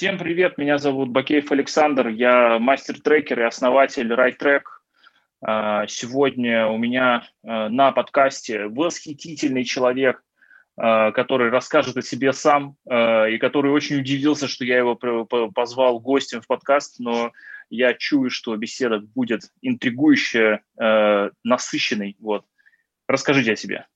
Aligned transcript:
Всем 0.00 0.16
привет, 0.16 0.56
меня 0.56 0.78
зовут 0.78 1.10
Бакеев 1.10 1.52
Александр, 1.52 2.08
я 2.08 2.58
мастер-трекер 2.58 3.38
и 3.40 3.42
основатель 3.42 4.10
RideTrack. 4.10 4.62
А, 5.42 5.86
сегодня 5.88 6.68
у 6.68 6.78
меня 6.78 7.28
а, 7.44 7.68
на 7.68 7.92
подкасте 7.92 8.68
восхитительный 8.68 9.62
человек, 9.62 10.24
а, 10.78 11.12
который 11.12 11.50
расскажет 11.50 11.98
о 11.98 12.02
себе 12.02 12.32
сам 12.32 12.78
и 12.86 13.36
который 13.38 13.72
очень 13.72 13.98
удивился, 13.98 14.48
что 14.48 14.64
я 14.64 14.78
его 14.78 14.96
позвал 14.96 16.00
гостем 16.00 16.40
в 16.40 16.46
подкаст, 16.46 16.98
но 16.98 17.32
я 17.68 17.92
чую, 17.92 18.30
что 18.30 18.56
беседа 18.56 19.00
будет 19.00 19.52
интригующая, 19.60 20.64
насыщенной. 21.44 22.16
Вот. 22.20 22.46
Расскажите 23.06 23.52
о 23.52 23.56
себе. 23.56 23.86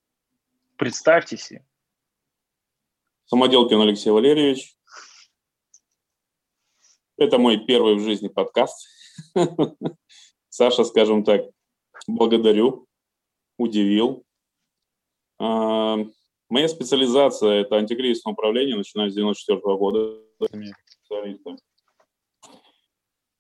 Представьтесь. 0.77 1.51
Самоделкин 3.25 3.81
Алексей 3.81 4.11
Валерьевич. 4.11 4.75
Это 7.17 7.39
мой 7.39 7.59
первый 7.65 7.95
в 7.95 8.01
жизни 8.01 8.27
подкаст. 8.27 8.89
Саша, 10.49 10.85
скажем 10.85 11.23
так, 11.23 11.43
благодарю, 12.09 12.89
удивил. 13.57 14.25
А, 15.39 15.99
моя 16.49 16.69
специализация– 16.69 17.61
это 17.63 17.77
антикризисное 17.77 18.33
управление, 18.33 18.77
начиная 18.77 19.11
с 19.11 19.15
94 19.15 19.61
года. 19.77 20.21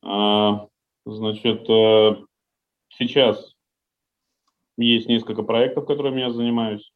А, 0.02 0.68
значит, 1.04 1.68
э, 1.68 2.16
сейчас 2.90 3.54
есть 4.76 5.08
несколько 5.08 5.42
проектов, 5.42 5.86
которыми 5.86 6.20
я 6.20 6.30
занимаюсь. 6.30 6.92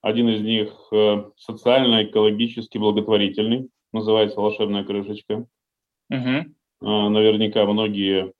Один 0.00 0.28
из 0.28 0.40
них 0.40 0.72
э, 0.92 1.30
социально-экологически 1.36 2.78
благотворительный, 2.78 3.68
называется 3.92 4.40
«Волшебная 4.40 4.84
крышечка». 4.84 5.46
Угу. 6.10 6.54
Наверняка 6.80 7.66
многие, 7.66 8.32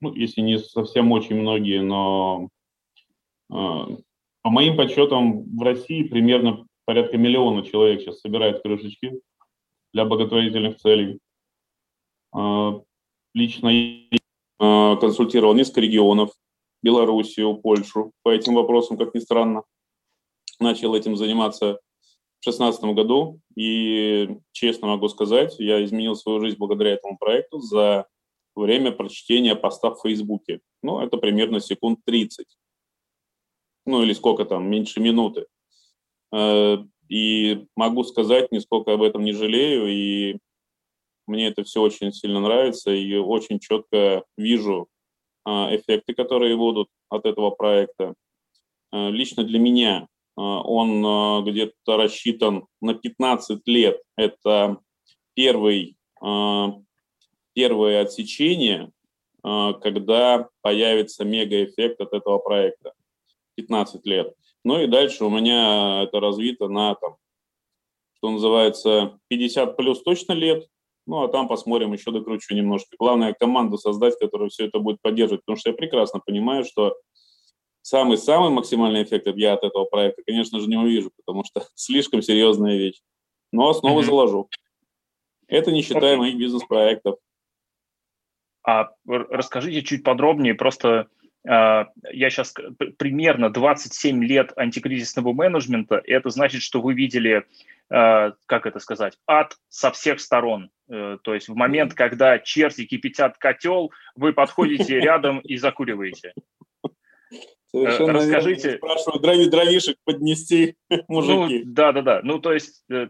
ну, 0.00 0.14
если 0.14 0.40
не 0.40 0.58
совсем 0.58 1.12
очень 1.12 1.36
многие, 1.36 1.80
но 1.80 2.48
а, 3.50 3.88
по 4.42 4.50
моим 4.50 4.76
подсчетам 4.76 5.44
в 5.56 5.62
России 5.62 6.02
примерно 6.02 6.66
порядка 6.84 7.16
миллиона 7.16 7.64
человек 7.64 8.02
сейчас 8.02 8.20
собирают 8.20 8.62
крышечки 8.62 9.20
для 9.92 10.04
благотворительных 10.04 10.76
целей. 10.76 11.18
А, 12.32 12.80
лично 13.34 13.68
я 13.68 14.18
консультировал 14.58 15.54
несколько 15.54 15.82
регионов, 15.82 16.30
Белоруссию, 16.82 17.56
Польшу 17.56 18.12
по 18.22 18.30
этим 18.30 18.54
вопросам, 18.54 18.96
как 18.96 19.14
ни 19.14 19.18
странно. 19.18 19.64
Начал 20.60 20.94
этим 20.94 21.16
заниматься 21.16 21.80
2016 22.42 22.82
году, 22.94 23.40
и 23.56 24.38
честно 24.52 24.88
могу 24.88 25.08
сказать, 25.08 25.56
я 25.58 25.84
изменил 25.84 26.14
свою 26.16 26.40
жизнь 26.40 26.56
благодаря 26.58 26.92
этому 26.92 27.18
проекту 27.18 27.60
за 27.60 28.06
время 28.54 28.92
прочтения 28.92 29.54
поста 29.54 29.90
в 29.90 30.00
Фейсбуке. 30.02 30.60
Ну, 30.82 31.00
это 31.00 31.16
примерно 31.16 31.60
секунд 31.60 32.00
30. 32.04 32.46
Ну, 33.86 34.02
или 34.02 34.12
сколько 34.12 34.44
там, 34.44 34.68
меньше 34.68 35.00
минуты. 35.00 35.46
Э, 36.32 36.78
и 37.08 37.66
могу 37.76 38.04
сказать, 38.04 38.50
нисколько 38.52 38.92
об 38.92 39.02
этом 39.02 39.24
не 39.24 39.32
жалею, 39.32 39.86
и 39.88 40.38
мне 41.26 41.48
это 41.48 41.64
все 41.64 41.82
очень 41.82 42.12
сильно 42.12 42.40
нравится, 42.40 42.90
и 42.90 43.16
очень 43.16 43.58
четко 43.58 44.24
вижу 44.36 44.88
а, 45.44 45.74
эффекты, 45.74 46.14
которые 46.14 46.56
будут 46.56 46.88
от 47.08 47.26
этого 47.26 47.50
проекта. 47.50 48.14
Э, 48.92 49.10
лично 49.10 49.44
для 49.44 49.58
меня 49.58 50.08
он 50.36 51.04
а, 51.04 51.42
где-то 51.42 51.96
рассчитан 51.96 52.66
на 52.80 52.94
15 52.94 53.66
лет. 53.66 54.00
Это 54.16 54.78
первый, 55.34 55.96
а, 56.20 56.74
первое 57.54 58.02
отсечение, 58.02 58.92
когда 59.42 60.48
появится 60.60 61.24
мегаэффект 61.24 62.00
от 62.00 62.12
этого 62.12 62.38
проекта. 62.38 62.92
15 63.54 64.04
лет. 64.04 64.34
Ну 64.64 64.80
и 64.80 64.88
дальше 64.88 65.24
у 65.24 65.30
меня 65.30 66.02
это 66.02 66.18
развито 66.18 66.68
на, 66.68 66.96
там, 66.96 67.16
что 68.14 68.30
называется, 68.30 69.18
50 69.28 69.76
плюс 69.76 70.02
точно 70.02 70.32
лет, 70.32 70.66
ну, 71.06 71.22
а 71.22 71.28
там 71.28 71.46
посмотрим, 71.46 71.92
еще 71.92 72.10
докручу 72.10 72.54
немножко. 72.54 72.96
Главное, 72.98 73.32
команду 73.32 73.78
создать, 73.78 74.18
которая 74.18 74.48
все 74.48 74.66
это 74.66 74.80
будет 74.80 75.00
поддерживать, 75.00 75.42
потому 75.42 75.56
что 75.56 75.70
я 75.70 75.76
прекрасно 75.76 76.20
понимаю, 76.24 76.64
что 76.64 76.96
самый-самый 77.86 78.50
максимальный 78.50 79.04
эффект 79.04 79.28
я 79.36 79.52
от 79.52 79.62
этого 79.62 79.84
проекта, 79.84 80.22
конечно 80.26 80.58
же, 80.58 80.66
не 80.66 80.76
увижу, 80.76 81.12
потому 81.16 81.44
что 81.44 81.64
слишком 81.74 82.20
серьезная 82.20 82.76
вещь. 82.76 83.00
Но 83.52 83.68
основы 83.68 84.00
mm-hmm. 84.00 84.04
заложу. 84.04 84.48
Это 85.46 85.70
не 85.70 85.82
считая 85.82 86.16
okay. 86.16 86.18
моих 86.18 86.36
бизнес-проектов. 86.36 87.16
А 88.66 88.90
расскажите 89.06 89.82
чуть 89.82 90.02
подробнее, 90.02 90.56
просто 90.56 91.06
э, 91.48 91.84
я 92.10 92.30
сейчас 92.30 92.52
примерно 92.98 93.50
27 93.50 94.24
лет 94.24 94.52
антикризисного 94.56 95.32
менеджмента, 95.32 95.98
и 95.98 96.10
это 96.10 96.30
значит, 96.30 96.62
что 96.62 96.82
вы 96.82 96.94
видели, 96.94 97.46
э, 97.88 98.32
как 98.46 98.66
это 98.66 98.80
сказать, 98.80 99.16
ад 99.28 99.54
со 99.68 99.92
всех 99.92 100.18
сторон. 100.18 100.70
Э, 100.90 101.18
то 101.22 101.32
есть 101.32 101.48
в 101.48 101.54
момент, 101.54 101.94
когда 101.94 102.40
черти 102.40 102.84
кипятят 102.84 103.38
котел, 103.38 103.92
вы 104.16 104.32
подходите 104.32 104.98
рядом 105.00 105.38
и 105.38 105.56
закуриваете. 105.56 106.32
Совершенно 107.70 108.14
Расскажите. 108.14 108.76
Спрашиваю, 108.76 109.20
дрови, 109.20 109.48
дровишек 109.48 109.96
поднести, 110.04 110.76
мужики. 111.08 111.64
Ну, 111.64 111.72
да, 111.72 111.92
да, 111.92 112.02
да. 112.02 112.20
Ну, 112.22 112.38
то 112.38 112.52
есть, 112.52 112.84
э, 112.90 113.08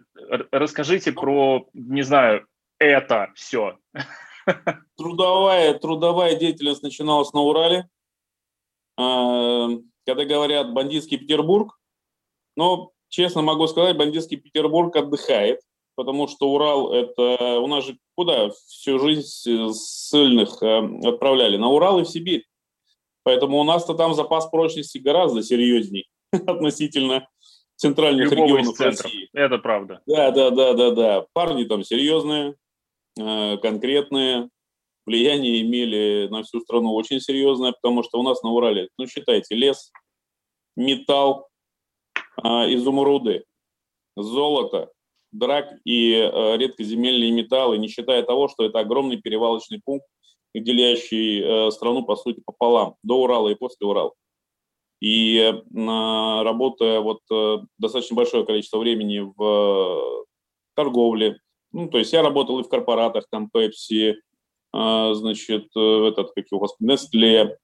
расскажите 0.51 1.13
про, 1.13 1.69
не 1.75 2.03
знаю, 2.03 2.47
это 2.79 3.33
все. 3.35 3.79
Трудовая, 4.97 5.75
трудовая 5.75 6.37
деятельность 6.37 6.83
начиналась 6.83 7.33
на 7.33 7.41
Урале. 7.41 7.89
А, 8.97 9.69
когда 10.07 10.25
говорят 10.25 10.73
бандитский 10.73 11.19
Петербург, 11.19 11.79
но, 12.57 12.93
честно 13.09 13.43
могу 13.43 13.67
сказать, 13.67 13.97
бандитский 13.97 14.37
Петербург 14.37 14.95
отдыхает, 14.97 15.61
потому 15.97 16.29
что 16.29 16.51
Урал– 16.51 16.93
это… 16.95 17.59
У 17.59 17.67
нас 17.67 17.85
же 17.85 17.99
куда 18.15 18.51
всю 18.51 18.99
жизнь 18.99 19.23
ссыльных 19.73 20.63
э, 20.63 21.09
отправляли? 21.09 21.57
На 21.57 21.69
Урал 21.69 22.01
и 22.01 22.05
в 22.05 22.09
Сибирь. 22.09 22.47
Поэтому 23.27 23.59
у 23.59 23.65
нас-то 23.65 23.95
там 23.95 24.15
запас 24.15 24.47
прочности 24.47 24.99
гораздо 24.99 25.43
серьезней 25.43 26.07
относительно 26.31 27.27
центральных 27.75 28.31
Любого 28.31 28.59
регионов 28.59 28.79
России. 28.79 29.29
Это 29.33 29.59
правда. 29.59 30.01
Да, 30.07 30.31
да, 30.31 30.51
да, 30.51 30.75
да, 30.75 30.91
да. 30.93 31.27
Парни 31.33 31.65
там 31.65 31.83
серьезные, 31.83 32.55
э, 33.19 33.57
конкретные, 33.57 34.49
влияние 35.07 35.61
имели 35.63 36.29
на 36.31 36.45
всю 36.45 36.61
страну 36.61 36.95
очень 36.95 37.19
серьезное, 37.19 37.73
потому 37.73 38.05
что 38.05 38.21
у 38.21 38.23
нас 38.23 38.45
на 38.45 38.51
Урале, 38.51 38.91
ну, 38.97 39.09
считайте, 39.09 39.57
лес, 39.57 39.91
металл, 40.77 41.49
а, 42.41 42.73
изумруды, 42.73 43.45
золото, 44.17 44.93
драк 45.33 45.67
и 45.85 46.13
э, 46.13 46.57
редкоземельные 46.59 47.33
металлы, 47.33 47.77
не 47.79 47.89
считая 47.89 48.23
того, 48.23 48.47
что 48.47 48.65
это 48.65 48.79
огромный 48.79 49.21
перевалочный 49.21 49.81
пункт 49.85 50.07
делящий 50.61 51.43
э, 51.43 51.71
страну, 51.71 52.05
по 52.05 52.17
сути, 52.17 52.43
пополам, 52.45 52.97
до 53.03 53.23
Урала 53.23 53.49
и 53.49 53.55
после 53.55 53.87
Урала. 53.87 54.13
И 55.01 55.37
э, 55.37 55.53
работая 56.43 57.01
вот 57.01 57.21
э, 57.31 57.59
достаточно 57.79 58.17
большое 58.17 58.45
количество 58.45 58.79
времени 58.79 59.21
в 59.37 60.27
торговле, 60.75 61.39
ну, 61.73 61.89
то 61.89 61.99
есть 61.99 62.13
я 62.13 62.23
работал 62.23 62.59
и 62.61 62.63
в 62.63 62.69
корпоратах, 62.69 63.27
там, 63.31 63.51
Pepsi, 63.55 64.15
значит, 64.73 65.69
этот, 65.75 66.33
как 66.35 66.45
его, 66.51 66.67
Nestle, 66.83 67.57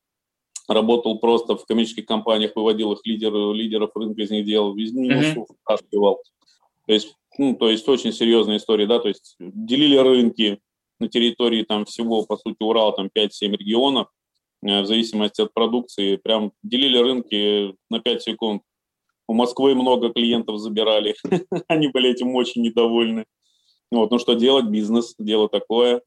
работал 0.69 1.19
просто 1.19 1.57
в 1.57 1.65
коммерческих 1.67 2.07
компаниях, 2.07 2.53
выводил 2.55 2.93
их 2.93 3.01
лидеров, 3.05 3.55
лидеров 3.55 3.91
рынка 3.95 4.23
из 4.23 4.31
них 4.31 4.45
делал, 4.45 4.75
бизнес 4.75 5.37
mm-hmm. 5.37 6.17
То 6.87 6.93
есть, 6.93 7.17
ну, 7.39 7.55
то 7.55 7.71
есть 7.71 7.89
очень 7.89 8.13
серьезная 8.13 8.57
история, 8.57 8.87
да, 8.87 8.99
то 8.99 9.09
есть 9.09 9.37
делили 9.39 9.97
рынки, 9.97 10.61
на 11.03 11.09
территории 11.09 11.65
там 11.65 11.85
всего, 11.85 12.25
по 12.25 12.37
сути, 12.37 12.57
Урала 12.61 12.93
там 12.93 13.11
5-7 13.15 13.57
регионов, 13.57 14.07
э, 14.65 14.83
в 14.83 14.87
зависимости 14.87 15.43
от 15.43 15.53
продукции, 15.53 16.17
прям 16.17 16.53
делили 16.63 16.97
рынки 16.97 17.75
на 17.91 18.01
5 18.01 18.23
секунд. 18.23 18.63
У 19.29 19.35
Москвы 19.35 19.75
много 19.75 20.13
клиентов 20.13 20.59
забирали, 20.59 21.15
они 21.69 21.89
были 21.89 22.11
этим 22.11 22.35
очень 22.35 22.63
недовольны. 22.63 23.25
Вот, 23.91 24.11
ну 24.11 24.19
что 24.19 24.35
делать, 24.35 24.67
бизнес, 24.67 25.15
дело 25.19 25.49
такое. 25.49 26.03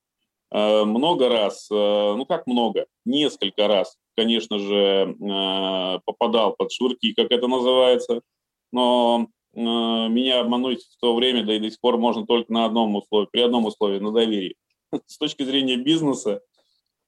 Э, 0.51 0.85
много 0.85 1.27
раз, 1.29 1.67
э, 1.69 1.75
ну 1.75 2.25
как 2.25 2.47
много, 2.47 2.85
несколько 3.05 3.67
раз, 3.67 3.97
конечно 4.15 4.57
же, 4.59 5.13
попадал 6.05 6.55
под 6.55 6.71
швырки, 6.71 7.13
как 7.13 7.31
это 7.31 7.47
называется, 7.47 8.21
но 8.71 9.27
меня 9.53 10.39
обмануть 10.39 10.83
в 10.83 10.97
то 11.01 11.13
время, 11.15 11.45
да 11.45 11.53
и 11.53 11.59
до 11.59 11.69
сих 11.69 11.81
пор 11.81 11.97
можно 11.97 12.25
только 12.25 12.51
на 12.51 12.63
одном 12.65 12.95
условии, 12.95 13.27
при 13.29 13.41
одном 13.41 13.65
условии, 13.65 13.99
на 13.99 14.13
доверии. 14.13 14.55
с 15.05 15.17
точки 15.17 15.43
зрения 15.43 15.77
бизнеса 15.77 16.41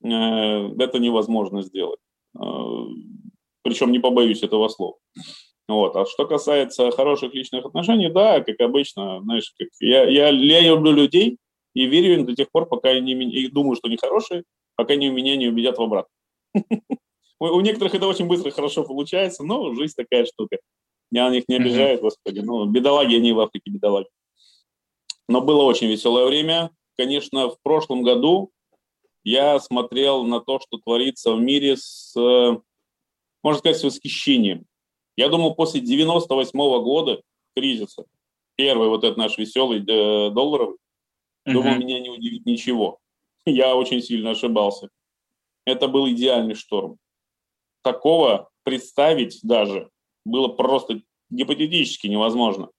э, 0.04 0.08
это 0.08 1.00
невозможно 1.00 1.62
сделать. 1.62 2.00
Э, 2.40 2.42
Причем 3.64 3.92
не 3.92 4.00
побоюсь 4.00 4.44
этого 4.44 4.68
слова. 4.68 4.98
Вот. 5.68 5.96
А 5.98 6.06
что 6.06 6.26
касается 6.26 6.92
хороших 6.92 7.34
личных 7.34 7.66
отношений, 7.66 8.10
да, 8.10 8.42
как 8.42 8.60
обычно, 8.62 9.22
знаешь, 9.22 9.54
как 9.58 9.68
я, 9.82 10.04
я, 10.06 10.30
я 10.30 10.62
люблю 10.62 10.94
людей 10.94 11.38
и 11.74 11.86
верю 11.86 12.14
им 12.16 12.26
до 12.26 12.36
тех 12.36 12.50
пор, 12.52 12.68
пока 12.68 12.90
они 12.90 13.14
и 13.14 13.48
думаю, 13.50 13.76
что 13.76 13.88
они 13.88 13.98
хорошие, 13.98 14.44
пока 14.76 14.94
они 14.94 15.10
меня 15.10 15.36
не 15.36 15.48
убедят 15.48 15.78
в 15.78 15.82
обратном. 15.82 16.12
У 17.40 17.62
некоторых 17.62 17.94
это 17.94 18.08
очень 18.08 18.28
быстро, 18.28 18.50
хорошо 18.50 18.84
получается, 18.84 19.44
но 19.44 19.74
жизнь 19.74 19.94
такая 19.96 20.26
штука. 20.26 20.58
Я 21.12 21.30
на 21.30 21.34
них 21.34 21.44
не 21.48 21.56
обижаю, 21.56 22.00
господи. 22.00 22.40
Ну, 22.40 22.66
бедолаги, 22.66 23.16
они 23.16 23.32
в 23.32 23.40
Африке 23.40 23.70
бедолаги. 23.70 24.08
Но 25.30 25.42
было 25.42 25.64
очень 25.64 25.88
веселое 25.88 26.26
время. 26.26 26.72
Конечно, 26.98 27.50
в 27.50 27.62
прошлом 27.62 28.02
году 28.02 28.52
я 29.24 29.60
смотрел 29.60 30.24
на 30.24 30.40
то, 30.40 30.60
что 30.60 30.78
творится 30.78 31.34
в 31.34 31.40
мире 31.40 31.78
с, 31.78 32.16
можно 33.44 33.60
сказать, 33.60 33.78
с 33.78 33.84
восхищением. 33.84 34.66
Я 35.16 35.30
думал, 35.30 35.56
после 35.56 35.82
98 35.82 36.60
-го 36.60 36.82
года 36.82 37.22
кризиса, 37.56 38.06
первый 38.56 38.90
вот 38.90 39.04
этот 39.04 39.18
наш 39.18 39.38
веселый 39.38 39.80
э, 39.80 40.30
долларовый, 40.32 40.78
uh-huh. 41.46 41.54
думал, 41.54 41.76
меня 41.76 42.00
не 42.00 42.10
удивит 42.10 42.46
ничего. 42.46 43.00
Я 43.46 43.76
очень 43.76 44.02
сильно 44.02 44.32
ошибался. 44.32 44.90
Это 45.66 45.88
был 45.88 46.10
идеальный 46.10 46.56
шторм. 46.56 46.98
Такого 47.84 48.50
представить 48.64 49.40
даже 49.44 49.90
было 50.26 50.48
просто 50.48 51.02
гипотетически 51.30 52.08
невозможно. 52.08 52.70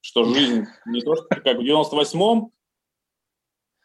Что 0.00 0.24
жизнь 0.24 0.66
не 0.86 1.00
то, 1.00 1.16
что 1.16 1.24
как 1.24 1.58
в 1.58 1.60
98-м, 1.60 2.52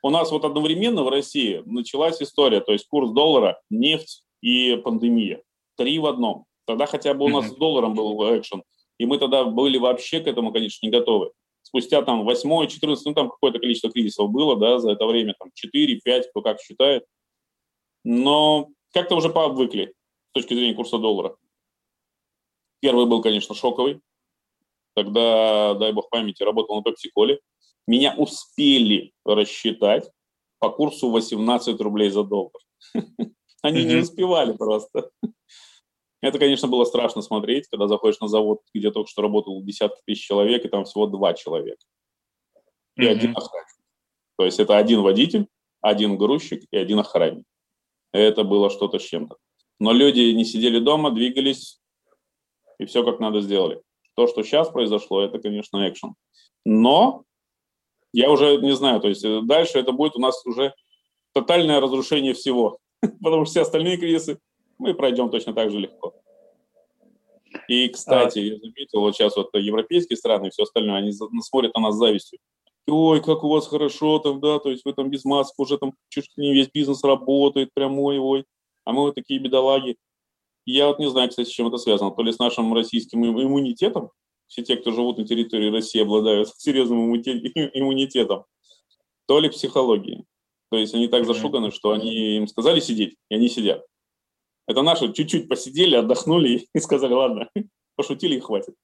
у 0.01 0.09
нас 0.09 0.31
вот 0.31 0.45
одновременно 0.45 1.03
в 1.03 1.09
России 1.09 1.61
началась 1.65 2.21
история, 2.21 2.61
то 2.61 2.71
есть 2.71 2.87
курс 2.87 3.11
доллара, 3.11 3.59
нефть 3.69 4.23
и 4.41 4.75
пандемия. 4.77 5.43
Три 5.77 5.99
в 5.99 6.05
одном. 6.05 6.45
Тогда 6.65 6.85
хотя 6.85 7.13
бы 7.13 7.25
у 7.25 7.29
нас 7.29 7.47
с 7.47 7.55
долларом 7.55 7.93
был 7.93 8.19
экшен, 8.35 8.63
и 8.97 9.05
мы 9.05 9.17
тогда 9.17 9.43
были 9.45 9.77
вообще 9.77 10.19
к 10.19 10.27
этому, 10.27 10.51
конечно, 10.51 10.85
не 10.85 10.91
готовы. 10.91 11.31
Спустя 11.63 12.01
там 12.01 12.23
8 12.25 12.67
14 12.67 13.05
ну 13.05 13.13
там 13.13 13.29
какое-то 13.29 13.59
количество 13.59 13.91
кризисов 13.91 14.29
было, 14.29 14.57
да, 14.57 14.79
за 14.79 14.91
это 14.91 15.05
время, 15.05 15.35
там 15.39 15.49
4, 15.53 16.01
5, 16.03 16.29
кто 16.29 16.41
как 16.41 16.59
считает. 16.59 17.05
Но 18.03 18.69
как-то 18.93 19.15
уже 19.15 19.29
пообвыкли 19.29 19.93
с 20.29 20.33
точки 20.33 20.53
зрения 20.53 20.73
курса 20.73 20.97
доллара. 20.97 21.35
Первый 22.79 23.05
был, 23.05 23.21
конечно, 23.21 23.53
шоковый. 23.53 24.01
Тогда, 24.95 25.75
дай 25.75 25.93
бог 25.93 26.09
памяти, 26.09 26.43
работал 26.43 26.75
на 26.75 26.81
Пепси-Коле. 26.81 27.39
Меня 27.91 28.15
успели 28.17 29.11
рассчитать 29.25 30.09
по 30.59 30.69
курсу 30.69 31.09
18 31.09 31.81
рублей 31.81 32.09
за 32.09 32.23
доллар. 32.23 32.53
Они 33.61 33.83
не 33.83 33.95
успевали 33.95 34.53
просто. 34.53 35.11
Это, 36.21 36.39
конечно, 36.39 36.69
было 36.69 36.85
страшно 36.85 37.21
смотреть, 37.21 37.67
когда 37.67 37.89
заходишь 37.89 38.21
на 38.21 38.29
завод, 38.29 38.61
где 38.73 38.91
только 38.91 39.09
что 39.09 39.21
работал 39.21 39.61
десятки 39.61 39.99
тысяч 40.05 40.25
человек, 40.25 40.63
и 40.63 40.69
там 40.69 40.85
всего 40.85 41.05
два 41.05 41.33
человека. 41.33 41.83
И 42.95 43.05
один 43.05 43.35
охранник. 43.35 43.83
То 44.37 44.45
есть 44.45 44.61
это 44.61 44.77
один 44.77 45.01
водитель, 45.01 45.47
один 45.81 46.17
грузчик 46.17 46.63
и 46.71 46.77
один 46.77 46.99
охранник. 46.99 47.45
Это 48.13 48.45
было 48.45 48.69
что-то 48.69 48.99
с 48.99 49.03
чем-то. 49.03 49.35
Но 49.81 49.91
люди 49.91 50.31
не 50.31 50.45
сидели 50.45 50.79
дома, 50.79 51.11
двигались, 51.11 51.81
и 52.79 52.85
все 52.85 53.03
как 53.03 53.19
надо 53.19 53.41
сделали. 53.41 53.81
То, 54.15 54.27
что 54.27 54.43
сейчас 54.43 54.69
произошло, 54.69 55.21
это, 55.21 55.39
конечно, 55.39 55.89
экшен. 55.89 56.15
Но 56.63 57.25
я 58.13 58.29
уже 58.29 58.57
не 58.57 58.75
знаю, 58.75 58.99
то 58.99 59.07
есть 59.07 59.23
э, 59.23 59.41
дальше 59.43 59.79
это 59.79 59.91
будет 59.91 60.15
у 60.15 60.19
нас 60.19 60.45
уже 60.45 60.73
тотальное 61.33 61.79
разрушение 61.79 62.33
всего, 62.33 62.79
потому 63.21 63.45
что 63.45 63.51
все 63.51 63.61
остальные 63.61 63.97
кризисы 63.97 64.39
мы 64.77 64.93
пройдем 64.93 65.29
точно 65.29 65.53
так 65.53 65.71
же 65.71 65.79
легко. 65.79 66.13
И, 67.67 67.87
кстати, 67.89 68.39
а... 68.39 68.41
я 68.41 68.57
заметил, 68.57 69.01
вот 69.01 69.15
сейчас 69.15 69.35
вот 69.35 69.49
европейские 69.53 70.17
страны 70.17 70.47
и 70.47 70.49
все 70.49 70.63
остальное, 70.63 70.97
они 70.97 71.11
смотрят 71.11 71.73
на 71.75 71.81
нас 71.81 71.95
с 71.95 71.99
завистью. 71.99 72.39
Ой, 72.87 73.21
как 73.21 73.43
у 73.43 73.49
вас 73.49 73.67
хорошо 73.67 74.19
там, 74.19 74.39
да, 74.39 74.59
то 74.59 74.71
есть 74.71 74.83
вы 74.85 74.93
там 74.93 75.09
без 75.09 75.23
масок 75.23 75.57
уже 75.59 75.77
там 75.77 75.93
чуть 76.09 76.29
ли 76.35 76.47
не 76.47 76.53
весь 76.53 76.69
бизнес 76.69 77.03
работает, 77.03 77.69
прям 77.73 77.99
ой, 77.99 78.17
ой, 78.17 78.45
а 78.85 78.91
мы 78.91 79.03
вот 79.03 79.15
такие 79.15 79.39
бедолаги. 79.39 79.97
Я 80.65 80.87
вот 80.87 80.99
не 80.99 81.09
знаю, 81.09 81.29
кстати, 81.29 81.47
с 81.47 81.51
чем 81.51 81.67
это 81.67 81.77
связано, 81.77 82.11
то 82.11 82.21
ли 82.23 82.31
с 82.31 82.39
нашим 82.39 82.73
российским 82.73 83.23
иммунитетом, 83.23 84.11
все 84.51 84.63
те, 84.63 84.75
кто 84.75 84.91
живут 84.91 85.17
на 85.17 85.25
территории 85.25 85.71
России, 85.71 86.01
обладают 86.01 86.49
серьезным 86.57 87.15
иммунитетом, 87.15 88.45
то 89.25 89.39
ли 89.39 89.49
психологией. 89.49 90.25
То 90.69 90.77
есть 90.77 90.93
они 90.93 91.07
так 91.07 91.25
зашуганы, 91.25 91.71
что 91.71 91.91
они 91.91 92.37
им 92.37 92.47
сказали 92.47 92.79
сидеть, 92.79 93.15
и 93.29 93.35
они 93.35 93.47
сидят. 93.47 93.85
Это 94.67 94.83
наши 94.83 95.11
чуть-чуть 95.11 95.47
посидели, 95.49 95.95
отдохнули 95.95 96.67
и 96.73 96.79
сказали, 96.79 97.13
ладно, 97.13 97.49
пошутили 97.95 98.35
и 98.35 98.39
хватит. 98.39 98.75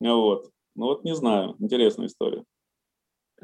Вот. 0.00 0.50
Ну 0.74 0.86
вот 0.86 1.04
не 1.04 1.14
знаю, 1.14 1.56
интересная 1.58 2.06
история. 2.06 2.44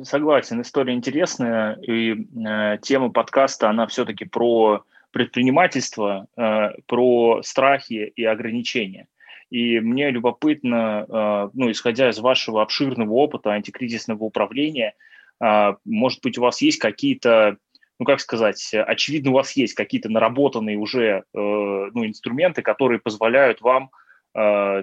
Согласен, 0.01 0.61
история 0.63 0.95
интересная, 0.95 1.75
и 1.75 2.13
э, 2.15 2.79
тема 2.83 3.11
подкаста, 3.11 3.69
она 3.69 3.89
все-таки 3.89 4.25
про 4.25 4.85
предпринимательство, 5.11 6.29
э, 6.37 6.69
про 6.87 7.43
страхи 7.43 8.13
и 8.15 8.25
ограничения. 8.25 9.09
И 9.51 9.81
мне 9.81 10.11
любопытно, 10.11 11.07
э, 11.09 11.51
ну, 11.55 11.71
исходя 11.71 12.11
из 12.11 12.19
вашего 12.19 12.63
обширного 12.63 13.13
опыта 13.13 13.51
антикризисного 13.51 14.25
управления, 14.25 14.95
э, 15.43 15.75
может 15.85 16.23
быть, 16.23 16.39
у 16.39 16.43
вас 16.43 16.61
есть 16.61 16.79
какие-то 16.79 17.57
ну, 18.01 18.05
как 18.07 18.21
сказать, 18.21 18.73
очевидно, 18.75 19.33
у 19.33 19.35
вас 19.35 19.53
есть 19.57 19.75
какие-то 19.75 20.09
наработанные 20.09 20.79
уже 20.79 21.03
э, 21.03 21.23
ну, 21.33 22.07
инструменты, 22.07 22.63
которые 22.63 23.01
позволяют 23.01 23.61
вам, 23.61 23.91
э, 24.37 24.83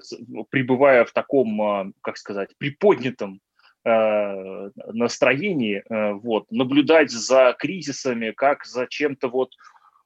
пребывая 0.49 1.05
в 1.05 1.13
таком, 1.13 1.93
как 2.01 2.17
сказать, 2.17 2.49
приподнятом 2.57 3.39
настроении, 3.85 5.83
э, 5.87 6.13
вот, 6.13 6.49
наблюдать 6.49 7.11
за 7.11 7.55
кризисами, 7.57 8.31
как 8.31 8.65
за 8.65 8.87
чем-то 8.87 9.27
вот 9.27 9.51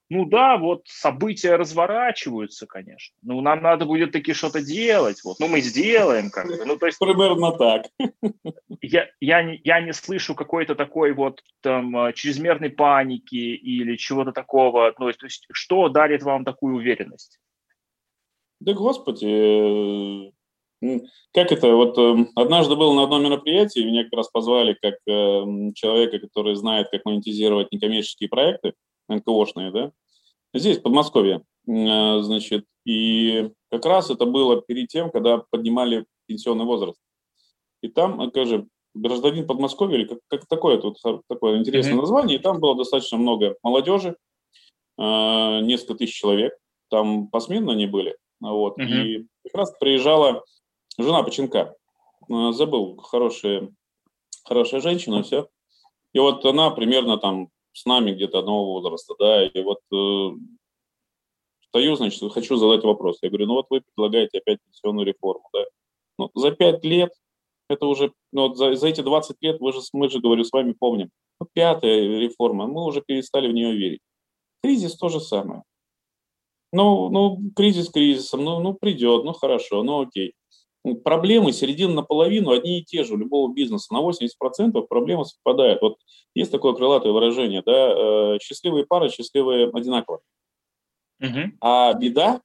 ну 0.10 0.26
да, 0.26 0.58
вот 0.58 0.82
события 0.86 1.56
разворачиваются, 1.56 2.66
конечно. 2.66 3.16
Ну, 3.22 3.42
нам 3.42 3.62
надо 3.62 3.86
будет 3.86 4.12
таки 4.12 4.34
что-то 4.34 4.62
делать. 4.62 5.24
Вот. 5.24 5.40
Ну, 5.40 5.48
мы 5.48 5.62
сделаем 5.62 6.32
как 6.32 6.48
бы. 6.48 6.66
Ну, 6.66 6.78
то 6.78 6.88
есть... 6.88 6.98
Примерно 6.98 7.52
так. 7.52 7.86
Я, 8.82 9.08
я, 9.20 9.44
не, 9.44 9.62
я 9.64 9.82
не 9.82 9.94
слышу 9.94 10.34
какой-то 10.34 10.74
такой 10.74 11.14
вот 11.14 11.44
там 11.62 11.96
а, 11.96 12.14
чрезмерной 12.14 12.72
паники 12.72 13.36
или 13.36 13.98
чего-то 13.98 14.32
такого. 14.32 14.94
Ну, 14.98 15.12
то 15.12 15.26
есть, 15.26 15.46
что 15.52 15.90
дарит 15.90 16.24
вам 16.24 16.44
такую 16.44 16.78
уверенность? 16.78 17.40
Да, 18.60 18.74
господи, 18.74 20.32
э, 20.82 21.00
как 21.34 21.52
это, 21.52 21.76
вот 21.76 21.98
э, 21.98 22.26
однажды 22.36 22.76
был 22.76 22.94
на 22.94 23.04
одном 23.04 23.24
мероприятии, 23.24 23.86
меня 23.86 24.04
как 24.06 24.14
раз 24.14 24.30
позвали 24.30 24.76
как 24.82 24.96
э, 25.08 25.72
человека, 25.76 26.20
который 26.20 26.56
знает, 26.56 26.90
как 26.90 27.06
монетизировать 27.06 27.72
некоммерческие 27.72 28.28
проекты, 28.28 28.74
НКОшные, 29.10 29.72
да, 29.72 29.92
здесь, 30.54 30.78
в 30.78 30.82
Подмосковье, 30.82 31.44
э, 31.68 32.20
значит, 32.22 32.66
и 32.86 33.52
как 33.70 33.86
раз 33.86 34.10
это 34.10 34.26
было 34.26 34.62
перед 34.62 34.88
тем, 34.88 35.12
когда 35.12 35.44
поднимали 35.50 36.06
пенсионный 36.28 36.66
возраст. 36.66 37.00
И 37.82 37.88
там, 37.88 38.30
скажем, 38.30 38.70
гражданин 38.94 39.46
Подмосковья, 39.46 39.98
или 39.98 40.06
как, 40.06 40.20
как 40.28 40.48
такое 40.48 40.80
тут 40.80 40.98
такое 41.28 41.58
интересное 41.58 41.94
mm-hmm. 41.94 42.02
название, 42.02 42.38
и 42.38 42.42
там 42.42 42.60
было 42.60 42.76
достаточно 42.76 43.18
много 43.18 43.56
молодежи, 43.64 44.16
э, 44.98 45.02
несколько 45.62 45.96
тысяч 45.96 46.16
человек, 46.16 46.58
там 46.90 47.28
посменно 47.28 47.74
они 47.74 47.88
были, 47.88 48.18
вот, 48.40 48.78
mm-hmm. 48.78 49.04
и 49.04 49.28
как 49.46 49.56
раз 49.56 49.74
приезжала 49.80 50.44
жена 50.98 51.24
Поченка, 51.24 51.76
э, 52.30 52.52
забыл, 52.52 52.98
хорошая, 52.98 53.70
хорошая 54.46 54.82
женщина, 54.82 55.24
все, 55.24 55.48
и 56.14 56.20
вот 56.20 56.44
она 56.46 56.72
примерно 56.72 57.18
там 57.18 57.50
с 57.74 57.86
нами 57.86 58.12
где-то 58.12 58.40
одного 58.40 58.74
возраста, 58.74 59.16
да, 59.20 59.46
и 59.46 59.62
вот 59.62 59.80
э, 59.94 60.38
стою, 61.68 61.96
значит, 61.96 62.32
хочу 62.32 62.56
задать 62.58 62.84
вопрос. 62.84 63.20
Я 63.22 63.30
говорю, 63.30 63.48
ну 63.48 63.54
вот 63.56 63.68
вы 63.70 63.82
предлагаете 63.82 64.40
опять 64.40 64.60
пенсионную 64.66 65.06
реформу, 65.06 65.48
да, 65.54 65.66
ну, 66.18 66.32
за 66.36 66.52
пять 66.52 66.84
лет, 66.84 67.12
это 67.70 67.86
уже, 67.86 68.12
ну, 68.32 68.54
за, 68.56 68.76
за 68.76 68.88
эти 68.88 69.02
20 69.02 69.38
лет, 69.42 69.60
вы 69.60 69.72
же, 69.74 69.80
мы 69.94 70.10
же, 70.10 70.20
говорю, 70.20 70.44
с 70.44 70.52
вами 70.52 70.74
помним, 70.74 71.10
ну, 71.40 71.48
пятая 71.54 72.20
реформа, 72.20 72.68
мы 72.68 72.84
уже 72.84 73.02
перестали 73.02 73.48
в 73.48 73.54
нее 73.54 73.76
верить. 73.76 74.02
Кризис 74.64 74.98
то 74.98 75.10
же 75.10 75.20
самое. 75.20 75.64
Ну, 76.72 77.10
ну, 77.10 77.40
кризис 77.56 77.90
кризисом, 77.90 78.44
ну, 78.44 78.60
ну, 78.60 78.74
придет, 78.74 79.24
ну, 79.24 79.34
хорошо, 79.34 79.84
ну, 79.84 80.02
окей 80.02 80.34
проблемы 81.04 81.52
середина 81.52 81.94
наполовину 81.94 82.52
одни 82.52 82.80
и 82.80 82.84
те 82.84 83.04
же 83.04 83.14
у 83.14 83.18
любого 83.18 83.54
бизнеса. 83.54 83.94
На 83.94 84.02
80% 84.02 84.82
проблемы 84.88 85.26
совпадают. 85.26 85.82
Вот 85.82 85.98
есть 86.36 86.52
такое 86.52 86.74
крылатое 86.74 87.12
выражение, 87.12 87.62
да, 87.66 88.36
э, 88.36 88.40
счастливые 88.42 88.86
пары, 88.86 89.10
счастливые 89.10 89.70
одинаково. 89.70 90.22
Угу. 91.22 91.58
А 91.62 91.94
беда, 91.94 92.42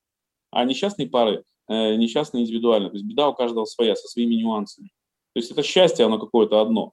а 0.51 0.65
несчастные 0.65 1.09
пары, 1.09 1.45
э, 1.69 1.95
несчастные 1.95 2.43
индивидуально. 2.43 2.91
То 2.91 2.97
есть 2.97 3.07
беда 3.07 3.29
у 3.29 3.35
каждого 3.35 3.65
своя, 3.65 3.95
со 3.95 4.09
своими 4.09 4.35
нюансами. 4.35 4.89
То 5.35 5.41
есть 5.41 5.51
это 5.51 5.63
счастье, 5.63 6.05
оно 6.05 6.19
какое-то 6.19 6.61
одно. 6.61 6.93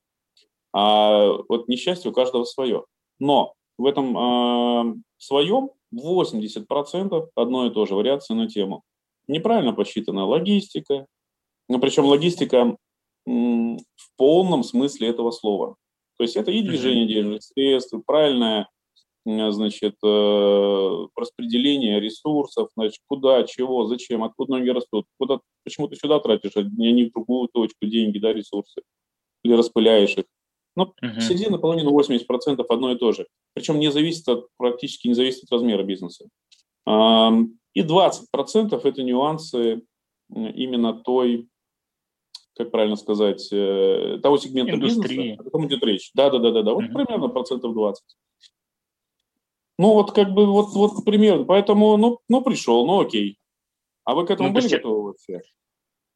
А 0.74 1.28
вот 1.50 1.68
несчастье 1.68 2.12
у 2.12 2.14
каждого 2.14 2.44
свое. 2.44 2.86
Но 3.20 3.54
в 3.78 3.86
этом 3.86 4.18
э, 4.18 4.96
своем 5.18 5.72
80% 5.94 7.30
одно 7.36 7.68
и 7.68 7.70
то 7.72 7.86
же, 7.86 7.96
вариации 7.96 8.34
на 8.34 8.48
тему. 8.48 8.84
неправильно 9.28 9.74
посчитана 9.74 10.26
логистика, 10.26 11.06
ну, 11.72 11.80
причем 11.80 12.06
логистика 12.06 12.75
в 13.25 14.18
полном 14.18 14.63
смысле 14.63 15.08
этого 15.08 15.32
слова. 15.32 15.75
То 16.18 16.24
есть 16.24 16.36
это 16.36 16.51
и 16.51 16.62
движение 16.62 17.08
денежных 17.08 17.44
средств, 17.44 17.96
правильное 18.06 18.68
значит, 19.24 19.96
э, 20.04 21.08
распределение 21.16 22.00
ресурсов, 22.00 22.70
значит, 22.75 23.00
куда, 23.08 23.44
чего, 23.44 23.86
зачем, 23.86 24.24
откуда 24.24 24.54
ноги 24.54 24.70
растут, 24.70 25.06
куда, 25.18 25.40
почему 25.63 25.88
ты 25.88 25.96
сюда 25.96 26.20
тратишь, 26.20 26.54
а 26.56 26.63
не 26.63 27.06
в 27.06 27.13
другую 27.13 27.48
точку 27.54 27.86
деньги, 27.86 28.18
да, 28.18 28.34
ресурсы, 28.34 28.82
или 29.44 29.54
распыляешь 29.54 30.18
их. 30.18 30.25
Ну, 30.75 30.94
uh-huh. 31.04 31.22
середина, 31.22 31.58
половина, 31.60 31.90
80% 31.90 32.66
одно 32.68 32.92
и 32.92 32.98
то 32.98 33.12
же. 33.12 33.28
Причем 33.54 33.80
не 33.80 33.92
зависит 33.92 34.28
от, 34.28 34.48
практически 34.58 35.08
не 35.08 35.13
зависит 35.13 35.44
от 35.44 35.51
размера 35.51 35.84
бизнеса. 35.84 36.25
И 36.88 37.82
20% 37.82 38.82
это 38.84 39.04
нюансы 39.04 39.84
именно 40.30 40.94
той, 40.94 41.48
как 42.63 42.72
правильно 42.72 42.96
сказать, 42.96 43.48
э, 43.51 44.20
того 44.22 44.38
сегмента 44.38 44.75
Индустрии. 44.75 45.18
бизнеса, 45.18 45.41
о 45.41 45.44
котором 45.44 45.68
идет 45.68 45.84
речь. 45.84 46.12
Да, 46.13 46.30
да, 46.30 46.39
да, 46.39 46.51
да, 46.51 46.62
да. 46.63 46.74
Вот 46.74 46.84
uh-huh. 46.84 46.94
примерно 46.94 47.27
процентов 47.27 47.74
20. 47.74 48.03
Ну, 49.77 49.94
вот 49.94 50.12
как 50.12 50.32
бы, 50.32 50.46
вот, 50.46 50.74
вот 50.74 51.03
примерно. 51.06 51.44
Поэтому, 51.46 51.98
ну, 51.98 52.20
ну, 52.30 52.41
пришел, 52.41 52.86
ну, 52.86 53.01
окей. 53.01 53.39
А 54.03 54.13
вы 54.13 54.25
к 54.25 54.32
этому 54.32 54.50
ну, 54.50 54.56
были 54.56 54.68
готовы 54.68 55.03
вообще? 55.03 55.41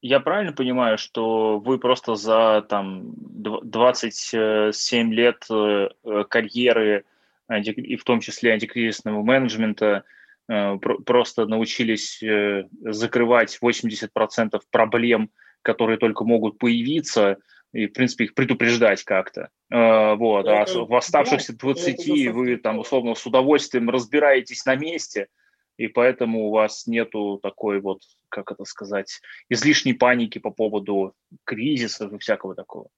Я 0.01 0.19
правильно 0.19 0.53
понимаю, 0.53 0.97
что 0.99 1.59
вы 1.59 1.79
просто 1.79 2.15
за 2.15 2.63
там 2.69 3.13
27 3.15 5.13
лет 5.13 5.43
э, 5.49 5.89
карьеры, 6.29 7.05
и 7.49 7.95
в 7.95 8.03
том 8.03 8.19
числе 8.19 8.53
антикризисного 8.53 9.23
менеджмента, 9.23 10.03
э, 10.47 10.77
просто 10.77 11.47
научились 11.47 12.21
э, 12.21 12.67
закрывать 12.81 13.57
80% 13.61 14.61
проблем, 14.69 15.31
которые 15.65 15.97
только 15.97 16.23
могут 16.23 16.57
появиться, 16.59 17.37
и, 17.73 17.87
в 17.87 17.93
принципе, 17.93 18.25
их 18.25 18.35
предупреждать 18.35 19.03
как-то. 19.03 19.49
Вот. 19.69 20.47
А 20.47 20.65
в 20.65 20.95
оставшихся 20.95 21.57
20 21.57 22.29
вы 22.31 22.55
там, 22.55 22.79
условно, 22.79 23.15
с 23.15 23.25
удовольствием 23.25 23.89
разбираетесь 23.89 24.65
на 24.65 24.75
месте– 24.75 25.27
и 25.77 25.87
поэтому 25.87 26.47
у 26.47 26.51
вас 26.51 26.87
нету 26.87 27.39
такой 27.41 27.81
вот, 27.81 28.01
как 28.29 28.51
это 28.51 28.63
сказать, 28.65 29.21
излишней 29.49 29.93
паники 29.93 30.39
по 30.39 30.51
поводу 30.51 31.13
кризисов 31.43 32.13
и 32.13 32.17
всякого 32.17 32.55
такого. 32.55 32.89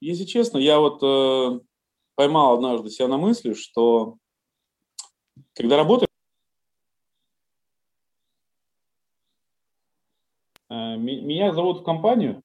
Если 0.00 0.24
честно, 0.24 0.58
я 0.58 0.78
вот 0.80 1.02
э, 1.02 1.60
поймал 2.14 2.54
однажды 2.54 2.90
себя 2.90 3.08
на 3.08 3.16
мысли, 3.16 3.54
что 3.54 4.18
когда 5.54 5.78
работаю, 5.78 6.08
э, 10.68 10.93
меня 11.04 11.52
зовут 11.52 11.80
в 11.80 11.84
компанию, 11.84 12.42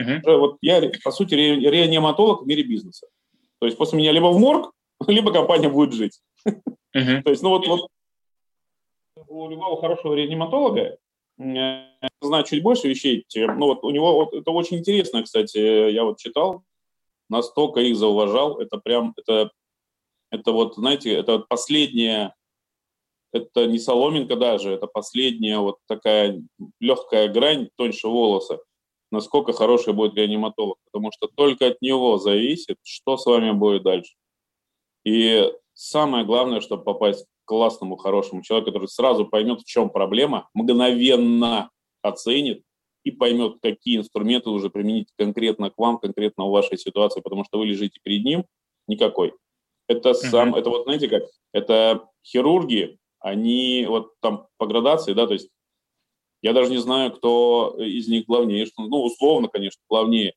uh-huh. 0.00 0.38
вот 0.38 0.58
я, 0.60 0.82
по 1.02 1.10
сути, 1.10 1.34
ре, 1.34 1.58
реаниматолог 1.58 2.42
в 2.42 2.46
мире 2.46 2.62
бизнеса. 2.62 3.06
То 3.58 3.66
есть 3.66 3.78
после 3.78 3.98
меня 3.98 4.12
либо 4.12 4.26
в 4.26 4.38
морг, 4.38 4.72
либо 5.06 5.32
компания 5.32 5.68
будет 5.68 5.92
жить. 5.92 6.20
Uh-huh. 6.46 7.22
То 7.22 7.30
есть, 7.30 7.42
ну 7.42 7.50
вот, 7.50 7.66
вот 7.66 7.88
у 9.28 9.48
любого 9.48 9.80
хорошего 9.80 10.14
реаниматолога 10.14 10.98
знаю 12.20 12.44
чуть 12.44 12.62
больше 12.62 12.88
вещей. 12.88 13.26
Ну 13.34 13.66
вот 13.66 13.84
у 13.84 13.90
него 13.90 14.14
вот, 14.14 14.34
это 14.34 14.50
очень 14.50 14.78
интересно, 14.78 15.22
кстати, 15.22 15.58
я 15.90 16.04
вот 16.04 16.18
читал, 16.18 16.62
настолько 17.28 17.80
их 17.80 17.96
зауважал, 17.96 18.58
это 18.60 18.78
прям, 18.78 19.14
это, 19.16 19.50
это 20.30 20.52
вот, 20.52 20.74
знаете, 20.74 21.12
это 21.12 21.38
последняя, 21.38 22.34
это 23.32 23.66
не 23.66 23.78
соломинка 23.78 24.36
даже, 24.36 24.72
это 24.72 24.86
последняя 24.86 25.58
вот 25.58 25.78
такая 25.86 26.42
легкая 26.80 27.28
грань 27.28 27.68
тоньше 27.76 28.08
волоса, 28.08 28.60
насколько 29.10 29.52
хороший 29.52 29.94
будет 29.94 30.14
реаниматолог, 30.14 30.78
потому 30.90 31.10
что 31.12 31.28
только 31.28 31.68
от 31.68 31.82
него 31.82 32.18
зависит, 32.18 32.76
что 32.82 33.16
с 33.16 33.26
вами 33.26 33.52
будет 33.52 33.82
дальше. 33.82 34.14
И 35.04 35.52
самое 35.74 36.24
главное, 36.24 36.60
чтобы 36.60 36.84
попасть 36.84 37.26
классному, 37.44 37.96
хорошему 37.96 38.42
человеку, 38.42 38.70
который 38.70 38.88
сразу 38.88 39.26
поймет, 39.26 39.60
в 39.60 39.64
чем 39.64 39.90
проблема, 39.90 40.48
мгновенно 40.54 41.70
оценит 42.02 42.62
и 43.04 43.10
поймет, 43.10 43.56
какие 43.60 43.98
инструменты 43.98 44.50
уже 44.50 44.70
применить 44.70 45.08
конкретно 45.16 45.70
к 45.70 45.78
вам, 45.78 45.98
конкретно 45.98 46.46
в 46.46 46.50
вашей 46.50 46.78
ситуации, 46.78 47.20
потому 47.20 47.44
что 47.44 47.58
вы 47.58 47.66
лежите 47.66 47.98
перед 48.02 48.24
ним, 48.24 48.44
никакой. 48.86 49.34
Это 49.88 50.14
сам, 50.14 50.54
uh-huh. 50.54 50.58
это 50.58 50.70
вот 50.70 50.84
знаете 50.84 51.08
как, 51.08 51.24
это 51.52 52.08
хирурги, 52.24 52.98
они 53.22 53.86
вот 53.88 54.12
там 54.20 54.46
по 54.58 54.66
градации, 54.66 55.12
да, 55.12 55.26
то 55.26 55.34
есть 55.34 55.48
я 56.42 56.52
даже 56.52 56.70
не 56.70 56.78
знаю, 56.78 57.12
кто 57.12 57.76
из 57.78 58.08
них 58.08 58.26
главнее, 58.26 58.66
что, 58.66 58.82
ну, 58.82 59.04
условно, 59.04 59.48
конечно, 59.48 59.80
главнее. 59.88 60.34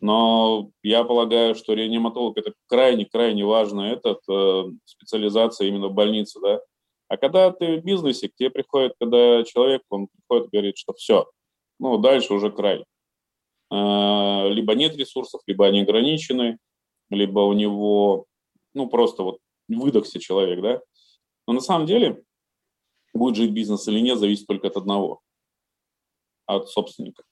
Но 0.00 0.70
я 0.82 1.02
полагаю, 1.04 1.54
что 1.54 1.72
реаниматолог 1.72 2.36
это 2.36 2.52
крайне-крайне 2.68 3.44
важно, 3.44 3.80
этот 3.80 4.20
э, 4.30 4.64
специализация 4.84 5.68
именно 5.68 5.88
в 5.88 5.94
больнице, 5.94 6.38
да. 6.40 6.60
А 7.08 7.16
когда 7.16 7.50
ты 7.50 7.80
в 7.80 7.84
бизнесе, 7.84 8.28
к 8.28 8.34
тебе 8.36 8.50
приходит, 8.50 8.92
когда 9.00 9.42
человек, 9.42 9.82
он 9.88 10.08
приходит 10.08 10.46
и 10.46 10.56
говорит, 10.56 10.76
что 10.76 10.92
все, 10.92 11.26
ну, 11.80 11.96
дальше 11.96 12.34
уже 12.34 12.52
край. 12.52 12.84
Э, 13.72 14.48
либо 14.50 14.74
нет 14.74 14.96
ресурсов, 14.96 15.40
либо 15.46 15.66
они 15.66 15.80
ограничены, 15.80 16.58
либо 17.10 17.40
у 17.40 17.54
него, 17.54 18.26
ну, 18.74 18.88
просто 18.88 19.22
вот 19.22 19.38
выдохся 19.68 20.20
человек, 20.20 20.60
да. 20.60 20.80
Но 21.48 21.54
на 21.54 21.60
самом 21.60 21.86
деле, 21.86 22.22
будет 23.14 23.36
жить 23.36 23.52
бизнес 23.52 23.88
или 23.88 24.00
нет, 24.00 24.18
зависит 24.18 24.46
только 24.46 24.66
от 24.68 24.76
одного, 24.76 25.22
от 26.44 26.68
собственника. 26.68 27.24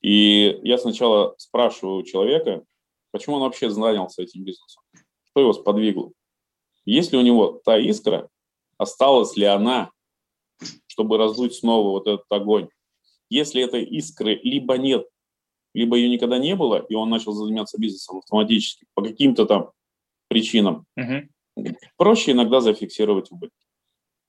И 0.00 0.58
я 0.62 0.78
сначала 0.78 1.34
спрашиваю 1.36 2.04
человека, 2.04 2.64
почему 3.10 3.36
он 3.36 3.42
вообще 3.42 3.68
занялся 3.68 4.22
этим 4.22 4.44
бизнесом, 4.44 4.82
что 5.24 5.40
его 5.40 5.52
сподвигло. 5.52 6.10
Есть 6.86 7.12
ли 7.12 7.18
у 7.18 7.20
него 7.20 7.60
та 7.66 7.78
искра, 7.78 8.30
осталась 8.78 9.36
ли 9.36 9.44
она, 9.44 9.90
чтобы 10.86 11.18
раздуть 11.18 11.54
снова 11.54 11.90
вот 11.90 12.06
этот 12.06 12.24
огонь. 12.30 12.70
Если 13.28 13.62
этой 13.62 13.84
искры 13.84 14.40
либо 14.42 14.78
нет, 14.78 15.06
либо 15.74 15.96
ее 15.96 16.08
никогда 16.08 16.38
не 16.38 16.56
было, 16.56 16.78
и 16.78 16.94
он 16.94 17.10
начал 17.10 17.32
заниматься 17.32 17.78
бизнесом 17.78 18.16
автоматически 18.16 18.86
по 18.94 19.02
каким-то 19.02 19.44
там 19.44 19.72
причинам, 20.28 20.86
угу. 20.96 21.28
Проще 21.96 22.32
иногда 22.32 22.60
зафиксировать 22.60 23.30
убытки. 23.30 23.56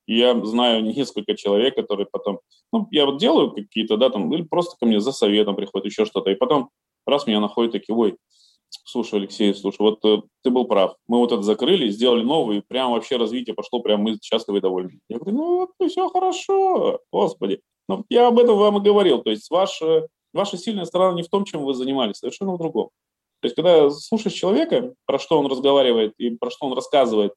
Я 0.08 0.40
знаю 0.46 0.84
несколько 0.84 1.36
человек, 1.36 1.76
которые 1.76 2.06
потом, 2.06 2.40
ну, 2.72 2.88
я 2.92 3.06
вот 3.06 3.18
делаю 3.18 3.52
какие-то, 3.52 3.98
да, 3.98 4.10
там, 4.10 4.32
или 4.34 4.44
просто 4.44 4.78
ко 4.80 4.86
мне 4.86 5.00
за 5.00 5.12
советом 5.12 5.56
приходят, 5.56 5.86
еще 5.86 6.06
что-то, 6.06 6.30
и 6.30 6.36
потом 6.36 6.70
раз 7.08 7.26
меня 7.26 7.40
находят 7.40 7.72
такие, 7.72 7.96
ой, 7.96 8.18
слушай, 8.84 9.20
Алексей, 9.20 9.54
слушай, 9.56 9.80
вот 9.80 10.04
э, 10.06 10.22
ты 10.44 10.52
был 10.52 10.66
прав, 10.66 10.96
мы 11.08 11.18
вот 11.18 11.32
это 11.32 11.42
закрыли, 11.42 11.90
сделали 11.90 12.24
новый, 12.24 12.58
и 12.58 12.62
прям 12.62 12.92
вообще 12.92 13.18
развитие 13.18 13.56
пошло, 13.56 13.80
прям 13.80 14.02
мы 14.02 14.18
счастливы 14.22 14.60
и 14.60 14.62
довольны. 14.62 15.00
Я 15.10 15.18
говорю, 15.18 15.38
ну, 15.38 15.56
вот, 15.58 15.70
ну, 15.80 15.88
все 15.88 16.08
хорошо, 16.10 17.00
господи. 17.12 17.62
Ну, 17.88 18.06
я 18.10 18.28
об 18.28 18.40
этом 18.40 18.58
вам 18.58 18.78
и 18.78 18.84
говорил, 18.84 19.24
то 19.24 19.32
есть 19.32 19.50
ваша, 19.50 20.08
ваша 20.34 20.58
сильная 20.58 20.86
сторона 20.86 21.16
не 21.16 21.24
в 21.24 21.30
том, 21.30 21.46
чем 21.46 21.64
вы 21.64 21.74
занимались, 21.74 22.18
совершенно 22.18 22.54
в 22.54 22.58
другом. 22.58 22.90
То 23.46 23.48
есть, 23.48 23.56
когда 23.58 23.92
слушаешь 23.92 24.34
человека, 24.34 24.96
про 25.06 25.20
что 25.20 25.38
он 25.38 25.46
разговаривает 25.46 26.16
и 26.18 26.32
про 26.32 26.50
что 26.50 26.66
он 26.66 26.74
рассказывает 26.74 27.32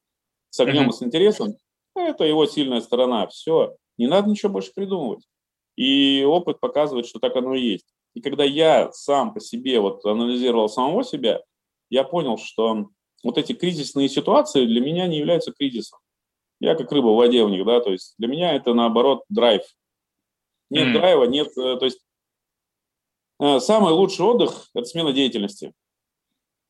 с 0.49 0.59
огнем 0.59 0.87
mm-hmm. 0.87 0.89
и 0.89 0.93
с 0.93 1.03
интересом, 1.03 1.57
это 1.95 2.23
его 2.23 2.47
сильная 2.47 2.81
сторона. 2.81 3.27
Все, 3.27 3.75
не 3.99 4.07
надо 4.07 4.27
ничего 4.27 4.53
больше 4.53 4.73
придумывать. 4.73 5.23
И 5.75 6.23
опыт 6.23 6.59
показывает, 6.59 7.05
что 7.05 7.19
так 7.19 7.35
оно 7.35 7.53
и 7.53 7.61
есть. 7.61 7.85
И 8.15 8.21
когда 8.21 8.43
я 8.43 8.91
сам 8.91 9.35
по 9.35 9.39
себе 9.39 9.79
вот 9.79 10.03
анализировал 10.03 10.67
самого 10.67 11.03
себя, 11.03 11.43
я 11.91 12.03
понял, 12.03 12.39
что 12.39 12.87
вот 13.23 13.37
эти 13.37 13.53
кризисные 13.53 14.09
ситуации 14.09 14.65
для 14.65 14.81
меня 14.81 15.05
не 15.05 15.19
являются 15.19 15.51
кризисом. 15.51 15.99
Я 16.59 16.73
как 16.73 16.91
рыба 16.91 17.09
в 17.09 17.17
воде 17.17 17.45
в 17.45 17.51
них, 17.51 17.63
да, 17.67 17.81
то 17.81 17.91
есть 17.91 18.15
для 18.17 18.29
меня 18.29 18.55
это 18.55 18.73
наоборот 18.73 19.25
драйв. 19.29 19.61
Нет 20.71 20.87
mm. 20.87 20.93
драйва, 20.93 21.25
нет, 21.25 21.55
э, 21.55 21.77
то 21.77 21.85
есть 21.85 21.99
э, 23.39 23.59
самый 23.59 23.93
лучший 23.93 24.25
отдых– 24.25 24.69
это 24.73 24.85
смена 24.85 25.13
деятельности. 25.13 25.71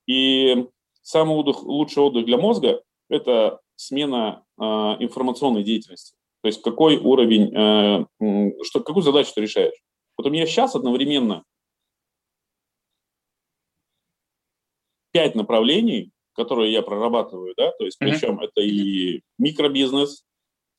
И 0.10 0.66
самый 1.04 1.38
отдых, 1.38 1.62
лучший 1.62 2.02
отдых 2.02 2.26
для 2.26 2.38
мозга– 2.38 2.82
это 3.10 3.60
смена 3.76 4.44
э, 4.60 4.64
информационной 4.64 5.64
деятельности. 5.64 6.16
То 6.42 6.48
есть 6.48 6.64
какой 6.64 6.98
уровень, 6.98 7.54
э, 7.54 8.06
что, 8.64 8.80
какую 8.80 9.04
задачу 9.04 9.32
ты 9.36 9.42
решаешь. 9.42 9.80
Вот 10.18 10.26
у 10.26 10.32
меня 10.32 10.48
сейчас 10.48 10.76
одновременно 10.76 11.44
пять 15.12 15.36
направлений, 15.36 16.12
которые 16.34 16.74
я 16.74 16.82
прорабатываю, 16.82 17.54
да, 17.56 17.72
то 17.78 17.86
есть 17.86 18.00
причем 18.00 18.40
mm-hmm. 18.40 18.46
это 18.46 18.62
и 18.62 19.22
микробизнес, 19.38 20.26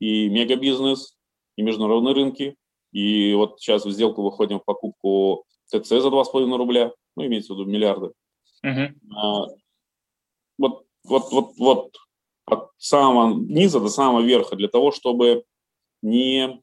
и 0.01 0.29
мегабизнес, 0.29 1.17
и 1.57 1.63
международные 1.63 2.15
рынки, 2.15 2.57
и 2.93 3.33
вот 3.35 3.61
сейчас 3.61 3.85
в 3.85 3.91
сделку 3.93 4.23
выходим 4.23 4.59
в 4.59 4.65
покупку 4.65 5.45
ТЦ 5.67 5.89
за 5.89 6.09
2,5 6.09 6.57
рубля, 6.57 6.93
ну, 7.17 7.27
имеется 7.27 7.55
в 7.55 7.59
виду 7.59 7.71
миллиарды. 7.71 8.13
А, 9.17 9.47
вот, 10.59 10.85
вот, 11.05 11.33
вот, 11.33 11.52
вот 11.59 11.97
от 12.47 12.71
самого 12.79 13.35
низа 13.35 13.81
до 13.81 13.88
самого 13.88 14.21
верха 14.23 14.57
для 14.57 14.69
того, 14.69 14.93
чтобы 14.93 15.45
не 16.02 16.62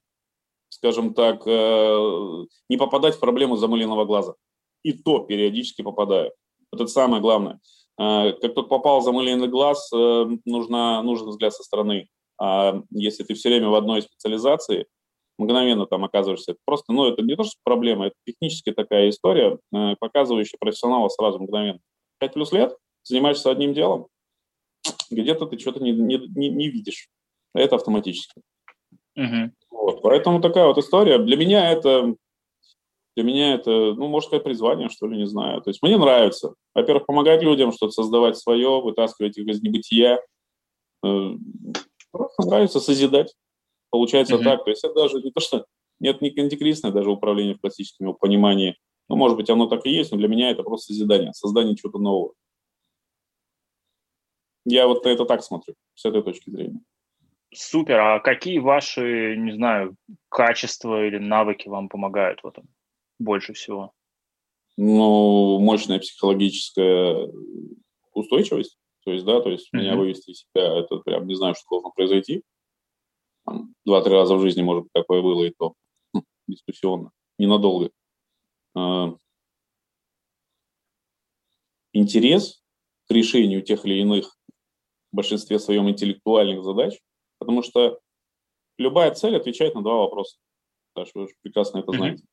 скажем 0.69 1.13
так, 1.13 1.41
э, 1.45 2.45
не 2.69 2.77
попадать 2.77 3.15
в 3.15 3.19
проблему 3.19 3.55
замыленного 3.55 4.05
глаза. 4.05 4.35
И 4.83 4.93
то 4.93 5.19
периодически 5.19 5.81
попадаю. 5.81 6.31
Вот 6.71 6.81
это 6.81 6.91
самое 6.91 7.21
главное. 7.21 7.59
Э, 7.99 8.33
как 8.33 8.53
только 8.53 8.69
попал 8.69 9.01
замыленный 9.01 9.47
глаз, 9.47 9.89
э, 9.93 10.25
нужно, 10.45 11.01
нужен 11.01 11.29
взгляд 11.29 11.53
со 11.53 11.63
стороны. 11.63 12.07
А 12.39 12.81
если 12.91 13.23
ты 13.23 13.33
все 13.33 13.49
время 13.49 13.69
в 13.69 13.75
одной 13.75 14.01
специализации, 14.01 14.85
мгновенно 15.37 15.85
там 15.85 16.03
оказываешься. 16.03 16.55
Просто, 16.65 16.93
ну, 16.93 17.07
это 17.07 17.21
не 17.21 17.35
то, 17.35 17.43
что 17.43 17.55
проблема, 17.63 18.07
это 18.07 18.15
технически 18.25 18.71
такая 18.71 19.09
история, 19.09 19.57
показывающая 19.99 20.57
профессионала 20.59 21.09
сразу 21.09 21.39
мгновенно. 21.39 21.79
Пять 22.19 22.33
плюс 22.33 22.51
лет, 22.51 22.75
занимаешься 23.03 23.51
одним 23.51 23.73
делом, 23.73 24.07
где-то 25.09 25.45
ты 25.45 25.57
что-то 25.59 25.81
не, 25.81 25.91
не, 25.91 26.17
не, 26.35 26.49
не 26.49 26.69
видишь. 26.69 27.07
Это 27.53 27.75
автоматически. 27.75 28.41
Угу. 29.15 29.51
Вот, 29.71 30.01
поэтому 30.01 30.41
такая 30.41 30.67
вот 30.67 30.77
история. 30.77 31.17
Для 31.17 31.37
меня 31.37 31.71
это, 31.71 32.15
для 33.15 33.23
меня 33.23 33.55
это, 33.55 33.71
ну, 33.71 34.07
можно 34.07 34.27
сказать, 34.27 34.43
призвание, 34.43 34.89
что 34.89 35.07
ли, 35.07 35.17
не 35.17 35.27
знаю. 35.27 35.61
То 35.61 35.69
есть 35.69 35.81
мне 35.81 35.97
нравится. 35.97 36.53
Во-первых, 36.75 37.05
помогать 37.05 37.41
людям, 37.41 37.71
что-то 37.71 37.91
создавать 37.91 38.37
свое, 38.37 38.81
вытаскивать 38.81 39.37
их 39.37 39.47
из 39.47 39.61
небытия. 39.61 40.21
Э, 41.03 41.31
просто 42.11 42.47
нравится 42.47 42.79
созидать. 42.79 43.33
Получается 43.89 44.35
mm 44.35 44.43
так. 44.43 44.63
То 44.63 44.69
есть 44.69 44.83
это 44.83 44.93
даже 44.93 45.21
не 45.21 45.31
то, 45.31 45.39
что 45.39 45.65
нет 45.99 46.21
не 46.21 46.33
антикризисное 46.37 46.91
даже 46.91 47.09
управление 47.09 47.55
в 47.55 47.61
классическом 47.61 48.07
его 48.07 48.13
понимании. 48.13 48.77
Ну, 49.09 49.15
может 49.15 49.37
быть, 49.37 49.49
оно 49.49 49.67
так 49.67 49.85
и 49.85 49.89
есть, 49.89 50.11
но 50.11 50.17
для 50.17 50.27
меня 50.27 50.51
это 50.51 50.63
просто 50.63 50.93
созидание, 50.93 51.33
создание 51.33 51.75
чего-то 51.75 51.97
нового. 51.97 52.33
Я 54.65 54.87
вот 54.87 55.05
это 55.05 55.23
так 55.23 55.43
смотрю, 55.43 55.75
с 55.95 56.03
этой 56.03 56.21
точки 56.21 56.49
зрения. 56.49 56.81
Супер. 57.53 57.99
А 57.99 58.19
какие 58.19 58.59
ваши, 58.59 59.35
не 59.37 59.53
знаю, 59.53 59.95
качества 60.27 61.05
или 61.05 61.17
навыки 61.17 61.69
вам 61.69 61.87
помогают 61.87 62.41
в 62.43 62.47
этом 62.47 62.67
больше 63.17 63.53
всего? 63.53 63.93
Ну, 64.75 65.59
мощная 65.59 65.99
психологическая 65.99 67.29
устойчивость. 68.13 68.77
То 69.05 69.11
есть, 69.13 69.25
да, 69.25 69.39
то 69.39 69.49
есть 69.49 69.69
mm-hmm. 69.73 69.79
меня 69.79 69.95
вывести 69.95 70.31
из 70.31 70.39
себя, 70.41 70.79
это 70.79 70.97
прям 70.97 71.27
не 71.27 71.35
знаю, 71.35 71.55
что 71.55 71.65
должно 71.69 71.91
произойти. 71.91 72.43
Два-три 73.85 74.13
раза 74.13 74.35
в 74.35 74.41
жизни, 74.41 74.61
может 74.61 74.87
такое 74.93 75.21
было, 75.21 75.43
и 75.45 75.53
то 75.57 75.73
хм, 76.13 76.21
дискуссионно, 76.47 77.11
ненадолго. 77.37 77.91
А, 78.75 79.15
интерес 81.93 82.61
к 83.07 83.11
решению 83.11 83.61
тех 83.61 83.85
или 83.85 84.01
иных 84.01 84.37
в 85.11 85.15
большинстве 85.15 85.59
своем 85.59 85.89
интеллектуальных 85.89 86.63
задач 86.63 86.99
Потому 87.39 87.63
что 87.63 87.99
любая 88.77 89.13
цель 89.13 89.35
отвечает 89.35 89.75
на 89.75 89.81
два 89.81 89.95
вопроса. 89.95 90.37
Саша, 90.95 91.11
вы 91.15 91.27
прекрасно 91.41 91.79
это 91.79 91.91
знаете. 91.91 92.23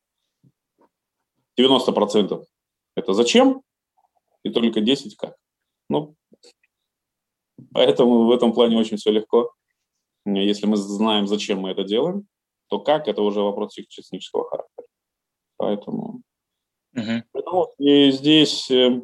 90% 1.59 2.45
это 2.97 3.13
зачем, 3.13 3.63
и 4.43 4.51
только 4.51 4.81
10 4.81 5.17
как. 5.17 5.37
Ну, 5.89 6.17
поэтому 7.73 8.27
в 8.27 8.33
этом 8.33 8.53
плане 8.53 8.79
очень 8.79 8.97
все 8.97 9.11
легко. 9.11 9.53
Если 10.27 10.67
мы 10.67 10.77
знаем, 10.77 11.27
зачем 11.27 11.61
мы 11.61 11.71
это 11.71 11.85
делаем, 11.85 12.27
то 12.69 12.79
как, 12.79 13.09
это 13.09 13.23
уже 13.23 13.41
вопрос 13.41 13.75
технического 13.75 14.49
характера. 14.49 14.87
Поэтому, 15.57 16.23
uh-huh. 16.97 17.23
и 17.79 18.11
здесь 18.11 18.71
э, 18.71 19.03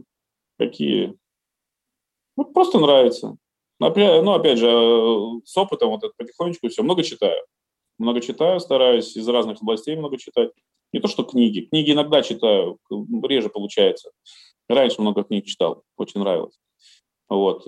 какие... 0.59 1.17
Ну, 2.37 2.45
просто 2.47 2.79
нравится. 2.79 3.37
Ну, 3.79 4.33
опять 4.33 4.59
же, 4.59 4.67
э, 4.67 5.41
с 5.45 5.57
опытом 5.57 5.91
вот 5.91 6.05
это 6.05 6.13
потихонечку 6.17 6.69
все. 6.69 6.83
Много 6.83 7.03
читаю. 7.03 7.43
Много 7.99 8.21
читаю, 8.21 8.61
стараюсь 8.61 9.17
из 9.17 9.29
разных 9.29 9.61
областей 9.61 9.97
много 9.97 10.17
читать. 10.17 10.51
Не 10.93 11.01
то, 11.01 11.09
что 11.09 11.23
книги. 11.23 11.69
Книги 11.71 11.93
иногда 11.93 12.23
читаю, 12.23 12.79
реже 13.23 13.49
получается. 13.51 14.11
Раньше 14.69 15.01
много 15.01 15.23
книг 15.25 15.47
читал, 15.47 15.83
очень 15.97 16.21
нравилось. 16.21 16.59
Вот. 17.29 17.67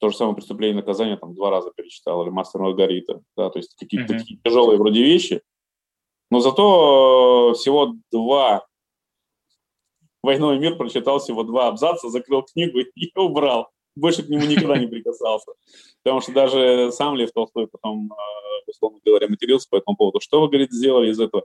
То 0.00 0.08
же 0.08 0.16
самое 0.16 0.34
«Преступление 0.34 0.74
и 0.74 0.80
наказание» 0.80 1.16
там 1.16 1.34
два 1.34 1.50
раза 1.50 1.70
перечитал, 1.76 2.22
или 2.22 2.30
«Мастер 2.30 2.60
Маргарита». 2.60 3.20
Да, 3.36 3.50
то 3.50 3.58
есть 3.58 3.76
какие-то 3.76 4.14
mm-hmm. 4.14 4.18
такие 4.18 4.40
тяжелые 4.42 4.78
вроде 4.78 5.02
вещи. 5.02 5.42
Но 6.30 6.40
зато 6.40 7.50
э, 7.52 7.54
всего 7.58 7.94
два 8.10 8.66
«Войну 10.22 10.54
и 10.54 10.58
мир» 10.58 10.76
прочитал 10.76 11.18
всего 11.18 11.44
два 11.44 11.68
абзаца, 11.68 12.08
закрыл 12.08 12.42
книгу 12.42 12.78
и 12.94 13.12
убрал 13.14 13.68
больше 13.96 14.22
к 14.22 14.28
нему 14.28 14.46
никогда 14.46 14.78
не 14.78 14.86
прикасался. 14.86 15.52
Потому 16.02 16.20
что 16.20 16.32
даже 16.32 16.90
сам 16.92 17.16
Лев 17.16 17.32
Толстой 17.32 17.68
потом, 17.68 18.10
э, 18.12 18.70
условно 18.70 18.98
говоря, 19.04 19.28
матерился 19.28 19.68
по 19.70 19.76
этому 19.76 19.96
поводу. 19.96 20.20
Что 20.20 20.40
вы, 20.40 20.48
говорит, 20.48 20.72
сделали 20.72 21.10
из 21.10 21.20
этого? 21.20 21.44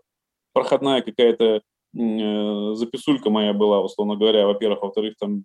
Проходная 0.54 1.02
какая-то 1.02 1.62
э, 1.98 2.74
записулька 2.76 3.30
моя 3.30 3.54
была, 3.54 3.82
условно 3.82 4.16
говоря, 4.16 4.48
во-первых. 4.48 4.82
Во-вторых, 4.82 5.16
там 5.20 5.44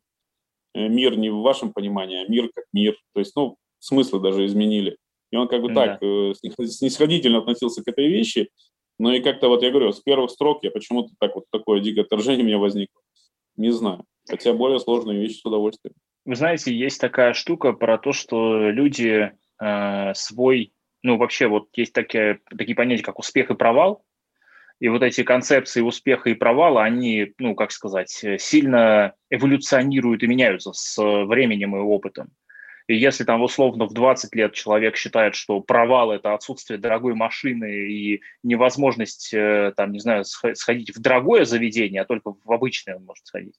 мир 0.74 1.16
не 1.16 1.30
в 1.30 1.40
вашем 1.40 1.72
понимании, 1.72 2.24
а 2.24 2.28
мир 2.28 2.50
как 2.54 2.64
мир. 2.72 2.96
То 3.14 3.20
есть, 3.20 3.34
ну, 3.36 3.56
смыслы 3.78 4.20
даже 4.20 4.44
изменили. 4.46 4.96
И 5.30 5.36
он 5.36 5.48
как 5.48 5.62
бы 5.62 5.72
да. 5.72 5.98
так 5.98 6.00
снисходительно 6.34 7.38
относился 7.38 7.82
к 7.82 7.88
этой 7.88 8.08
вещи, 8.08 8.50
но 8.98 9.14
и 9.14 9.20
как-то 9.20 9.48
вот 9.48 9.62
я 9.62 9.70
говорю, 9.70 9.92
с 9.92 10.00
первых 10.00 10.30
строк 10.30 10.62
я 10.62 10.70
почему-то 10.70 11.14
так 11.18 11.34
вот 11.34 11.44
такое 11.50 11.80
дикое 11.80 12.02
отторжение 12.02 12.44
у 12.44 12.46
меня 12.46 12.58
возникло. 12.58 13.00
Не 13.56 13.70
знаю. 13.70 14.04
Хотя 14.28 14.52
более 14.52 14.78
сложные 14.78 15.20
вещи 15.20 15.38
с 15.38 15.44
удовольствием. 15.44 15.94
Вы 16.26 16.36
знаете, 16.36 16.74
есть 16.74 17.00
такая 17.00 17.32
штука 17.32 17.72
про 17.72 17.96
то, 17.96 18.12
что 18.12 18.70
люди 18.70 19.32
э, 19.62 20.14
свой, 20.14 20.72
ну 21.02 21.16
вообще 21.16 21.46
вот 21.46 21.68
есть 21.74 21.92
такие, 21.94 22.40
такие 22.56 22.74
понятия, 22.74 23.02
как 23.02 23.18
успех 23.18 23.50
и 23.50 23.54
провал, 23.54 24.04
и 24.80 24.88
вот 24.88 25.02
эти 25.02 25.22
концепции 25.22 25.82
успеха 25.82 26.30
и 26.30 26.34
провала, 26.34 26.82
они, 26.82 27.34
ну, 27.38 27.54
как 27.54 27.70
сказать, 27.70 28.24
сильно 28.38 29.14
эволюционируют 29.28 30.22
и 30.22 30.26
меняются 30.26 30.72
с 30.72 30.96
временем 30.98 31.76
и 31.76 31.80
опытом. 31.80 32.30
И 32.90 32.96
если 32.96 33.22
там 33.22 33.42
условно 33.42 33.86
в 33.86 33.92
20 33.92 34.34
лет 34.34 34.52
человек 34.52 34.96
считает, 34.96 35.36
что 35.36 35.60
провал– 35.60 36.10
это 36.12 36.34
отсутствие 36.34 36.76
дорогой 36.76 37.14
машины 37.14 37.88
и 37.88 38.20
невозможность, 38.42 39.32
э, 39.32 39.72
там, 39.76 39.92
не 39.92 40.00
знаю, 40.00 40.24
сходить 40.24 40.96
в 40.96 41.00
дорогое 41.00 41.44
заведение, 41.44 42.02
а 42.02 42.04
только 42.04 42.34
в 42.44 42.52
обычное 42.52 42.96
он 42.96 43.04
может 43.04 43.24
сходить, 43.26 43.54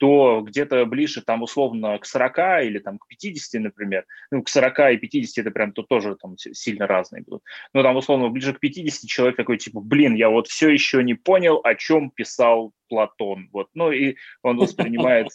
то 0.00 0.40
где-то 0.40 0.86
ближе 0.86 1.20
там 1.20 1.42
условно 1.42 1.98
к 1.98 2.06
40 2.06 2.64
или 2.64 2.78
там 2.78 2.98
к 2.98 3.06
50, 3.06 3.60
например, 3.60 4.06
ну, 4.30 4.42
к 4.42 4.48
40 4.48 4.94
и 4.94 4.96
50 4.96 5.44
это 5.44 5.50
прям 5.50 5.72
то 5.72 5.82
тоже 5.82 6.16
там 6.16 6.38
сильно 6.38 6.86
разные 6.86 7.22
будут, 7.22 7.42
но 7.74 7.82
там 7.82 7.96
условно 7.96 8.30
ближе 8.30 8.54
к 8.54 8.60
50 8.60 9.06
человек 9.06 9.36
такой 9.36 9.58
типа, 9.58 9.80
блин, 9.80 10.14
я 10.14 10.30
вот 10.30 10.48
все 10.48 10.70
еще 10.70 11.04
не 11.04 11.12
понял, 11.12 11.60
о 11.62 11.74
чем 11.74 12.10
писал 12.10 12.72
Платон, 12.88 13.50
вот, 13.52 13.68
ну 13.74 13.92
и 13.92 14.16
он 14.42 14.56
воспринимает 14.56 15.28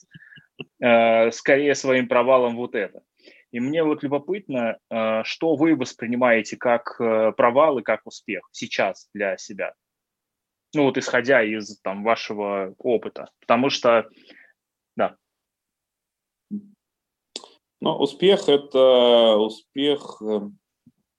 э, 0.81 1.29
скорее 1.29 1.75
своим 1.75 2.07
провалом 2.07 2.55
вот 2.55 2.73
это. 2.73 3.03
И 3.51 3.59
мне 3.59 3.83
вот 3.83 4.01
любопытно, 4.01 4.79
э, 4.89 5.21
что 5.25 5.55
вы 5.55 5.75
воспринимаете 5.75 6.57
как 6.57 6.95
э, 6.99 7.33
провал 7.37 7.77
и 7.77 7.83
как 7.83 8.01
успех 8.05 8.49
сейчас 8.51 9.09
для 9.13 9.37
себя? 9.37 9.75
Ну 10.73 10.85
вот 10.85 10.97
исходя 10.97 11.43
из 11.43 11.79
там 11.81 12.03
вашего 12.03 12.73
опыта, 12.79 13.29
потому 13.39 13.69
что 13.69 14.09
да. 14.95 15.17
Ну, 17.81 17.97
успех– 17.97 18.41
это 18.49 19.35
успех, 19.37 20.21
э, 20.21 20.49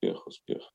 успех, 0.02 0.26
успех. 0.26 0.72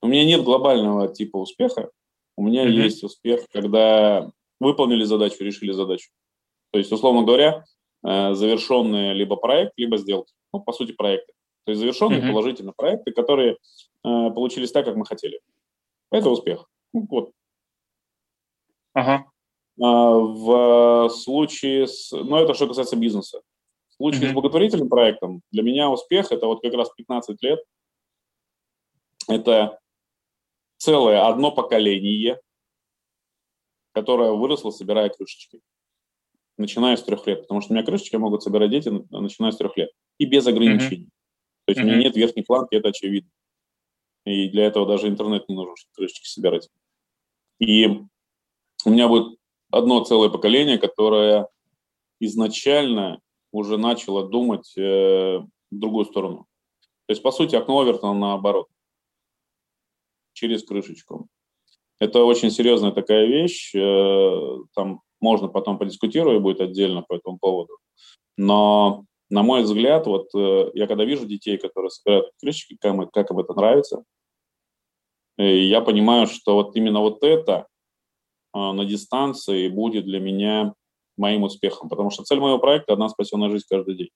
У 0.00 0.06
меня 0.06 0.24
нет 0.24 0.44
глобального 0.44 1.08
типа 1.12 1.38
успеха. 1.38 1.90
У 2.36 2.44
меня 2.44 2.64
mm-hmm. 2.64 2.84
есть 2.84 3.02
успех, 3.02 3.46
когда 3.52 4.30
выполнили 4.60 5.02
задачу, 5.04 5.42
решили 5.42 5.72
задачу. 5.72 6.10
То 6.70 6.78
есть, 6.78 6.92
условно 6.92 7.24
говоря, 7.24 7.64
э, 8.06 8.34
завершенные 8.34 9.14
либо 9.14 9.36
проект, 9.36 9.72
либо 9.76 9.96
сделки. 9.96 10.32
Ну, 10.52 10.60
по 10.60 10.72
сути, 10.72 10.92
проекты. 10.92 11.32
То 11.64 11.72
есть 11.72 11.80
завершенные 11.80 12.20
mm-hmm. 12.20 12.30
положительно 12.30 12.72
проекты, 12.72 13.12
которые 13.12 13.52
э, 13.52 13.56
получились 14.02 14.70
так, 14.70 14.84
как 14.84 14.96
мы 14.96 15.04
хотели. 15.04 15.40
Это 16.12 16.30
успех. 16.30 16.70
Ну, 16.92 17.06
вот. 17.10 17.32
Ага. 18.94 19.30
А, 19.80 20.10
в 20.10 21.08
случае 21.10 21.86
с... 21.86 22.10
Ну, 22.12 22.36
это 22.36 22.54
что 22.54 22.66
касается 22.66 22.96
бизнеса. 22.96 23.42
В 23.88 23.94
случае 23.94 24.22
mm-hmm. 24.22 24.30
с 24.30 24.34
благотворительным 24.34 24.88
проектом 24.88 25.42
для 25.50 25.62
меня 25.62 25.90
успех– 25.90 26.28
это 26.32 26.46
вот 26.46 26.62
как 26.62 26.72
раз 26.74 26.90
15 26.96 27.42
лет. 27.42 27.60
Это 29.28 29.78
целое 30.78 31.26
одно 31.26 31.52
поколение, 31.52 32.40
которое 33.92 34.32
выросло, 34.32 34.70
собирая 34.70 35.08
крышечки. 35.08 35.60
Начиная 36.56 36.96
с 36.96 37.02
трех 37.02 37.26
лет. 37.26 37.42
Потому 37.42 37.60
что 37.60 37.72
у 37.72 37.76
меня 37.76 37.84
крышечки 37.84 38.16
могут 38.16 38.42
собирать 38.42 38.70
дети, 38.70 38.88
начиная 39.10 39.52
с 39.52 39.56
трех 39.56 39.76
лет. 39.76 39.90
И 40.18 40.26
без 40.26 40.46
ограничений. 40.46 41.04
Mm-hmm. 41.04 41.64
То 41.66 41.72
есть 41.72 41.80
mm-hmm. 41.80 41.84
у 41.84 41.86
меня 41.86 41.98
нет 41.98 42.16
верхней 42.16 42.42
планки, 42.42 42.74
это 42.74 42.88
очевидно. 42.88 43.30
И 44.24 44.48
для 44.48 44.66
этого 44.66 44.86
даже 44.86 45.08
интернет 45.08 45.48
не 45.48 45.54
нужен, 45.54 45.76
чтобы 45.76 45.94
крышечки 45.94 46.26
собирать. 46.26 46.68
И 47.58 47.86
у 48.84 48.90
меня 48.90 49.08
будет 49.08 49.37
одно 49.70 50.02
целое 50.04 50.28
поколение, 50.28 50.78
которое 50.78 51.48
изначально 52.20 53.20
уже 53.52 53.78
начало 53.78 54.28
думать 54.28 54.72
э, 54.76 55.38
в 55.38 55.48
другую 55.70 56.04
сторону. 56.04 56.46
То 57.06 57.12
есть, 57.12 57.22
по 57.22 57.30
сути, 57.30 57.56
окно 57.56 57.80
Овертона 57.80 58.18
наоборот. 58.18 58.68
через 60.34 60.62
крышечку. 60.62 61.28
Это 61.98 62.22
очень 62.22 62.50
серьезная 62.50 62.92
такая 62.92 63.26
вещь, 63.26 63.74
э, 63.74 64.58
там 64.74 65.00
можно 65.20 65.48
потом 65.48 65.78
подискутировать 65.78 66.42
будет 66.42 66.60
отдельно 66.60 67.02
по 67.02 67.14
этому 67.14 67.38
поводу. 67.38 67.78
Но, 68.36 69.04
на 69.30 69.42
мой 69.42 69.62
взгляд, 69.62 70.06
вот 70.06 70.28
э, 70.34 70.70
я 70.74 70.86
когда 70.86 71.04
вижу 71.04 71.26
детей, 71.26 71.58
которые 71.58 71.90
собирают 71.90 72.30
крышечки, 72.40 72.76
как, 72.80 73.10
как 73.10 73.30
им 73.30 73.38
это 73.40 73.52
нравится, 73.54 74.04
я 75.38 75.80
понимаю, 75.80 76.26
что 76.26 76.54
вот 76.54 76.76
именно 76.76 77.00
вот 77.00 77.22
это 77.22 77.68
на 78.72 78.84
дистанции 78.84 79.68
будет 79.68 80.04
для 80.04 80.20
меня 80.20 80.74
моим 81.16 81.42
успехом, 81.42 81.88
потому 81.88 82.10
что 82.10 82.22
цель 82.22 82.40
моего 82.40 82.58
проекта– 82.58 82.92
одна 82.94 83.08
спасенная 83.08 83.50
жизнь 83.50 83.66
каждый 83.68 83.96
день. 83.96 84.10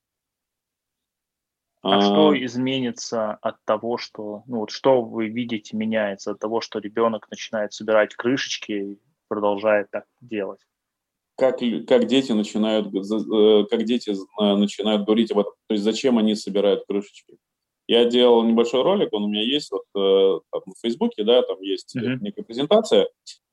А, 1.82 1.98
а 1.98 2.00
что 2.00 2.44
изменится 2.44 3.32
от 3.42 3.56
того, 3.64 3.98
что, 3.98 4.44
ну 4.46 4.60
вот 4.60 4.70
что 4.70 5.02
вы 5.02 5.26
видите 5.26 5.76
меняется 5.76 6.30
от 6.30 6.38
того, 6.38 6.60
что 6.60 6.78
ребенок 6.78 7.28
начинает 7.28 7.72
собирать 7.72 8.14
крышечки 8.14 8.72
и 8.72 9.00
продолжает 9.26 9.90
так 9.90 10.04
делать? 10.20 10.60
Как, 11.36 11.58
как 11.88 12.06
дети 12.06 12.30
начинают, 12.32 12.86
э, 12.94 13.64
как 13.68 13.82
дети 13.84 14.10
э, 14.10 14.56
начинают 14.56 15.06
говорить 15.06 15.32
об 15.32 15.40
этом, 15.40 15.54
то 15.66 15.74
есть 15.74 15.82
зачем 15.82 16.18
они 16.18 16.36
собирают 16.36 16.84
крышечки? 16.86 17.36
Я 17.88 18.04
делал 18.04 18.44
небольшой 18.44 18.82
ролик, 18.82 19.12
он 19.12 19.24
у 19.24 19.28
меня 19.28 19.42
есть 19.42 19.72
вот, 19.72 19.82
э, 19.96 20.40
там, 20.52 20.62
в 20.66 20.80
Фейсбуке, 20.82 21.24
да, 21.24 21.42
там 21.42 21.60
есть 21.62 21.96
mm-hmm. 21.96 22.18
некая 22.20 22.44
презентация, 22.44 23.08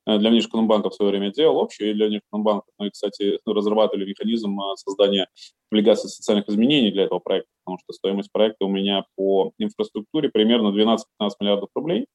для 0.06 0.30
внешэкономбанка 0.30 0.90
в 0.90 0.94
свое 0.94 1.10
время 1.10 1.32
делал 1.32 1.60
общую, 1.60 1.90
и 1.90 1.94
для 1.94 2.06
внешэкономбанка 2.06 2.66
мы, 2.78 2.86
ну 2.86 2.90
кстати, 2.90 3.38
разрабатывали 3.46 4.08
механизм 4.08 4.58
э, 4.58 4.76
создания 4.76 5.28
облигаций 5.70 6.08
социальных 6.08 6.48
изменений 6.48 6.90
для 6.90 7.04
этого 7.04 7.18
проекта, 7.18 7.50
потому 7.64 7.78
что 7.78 7.92
стоимость 7.92 8.32
проекта 8.32 8.64
у 8.64 8.68
меня 8.68 9.04
по 9.16 9.52
инфраструктуре 9.58 10.30
примерно 10.30 10.68
12-15 10.68 10.98
миллиардов 11.40 11.68
рублей. 11.74 12.06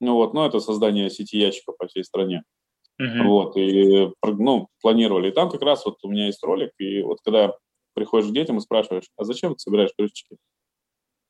Ну 0.00 0.14
вот, 0.14 0.34
но 0.34 0.46
это 0.46 0.58
создание 0.58 1.08
сети 1.10 1.38
ящиков 1.38 1.76
по 1.78 1.86
всей 1.86 2.04
стране. 2.04 2.42
Uh-huh. 3.00 3.22
Вот, 3.24 3.56
и 3.56 4.10
ну, 4.22 4.68
планировали. 4.80 5.28
И 5.28 5.32
там 5.32 5.48
как 5.48 5.62
раз 5.62 5.84
вот 5.84 5.98
у 6.02 6.08
меня 6.08 6.26
есть 6.26 6.42
ролик, 6.42 6.72
и 6.78 7.02
вот 7.02 7.18
когда 7.24 7.56
приходишь 7.94 8.30
к 8.30 8.34
детям 8.34 8.58
и 8.58 8.60
спрашиваешь, 8.60 9.08
а 9.16 9.24
зачем 9.24 9.52
ты 9.54 9.60
собираешь 9.60 9.92
крышечки? 9.96 10.36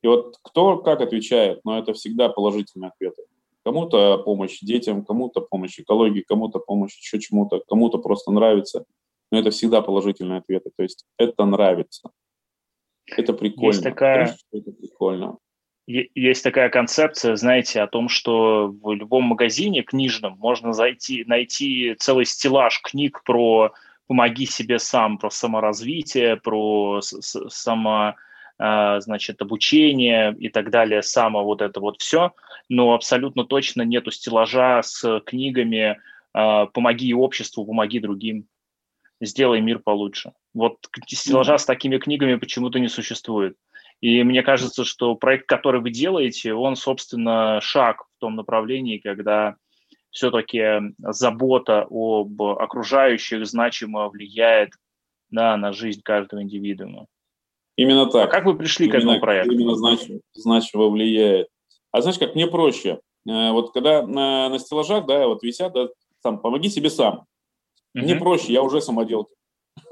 И 0.01 0.07
вот 0.07 0.35
кто 0.43 0.77
как 0.77 1.01
отвечает, 1.01 1.61
но 1.63 1.79
это 1.79 1.93
всегда 1.93 2.29
положительные 2.29 2.89
ответы. 2.89 3.23
Кому-то 3.65 4.17
помощь 4.17 4.59
детям, 4.59 5.05
кому-то 5.05 5.41
помощь 5.41 5.79
экологии, 5.79 6.21
кому-то 6.21 6.59
помощь 6.59 6.97
еще 6.97 7.19
чему-то, 7.19 7.61
кому-то 7.67 7.97
просто 7.97 8.31
нравится. 8.31 8.85
Но 9.31 9.39
это 9.39 9.51
всегда 9.51 9.81
положительные 9.81 10.39
ответы. 10.39 10.71
То 10.75 10.83
есть 10.83 11.05
это 11.17 11.45
нравится. 11.45 12.09
Это 13.07 13.33
прикольно. 13.33 13.67
Есть 13.67 13.83
такая, 13.83 14.35
это 14.51 14.71
прикольно. 14.71 15.37
Есть 15.85 16.43
такая 16.43 16.69
концепция, 16.69 17.35
знаете, 17.35 17.81
о 17.81 17.87
том, 17.87 18.07
что 18.07 18.67
в 18.67 18.93
любом 18.93 19.23
магазине 19.25 19.83
книжном 19.83 20.37
можно 20.37 20.71
зайти, 20.71 21.25
найти 21.25 21.95
целый 21.99 22.25
стеллаж 22.25 22.79
книг 22.81 23.21
про 23.25 23.73
«помоги 24.07 24.45
себе 24.45 24.79
сам», 24.79 25.17
про 25.17 25.29
саморазвитие, 25.29 26.37
про 26.37 27.01
само 27.01 28.15
значит, 28.57 29.41
обучение 29.41 30.35
и 30.37 30.49
так 30.49 30.69
далее, 30.69 31.01
само 31.01 31.43
вот 31.43 31.61
это 31.61 31.79
вот 31.79 32.01
все, 32.01 32.33
но 32.69 32.93
абсолютно 32.93 33.45
точно 33.45 33.81
нету 33.81 34.11
стеллажа 34.11 34.81
с 34.83 35.21
книгами 35.25 35.99
а, 36.33 36.67
«Помоги 36.67 37.13
обществу, 37.13 37.65
помоги 37.65 37.99
другим, 37.99 38.47
сделай 39.19 39.59
мир 39.59 39.79
получше». 39.79 40.33
Вот 40.53 40.77
стеллажа 41.07 41.57
с 41.57 41.65
такими 41.65 41.97
книгами 41.97 42.35
почему-то 42.35 42.79
не 42.79 42.89
существует. 42.89 43.57
И 44.01 44.21
мне 44.23 44.43
кажется, 44.43 44.83
что 44.83 45.15
проект, 45.15 45.47
который 45.47 45.81
вы 45.81 45.89
делаете, 45.89 46.53
он, 46.53 46.75
собственно, 46.75 47.59
шаг 47.61 48.03
в 48.03 48.19
том 48.19 48.35
направлении, 48.35 48.97
когда 48.97 49.55
все-таки 50.11 50.93
забота 50.99 51.87
об 51.89 52.41
окружающих 52.41 53.45
значимо 53.47 54.09
влияет 54.09 54.73
да, 55.31 55.57
на 55.57 55.73
жизнь 55.73 56.01
каждого 56.03 56.41
индивидуума. 56.41 57.07
Именно 57.75 58.05
так. 58.07 58.29
А 58.29 58.31
как 58.31 58.45
вы 58.45 58.55
пришли 58.55 58.85
именно, 58.85 58.99
к 58.99 59.03
этому 59.03 59.19
проекту? 59.19 59.51
Именно 59.53 59.75
значимо, 59.75 60.19
значимо 60.33 60.89
влияет. 60.89 61.47
А 61.91 62.01
знаешь, 62.01 62.19
как 62.19 62.35
мне 62.35 62.47
проще? 62.47 62.99
Э, 63.27 63.51
вот 63.51 63.71
когда 63.73 64.05
на, 64.05 64.49
на 64.49 64.59
стеллажах, 64.59 65.05
да, 65.05 65.27
вот 65.27 65.43
висят, 65.43 65.73
да, 65.73 65.89
сам, 66.21 66.39
помоги 66.39 66.69
себе 66.69 66.89
сам. 66.89 67.25
Мне 67.93 68.15
проще, 68.15 68.53
я 68.53 68.63
уже 68.63 68.81
самоделка. 68.81 69.33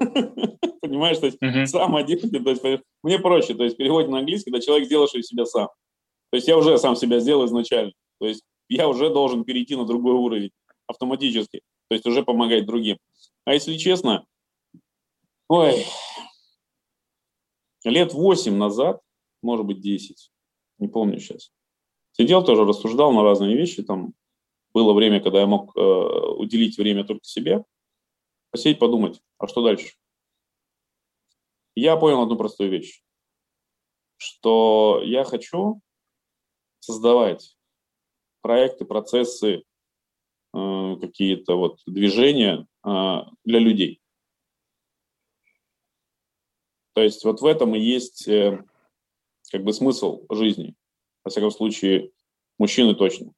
Понимаешь, 0.80 1.18
то 1.18 1.26
есть 1.26 1.38
uh-huh. 1.40 1.66
самоделки, 1.66 2.38
то 2.38 2.50
есть 2.50 2.82
мне 3.02 3.18
проще, 3.18 3.54
то 3.54 3.62
есть 3.64 3.76
переводит 3.76 4.10
на 4.10 4.18
английский, 4.18 4.50
когда 4.50 4.64
человек 4.64 4.86
сделавший 4.86 5.22
себя 5.22 5.46
сам. 5.46 5.68
То 6.30 6.36
есть 6.36 6.48
я 6.48 6.56
уже 6.56 6.78
сам 6.78 6.96
себя 6.96 7.20
сделал 7.20 7.46
изначально. 7.46 7.92
То 8.18 8.26
есть 8.26 8.42
я 8.68 8.88
уже 8.88 9.10
должен 9.10 9.44
перейти 9.44 9.76
на 9.76 9.84
другой 9.84 10.14
уровень 10.14 10.50
автоматически. 10.86 11.60
То 11.88 11.94
есть 11.94 12.06
уже 12.06 12.22
помогать 12.22 12.66
другим. 12.66 12.98
А 13.44 13.54
если 13.54 13.76
честно, 13.76 14.24
ой, 15.48 15.84
лет 17.84 18.12
8 18.12 18.54
назад, 18.54 19.00
может 19.42 19.66
быть 19.66 19.80
10, 19.80 20.30
не 20.78 20.88
помню 20.88 21.18
сейчас, 21.18 21.52
сидел 22.12 22.44
тоже, 22.44 22.64
рассуждал 22.64 23.12
на 23.12 23.22
разные 23.22 23.56
вещи. 23.56 23.82
Там 23.82 24.14
было 24.72 24.92
время, 24.92 25.20
когда 25.20 25.40
я 25.40 25.46
мог 25.46 25.76
э, 25.76 25.80
уделить 25.80 26.78
время 26.78 27.04
только 27.04 27.24
себе, 27.24 27.64
посидеть, 28.50 28.78
подумать, 28.78 29.20
а 29.38 29.46
что 29.46 29.62
дальше? 29.62 29.94
Я 31.74 31.96
понял 31.96 32.22
одну 32.22 32.36
простую 32.36 32.70
вещь, 32.70 33.02
что 34.16 35.00
я 35.04 35.24
хочу 35.24 35.80
создавать 36.80 37.56
проекты, 38.42 38.84
процессы, 38.84 39.62
э, 40.54 40.96
какие-то 41.00 41.56
вот 41.56 41.80
движения 41.86 42.66
э, 42.84 43.16
для 43.44 43.58
людей. 43.58 44.01
То 46.94 47.02
есть 47.02 47.24
вот 47.24 47.40
в 47.40 47.46
этом 47.46 47.74
и 47.74 47.80
есть 47.80 48.28
э, 48.28 48.62
как 49.50 49.64
бы 49.64 49.72
смысл 49.72 50.24
жизни. 50.30 50.74
Во 51.24 51.30
всяком 51.30 51.50
случае, 51.50 52.10
мужчины 52.58 52.94
точно. 52.94 53.32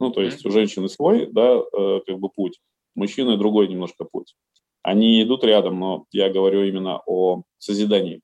Ну, 0.00 0.10
то 0.10 0.22
есть 0.22 0.44
у 0.46 0.50
женщины 0.50 0.88
свой, 0.88 1.26
да, 1.26 1.56
э, 1.56 2.00
как 2.06 2.18
бы 2.18 2.28
путь, 2.28 2.60
мужчины 2.94 3.36
другой 3.36 3.68
немножко 3.68 4.04
путь. 4.04 4.34
Они 4.82 5.22
идут 5.22 5.44
рядом, 5.44 5.78
но 5.78 6.06
я 6.12 6.30
говорю 6.30 6.64
именно 6.64 7.02
о 7.06 7.42
созидании. 7.58 8.20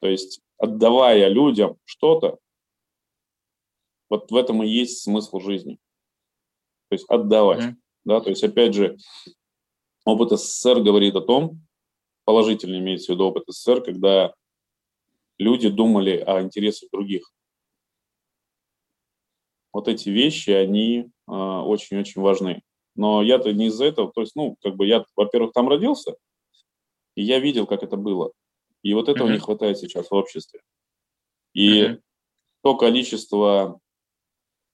То 0.00 0.08
есть 0.08 0.40
отдавая 0.58 1.28
людям 1.28 1.76
что-то, 1.84 2.38
вот 4.08 4.30
в 4.30 4.36
этом 4.36 4.62
и 4.62 4.68
есть 4.68 5.02
смысл 5.02 5.40
жизни. 5.40 5.78
То 6.88 6.94
есть 6.94 7.04
отдавать. 7.08 7.60
Mm-hmm. 7.60 7.76
Да, 8.04 8.20
то 8.20 8.30
есть, 8.30 8.42
опять 8.42 8.74
же, 8.74 8.96
опыт 10.04 10.30
СССР 10.30 10.80
говорит 10.80 11.14
о 11.14 11.20
том, 11.20 11.60
положительно 12.28 12.76
имеется 12.76 13.10
в 13.10 13.14
виду 13.14 13.24
опыт 13.24 13.44
СССР, 13.46 13.82
когда 13.82 14.34
люди 15.38 15.70
думали 15.70 16.18
о 16.18 16.42
интересах 16.42 16.90
других. 16.90 17.32
Вот 19.72 19.88
эти 19.88 20.10
вещи, 20.10 20.50
они 20.50 21.10
а, 21.26 21.62
очень-очень 21.64 22.20
важны. 22.20 22.60
Но 22.96 23.22
я-то 23.22 23.50
не 23.54 23.68
из-за 23.68 23.86
этого, 23.86 24.12
то 24.12 24.20
есть, 24.20 24.36
ну, 24.36 24.58
как 24.62 24.76
бы 24.76 24.86
я, 24.86 25.06
во-первых, 25.16 25.54
там 25.54 25.70
родился, 25.70 26.16
и 27.14 27.22
я 27.22 27.38
видел, 27.38 27.66
как 27.66 27.82
это 27.82 27.96
было. 27.96 28.32
И 28.82 28.92
вот 28.92 29.08
этого 29.08 29.28
mm-hmm. 29.28 29.32
не 29.32 29.38
хватает 29.38 29.78
сейчас 29.78 30.10
в 30.10 30.14
обществе. 30.14 30.60
И 31.54 31.80
mm-hmm. 31.80 32.02
то 32.62 32.76
количество 32.76 33.80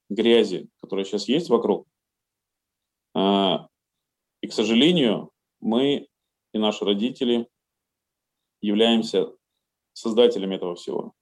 грязи, 0.09 0.67
которое 0.81 1.05
сейчас 1.05 1.29
есть 1.29 1.49
вокруг, 1.51 1.87
э, 3.15 3.59
и, 4.41 4.49
к 4.49 4.53
сожалению, 4.53 5.31
мы 5.61 6.09
и 6.55 6.59
наши 6.59 6.85
родители 6.85 7.49
являемся 8.63 9.35
создателями 9.93 10.55
этого 10.55 10.77
всего. 10.77 11.13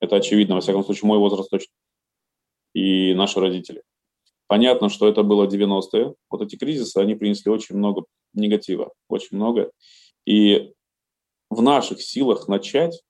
Это 0.00 0.16
очевидно, 0.16 0.54
во 0.54 0.60
всяком 0.60 0.84
случае, 0.84 1.08
мой 1.08 1.18
возраст 1.18 1.50
точно. 1.50 1.72
И 2.72 3.14
наши 3.14 3.40
родители. 3.40 3.82
Понятно, 4.46 4.88
что 4.88 5.08
это 5.08 5.22
было 5.22 5.46
90-е. 5.46 6.14
Вот 6.30 6.40
эти 6.40 6.56
кризисы, 6.56 6.96
они 6.98 7.16
принесли 7.16 7.50
очень 7.50 7.76
много 7.76 8.04
негатива, 8.32 8.92
очень 9.08 9.36
много. 9.36 9.72
И 10.24 10.72
в 11.50 11.60
наших 11.60 12.00
силах 12.00 12.46
начать 12.46 13.02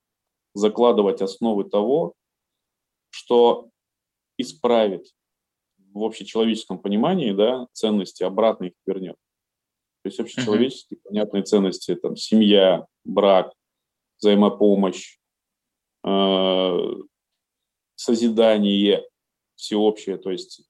закладывать 0.54 1.20
основы 1.20 1.64
того, 1.64 2.14
что 3.10 3.68
исправит 4.38 5.06
в 5.92 6.04
общечеловеческом 6.04 6.78
понимании 6.78 7.32
да, 7.32 7.66
ценности, 7.72 8.22
обратно 8.22 8.64
их 8.64 8.72
вернет. 8.86 9.16
То 10.04 10.08
есть 10.08 10.20
общечеловеческие 10.20 10.98
uh-huh. 10.98 11.08
понятные 11.08 11.42
ценности, 11.44 11.94
там, 11.94 12.14
семья, 12.14 12.84
брак, 13.04 13.54
взаимопомощь, 14.18 15.16
э, 16.06 16.78
созидание 17.94 19.08
всеобщее, 19.54 20.18
то 20.18 20.30
есть 20.30 20.68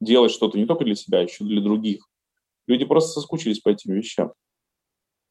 делать 0.00 0.30
что-то 0.30 0.56
не 0.56 0.66
только 0.66 0.84
для 0.84 0.94
себя, 0.94 1.18
а 1.18 1.22
еще 1.22 1.42
для 1.42 1.60
других. 1.60 2.08
Люди 2.68 2.84
просто 2.84 3.10
соскучились 3.10 3.58
по 3.58 3.70
этим 3.70 3.92
вещам. 3.92 4.32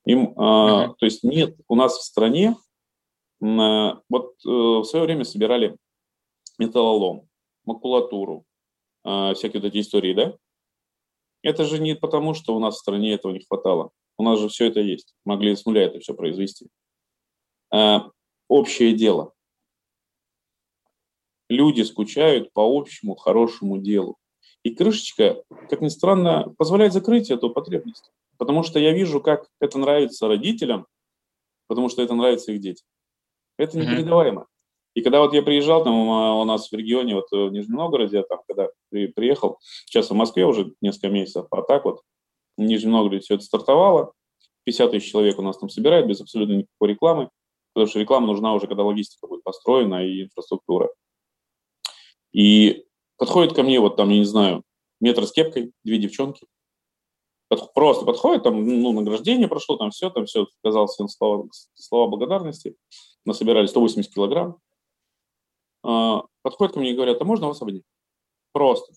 Им, 0.06 0.34
uh-huh. 0.34 0.94
то 1.00 1.06
есть 1.06 1.24
нет 1.24 1.56
у 1.70 1.76
нас 1.76 1.98
в 1.98 2.04
стране, 2.04 2.58
вот 3.40 4.34
э, 4.46 4.50
в 4.50 4.84
свое 4.84 5.06
время 5.06 5.24
собирали 5.24 5.78
металлолом, 6.58 7.30
макулатуру, 7.64 8.44
э, 9.06 9.34
всякие 9.34 9.62
вот 9.62 9.70
эти 9.70 9.80
истории, 9.80 10.14
да? 10.14 10.36
Это 11.44 11.66
же 11.66 11.80
не 11.80 11.96
потому, 11.96 12.34
что 12.34 12.56
у 12.56 12.60
нас 12.60 12.76
в 12.76 12.80
стране 12.80 13.14
этого 13.14 13.32
не 13.32 13.40
хватало. 13.40 13.92
У 14.18 14.24
нас 14.24 14.40
же 14.40 14.50
все 14.50 14.68
это 14.68 14.80
есть. 14.80 15.16
Могли 15.26 15.56
с 15.56 15.66
нуля 15.66 15.84
это 15.84 16.00
все 16.00 16.14
произвести. 16.14 16.68
Э, 17.74 18.02
общее 18.48 18.94
дело. 18.94 19.34
Люди 21.50 21.82
скучают 21.82 22.54
по 22.54 22.62
общему 22.62 23.16
хорошему 23.16 23.80
делу. 23.80 24.18
И 24.64 24.76
крышечка, 24.76 25.44
как 25.70 25.82
ни 25.82 25.90
странно, 25.90 26.54
позволяет 26.58 26.94
закрыть 26.94 27.32
эту 27.32 27.50
потребность. 27.50 28.12
Потому 28.38 28.64
что 28.64 28.80
я 28.80 28.94
вижу, 28.94 29.22
как 29.22 29.48
это 29.60 29.78
нравится 29.80 30.28
родителям, 30.28 30.88
потому 31.68 31.90
что 31.90 32.02
это 32.02 32.14
нравится 32.14 32.52
их 32.52 32.62
детям. 32.62 32.86
Это 33.58 33.78
непередаваемо. 33.78 34.48
И 34.94 35.02
когда 35.02 35.22
вот 35.22 35.34
я 35.34 35.42
приезжал, 35.42 35.84
там 35.84 35.96
у 35.96 36.44
нас 36.44 36.70
в 36.70 36.74
регионе, 36.74 37.16
вот 37.16 37.32
в 37.32 37.50
Нижнем 37.50 37.76
Новгороде, 37.76 38.18
я 38.18 38.24
там 38.24 38.40
когда 38.48 38.70
приехал, 38.90 39.60
сейчас 39.86 40.10
в 40.10 40.14
Москве 40.14 40.46
уже 40.46 40.74
несколько 40.82 41.10
месяцев, 41.10 41.48
а 41.50 41.62
так 41.62 41.86
вот 41.86 42.02
в 42.58 42.62
Нижнем 42.62 42.92
Новгороде 42.92 43.22
все 43.22 43.36
это 43.36 43.44
стартовало, 43.44 44.14
50 44.66 44.92
тысяч 44.92 45.12
человек 45.12 45.40
у 45.40 45.42
нас 45.42 45.58
там 45.58 45.70
собирает 45.70 46.08
без 46.08 46.22
абсолютно 46.22 46.54
никакой 46.54 46.90
рекламы, 46.90 47.30
потому 47.74 47.90
что 47.90 48.00
реклама 48.00 48.28
нужна 48.28 48.54
уже, 48.54 48.68
когда 48.68 48.84
логистика 48.84 49.28
будет 49.28 49.44
построена 49.44 50.06
и 50.06 50.24
инфраструктура. 50.24 50.92
И 52.34 52.86
подходит 53.18 53.54
ко 53.54 53.64
мне 53.64 53.80
вот 53.80 53.96
там, 53.96 54.10
я 54.10 54.20
не 54.20 54.26
знаю, 54.26 54.64
метр 55.00 55.26
с 55.26 55.32
кепкой, 55.32 55.72
две 55.84 55.98
девчонки, 55.98 56.46
просто 57.74 58.06
подходит, 58.06 58.44
там, 58.44 58.64
ну, 58.66 58.92
награждение 58.94 59.48
прошло, 59.48 59.78
там 59.78 59.92
все, 59.92 60.10
там 60.10 60.26
все, 60.26 60.46
сказал 60.60 60.88
всем 60.88 61.08
слова, 61.08 61.48
слова 61.74 62.08
благодарности, 62.08 62.76
насобирали 63.26 63.66
180 63.66 64.14
килограмм, 64.14 64.52
а, 64.52 64.71
подходят 65.82 66.74
ко 66.74 66.80
мне 66.80 66.92
и 66.92 66.96
говорят, 66.96 67.22
а 67.22 67.26
можно 67.26 67.48
вас 67.48 67.62
обнять? 67.62 67.84
Просто. 68.54 68.94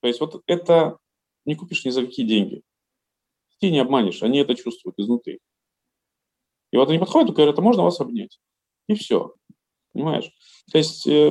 То 0.00 0.08
есть 0.08 0.20
вот 0.20 0.42
это 0.46 0.98
не 1.44 1.54
купишь 1.54 1.84
ни 1.84 1.90
за 1.90 2.04
какие 2.04 2.26
деньги. 2.26 2.62
Ты 3.60 3.70
не 3.70 3.80
обманешь, 3.80 4.22
они 4.22 4.38
это 4.38 4.54
чувствуют 4.54 4.98
изнутри. 4.98 5.40
И 6.70 6.76
вот 6.76 6.88
они 6.90 6.98
подходят 6.98 7.30
и 7.30 7.32
говорят, 7.32 7.58
а 7.58 7.62
можно 7.62 7.82
вас 7.82 8.00
обнять? 8.00 8.38
И 8.88 8.94
все. 8.94 9.34
Понимаешь? 9.92 10.30
То 10.70 10.78
есть 10.78 11.06
э, 11.06 11.30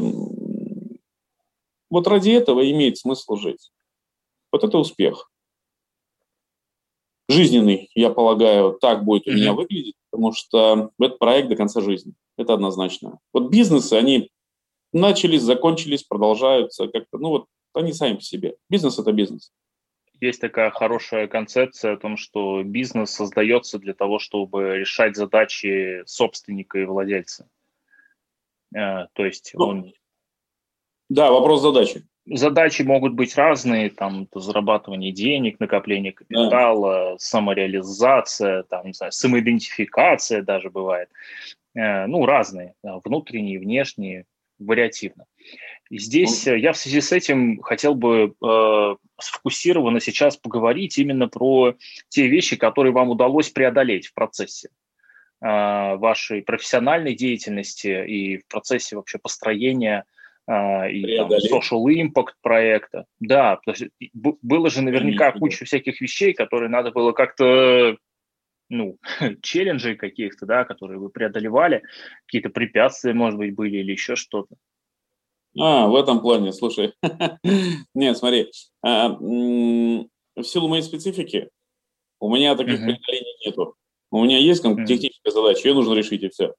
вот 1.90 2.08
ради 2.08 2.32
этого 2.32 2.70
имеет 2.70 2.98
смысл 2.98 3.36
жить. 3.36 3.72
Вот 4.52 4.64
это 4.64 4.78
успех. 4.78 5.32
Жизненный, 7.30 7.90
я 7.94 8.10
полагаю, 8.10 8.78
так 8.80 9.04
будет 9.04 9.28
у 9.28 9.32
mm-hmm. 9.32 9.36
меня 9.36 9.54
выглядеть, 9.54 9.96
потому 10.10 10.32
что 10.32 10.92
это 11.00 11.16
проект 11.18 11.50
до 11.50 11.56
конца 11.56 11.82
жизни. 11.82 12.14
Это 12.38 12.54
однозначно. 12.54 13.20
Вот 13.34 13.50
бизнесы, 13.50 13.94
они 13.94 14.32
начались, 14.94 15.42
закончились, 15.42 16.04
продолжаются 16.04 16.88
как-то, 16.88 17.18
ну 17.18 17.30
вот 17.30 17.46
они 17.74 17.94
сами 17.94 18.16
по 18.16 18.22
себе. 18.22 18.56
Бизнес– 18.70 19.00
это 19.00 19.12
бизнес. 19.12 19.52
Есть 20.20 20.42
такая 20.42 20.72
хорошая 20.72 21.28
концепция 21.28 21.94
о 21.94 21.98
том, 21.98 22.18
что 22.18 22.64
бизнес 22.64 23.12
создается 23.12 23.78
для 23.78 23.94
того, 23.94 24.18
чтобы 24.18 24.78
решать 24.80 25.16
задачи 25.16 26.02
собственника 26.06 26.80
и 26.80 26.86
владельца. 26.86 27.48
Э, 28.76 29.08
то 29.14 29.26
есть 29.26 29.52
ну, 29.54 29.66
он... 29.66 29.94
Да, 31.10 31.32
вопрос 31.32 31.62
задачи. 31.62 32.04
Задачи 32.26 32.82
могут 32.82 33.14
быть 33.14 33.38
разные, 33.38 33.90
там, 33.90 34.28
зарабатывание 34.34 35.12
денег, 35.12 35.60
накопление 35.60 36.12
капитала, 36.12 37.12
да. 37.12 37.20
самореализация, 37.20 38.64
там, 38.64 38.88
не 38.88 38.94
знаю, 38.94 39.12
самоидентификация 39.12 40.42
даже 40.42 40.72
бывает. 40.72 41.10
Э, 41.76 42.08
ну, 42.08 42.26
разные, 42.26 42.74
внутренние, 42.82 43.60
внешние, 43.60 44.26
вариативно. 44.60 45.26
И 45.90 46.00
здесь 46.00 46.48
э, 46.48 46.58
я 46.58 46.74
в 46.74 46.78
связи 46.78 47.02
с 47.02 47.12
этим 47.12 47.62
хотел 47.62 47.96
бы 47.96 48.34
э, 48.44 48.96
сфокусированно 49.20 50.00
сейчас 50.00 50.38
поговорить 50.38 50.98
именно 50.98 51.28
про 51.28 51.76
те 52.10 52.28
вещи, 52.28 52.56
которые 52.56 52.94
вам 52.94 53.10
удалось 53.10 53.50
преодолеть 53.50 54.08
в 54.08 54.14
процессе 54.14 54.70
э, 55.42 55.46
вашей 55.96 56.42
профессиональной 56.42 57.16
деятельности 57.16 58.06
и 58.06 58.38
в 58.38 58.48
процессе 58.48 58.96
вообще 58.96 59.18
построения 59.18 60.04
э, 60.48 60.92
и 60.92 61.18
там, 61.18 61.30
social 61.30 61.86
impact 61.86 62.34
проекта. 62.42 63.06
Да, 63.20 63.60
есть 63.68 63.86
было 64.14 64.70
же 64.70 64.82
наверняка 64.82 65.32
куча 65.32 65.66
всяких 65.66 66.02
вещей, 66.02 66.34
которые 66.34 66.70
надо 66.70 66.92
было 66.92 67.14
как-то 67.14 67.98
ну, 68.70 68.98
челленджей 69.42 69.96
каких-то, 69.96 70.46
да, 70.46 70.66
которые 70.66 71.00
вы 71.00 71.10
преодолевали, 71.10 71.84
какие-то 72.26 72.50
препятствия, 72.50 73.14
может 73.14 73.38
быть, 73.38 73.56
были 73.56 73.78
или 73.78 73.92
еще 73.92 74.16
что-то? 74.16 74.56
А, 75.60 75.88
в 75.88 75.96
этом 75.96 76.22
плане, 76.22 76.54
слушай. 76.54 76.94
Нет, 77.94 78.18
смотри, 78.18 78.52
а, 78.84 79.10
в 79.10 80.44
силу 80.44 80.68
моей 80.68 80.84
специфики 80.84 81.50
у 82.20 82.34
меня 82.34 82.56
таких 82.56 82.78
преодолений 82.78 83.46
нету. 83.46 83.76
У 84.12 84.24
меня 84.24 84.38
есть 84.38 84.64
техническая 84.64 85.32
задача, 85.32 85.68
ее 85.68 85.74
нужно 85.74 85.94
решить 85.94 86.24
и 86.24 86.30
все. 86.30 86.54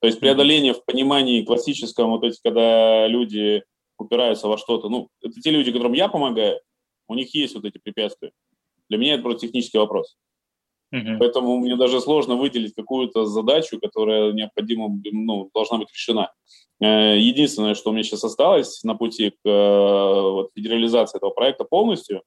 То 0.00 0.06
есть 0.06 0.20
преодоление 0.20 0.74
в 0.74 0.84
понимании 0.84 1.44
классическом, 1.44 2.10
вот 2.10 2.24
эти, 2.24 2.38
когда 2.42 3.06
люди 3.08 3.64
упираются 3.98 4.48
во 4.48 4.58
что-то, 4.58 4.88
ну, 4.88 5.08
это 5.20 5.40
те 5.40 5.50
люди, 5.50 5.72
которым 5.72 5.92
я 5.92 6.08
помогаю, 6.08 6.60
у 7.08 7.14
них 7.14 7.34
есть 7.34 7.54
вот 7.54 7.64
эти 7.64 7.78
препятствия. 7.78 8.32
Для 8.88 8.98
меня 8.98 9.14
это 9.14 9.24
просто 9.24 9.46
технический 9.46 9.78
вопрос. 9.78 10.16
Uh-huh. 10.94 11.18
Поэтому 11.18 11.58
мне 11.58 11.76
даже 11.76 12.00
сложно 12.00 12.36
выделить 12.36 12.74
какую-то 12.74 13.26
задачу, 13.26 13.78
которая 13.78 14.32
необходимо, 14.32 14.88
ну, 15.12 15.50
должна 15.52 15.78
быть 15.78 15.92
решена. 15.92 16.32
Э, 16.80 17.18
единственное, 17.18 17.74
что 17.74 17.90
у 17.90 17.92
меня 17.92 18.04
сейчас 18.04 18.24
осталось 18.24 18.82
на 18.84 18.94
пути 18.94 19.30
к 19.30 19.48
э, 19.48 20.20
вот, 20.20 20.50
федерализации 20.54 21.18
этого 21.18 21.30
проекта 21.30 21.64
полностью, 21.64 22.22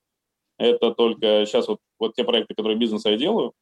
это 0.60 0.91
только 0.91 1.45
сейчас 1.45 1.67
вот, 1.67 1.80
вот 2.00 2.13
те 2.15 2.24
проекты, 2.24 2.54
которые 2.54 2.78
бизнеса 2.78 3.10
я 3.10 3.17
делаю, 3.17 3.54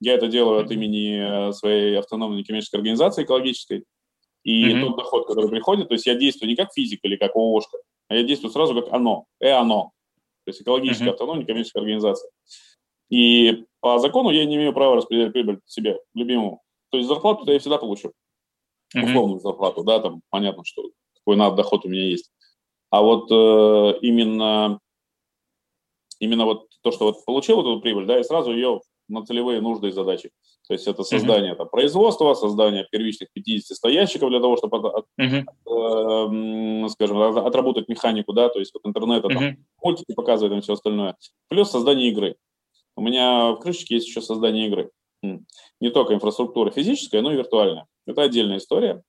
я 0.00 0.14
это 0.14 0.26
делаю 0.26 0.64
от 0.64 0.70
имени 0.72 1.50
э, 1.50 1.52
своей 1.52 1.98
автономной 1.98 2.42
коммерческой 2.42 2.76
организации 2.76 3.22
экологической, 3.22 3.84
и 4.42 4.64
mm-hmm. 4.64 4.80
тот 4.80 4.96
доход, 4.96 5.26
который 5.26 5.50
приходит, 5.50 5.88
то 5.88 5.94
есть 5.94 6.06
я 6.06 6.14
действую 6.14 6.48
не 6.48 6.56
как 6.56 6.72
физик 6.72 7.00
или 7.02 7.16
как 7.16 7.36
ООшка, 7.36 7.78
а 8.08 8.16
я 8.16 8.22
действую 8.24 8.50
сразу 8.50 8.74
как 8.74 8.92
оно, 8.92 9.26
э 9.38 9.50
оно, 9.50 9.92
то 10.44 10.48
есть 10.48 10.62
экологическая 10.62 11.04
mm-hmm. 11.04 11.12
автономная 11.12 11.44
коммерческая 11.44 11.82
организация. 11.82 12.30
И 13.10 13.64
по 13.80 13.98
закону 13.98 14.30
я 14.30 14.44
не 14.44 14.56
имею 14.56 14.72
права 14.72 14.96
распределять 14.96 15.32
прибыль 15.32 15.60
себе, 15.66 15.98
любимому. 16.14 16.62
То 16.90 16.98
есть 16.98 17.08
зарплату 17.08 17.50
я 17.50 17.58
всегда 17.58 17.78
получу. 17.78 18.12
Условную 18.94 19.38
mm-hmm. 19.38 19.42
зарплату, 19.42 19.84
да, 19.84 20.00
там 20.00 20.22
понятно, 20.30 20.64
что 20.64 20.90
какой 21.14 21.36
надо 21.36 21.56
доход 21.56 21.84
у 21.84 21.88
меня 21.88 22.08
есть. 22.08 22.30
А 22.90 23.02
вот 23.02 23.30
э, 23.30 23.98
именно, 24.02 24.80
именно 26.18 26.44
вот 26.44 26.66
то, 26.82 26.90
что 26.90 27.04
вот 27.04 27.24
получил 27.24 27.60
эту 27.60 27.80
прибыль, 27.80 28.06
да, 28.06 28.18
и 28.18 28.24
сразу 28.24 28.52
ее 28.52 28.80
на 29.08 29.24
целевые 29.24 29.60
нужды 29.60 29.88
и 29.88 29.92
задачи. 29.92 30.30
То 30.66 30.74
есть 30.74 30.86
это 30.88 31.04
создание 31.04 31.52
mm-hmm. 31.52 31.56
там, 31.56 31.68
производства, 31.68 32.34
создание 32.34 32.86
первичных 32.90 33.28
50 33.32 33.76
стоящиков 33.76 34.30
для 34.30 34.40
того, 34.40 34.56
чтобы, 34.56 34.78
от, 34.88 35.06
mm-hmm. 35.20 36.84
э, 36.84 36.88
скажем, 36.88 37.20
отработать 37.20 37.88
механику, 37.88 38.32
да, 38.32 38.48
то 38.48 38.58
есть 38.58 38.72
вот 38.74 38.84
интернета, 38.86 39.28
mm-hmm. 39.28 39.34
там, 39.34 39.56
мультики 39.82 40.14
показывают 40.14 40.58
и 40.58 40.62
все 40.62 40.72
остальное. 40.72 41.16
Плюс 41.48 41.70
создание 41.70 42.08
игры. 42.08 42.36
У 43.00 43.02
меня 43.02 43.52
в 43.52 43.60
крышечке 43.60 43.94
есть 43.94 44.08
еще 44.08 44.20
создание 44.20 44.66
игры. 44.66 44.90
Не 45.22 45.90
только 45.90 46.12
инфраструктура 46.12 46.70
физическая, 46.70 47.22
но 47.22 47.32
и 47.32 47.36
виртуальная. 47.36 47.86
Это 48.06 48.20
отдельная 48.20 48.58
история. 48.58 49.02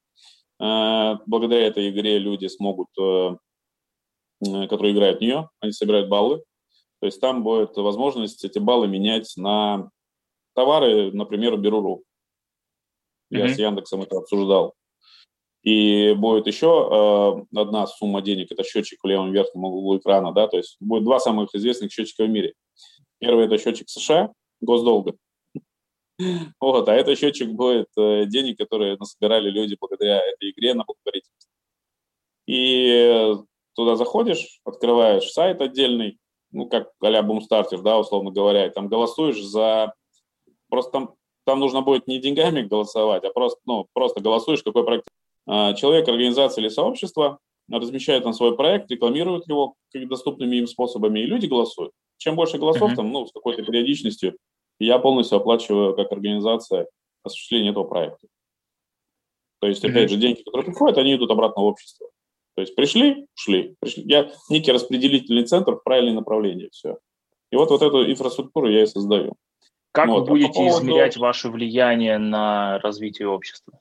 Э, 0.62 1.16
благодаря 1.26 1.68
этой 1.68 1.90
игре 1.90 2.18
люди 2.18 2.48
смогут, 2.48 2.88
э, 2.98 3.36
которые 4.70 4.94
играют 4.94 5.18
в 5.18 5.22
нее, 5.22 5.50
они 5.60 5.74
собирают 5.74 6.08
баллы. 6.08 6.42
То 7.02 7.08
есть 7.08 7.20
там 7.20 7.44
будет 7.44 7.76
возможность 7.76 8.46
эти 8.46 8.60
баллы 8.60 8.88
менять 8.88 9.34
на 9.36 9.90
товары, 10.56 11.12
например, 11.12 11.58
Беру.ру. 11.58 12.06
Я 13.30 13.48
mm-hmm. 13.48 13.50
с 13.50 13.60
Яндексом 13.60 14.04
это 14.04 14.20
обсуждал. 14.20 14.74
И 15.64 16.14
будет 16.14 16.48
еще 16.48 17.46
э, 17.52 17.60
одна 17.60 17.88
сумма 17.88 18.22
денег, 18.22 18.54
это 18.54 18.64
счетчик 18.64 19.04
в 19.04 19.08
левом 19.08 19.34
верхнем 19.34 19.66
углу 19.66 19.98
экрана, 19.98 20.32
да, 20.32 20.48
то 20.48 20.56
есть 20.56 20.78
будет 20.80 21.04
два 21.04 21.20
самых 21.20 21.54
известных 21.54 21.92
счетчика 21.92 22.24
в 22.24 22.30
мире. 22.30 22.54
Первый– 23.22 23.46
это 23.48 23.60
счетчик 23.60 23.88
США, 23.88 24.32
госдолга. 24.62 25.16
Вот, 26.60 26.90
а 26.90 26.94
это 26.94 27.16
счетчик 27.16 27.50
будет 27.50 27.88
э, 27.98 28.26
денег, 28.26 28.58
которые 28.58 28.98
насобирали 28.98 29.50
люди 29.50 29.78
благодаря 29.80 30.22
этой 30.22 30.52
игре 30.52 30.74
на 30.74 30.84
благотворительность. 30.84 31.50
И 32.48 33.36
туда 33.74 33.96
заходишь, 33.96 34.60
открываешь 34.64 35.32
сайт 35.32 35.62
отдельный, 35.62 36.18
ну, 36.52 36.68
как 36.68 36.92
а-ля 37.00 37.22
Boomstarter, 37.22 37.82
да, 37.82 38.00
условно 38.00 38.32
говоря, 38.32 38.66
и 38.68 38.70
там 38.72 38.88
голосуешь 38.88 39.42
за... 39.42 39.94
Просто 40.70 40.92
там, 40.92 41.16
там 41.46 41.60
нужно 41.60 41.82
будет 41.82 42.08
не 42.08 42.20
деньгами 42.20 42.62
голосовать, 42.62 43.24
а 43.24 43.30
просто, 43.30 43.60
ну, 43.66 43.88
просто 43.94 44.22
голосуешь, 44.22 44.64
какой 44.64 44.84
проект. 44.84 45.08
А, 45.48 45.74
человек, 45.74 46.08
организация 46.08 46.62
или 46.62 46.70
сообщество 46.70 47.40
размещает 47.70 48.24
там 48.24 48.34
свой 48.34 48.56
проект, 48.56 48.90
рекламирует 48.92 49.48
его 49.48 49.76
доступными 49.94 50.58
им 50.58 50.68
способами, 50.68 51.20
и 51.20 51.26
люди 51.26 51.46
голосуют. 51.46 51.94
Чем 52.22 52.36
больше 52.36 52.60
голосов, 52.60 52.94
там, 52.96 53.12
ну, 53.12 53.26
с 53.26 53.32
какой-то 53.32 53.64
периодичностью, 53.64 54.38
я 54.78 55.00
полностью 55.00 55.40
оплачиваю 55.40 55.96
как 55.96 56.12
организация 56.12 56.88
осуществление 57.24 57.72
этого 57.72 57.84
проекта. 57.84 58.28
То 59.60 59.68
есть, 59.68 59.84
опять 59.84 60.12
же, 60.12 60.18
деньги, 60.18 60.44
которые 60.44 60.66
приходят, 60.66 61.00
они 61.00 61.16
идут 61.16 61.32
обратно 61.32 61.64
в 61.64 61.66
общество. 61.66 62.08
То 62.56 62.62
есть 62.62 62.76
пришли, 62.76 63.26
шли, 63.34 63.76
пришли. 63.80 64.04
Я 64.06 64.32
некий 64.50 64.72
распределительный 64.72 65.46
центр 65.46 65.74
в 65.74 65.84
правильное 65.84 66.14
направление, 66.14 66.70
все. 66.72 67.00
И 67.52 67.56
вот, 67.56 67.72
вот 67.72 67.82
эту 67.82 68.08
инфраструктуру 68.12 68.70
я 68.70 68.84
и 68.84 68.86
создаю. 68.86 69.34
Как 69.92 70.08
вот. 70.08 70.20
вы 70.20 70.26
будете 70.28 70.50
а 70.50 70.54
по 70.54 70.60
поводу... 70.60 70.86
измерять 70.86 71.18
ваше 71.18 71.50
влияние 71.50 72.20
на 72.20 72.78
развитие 72.82 73.30
общества? 73.30 73.80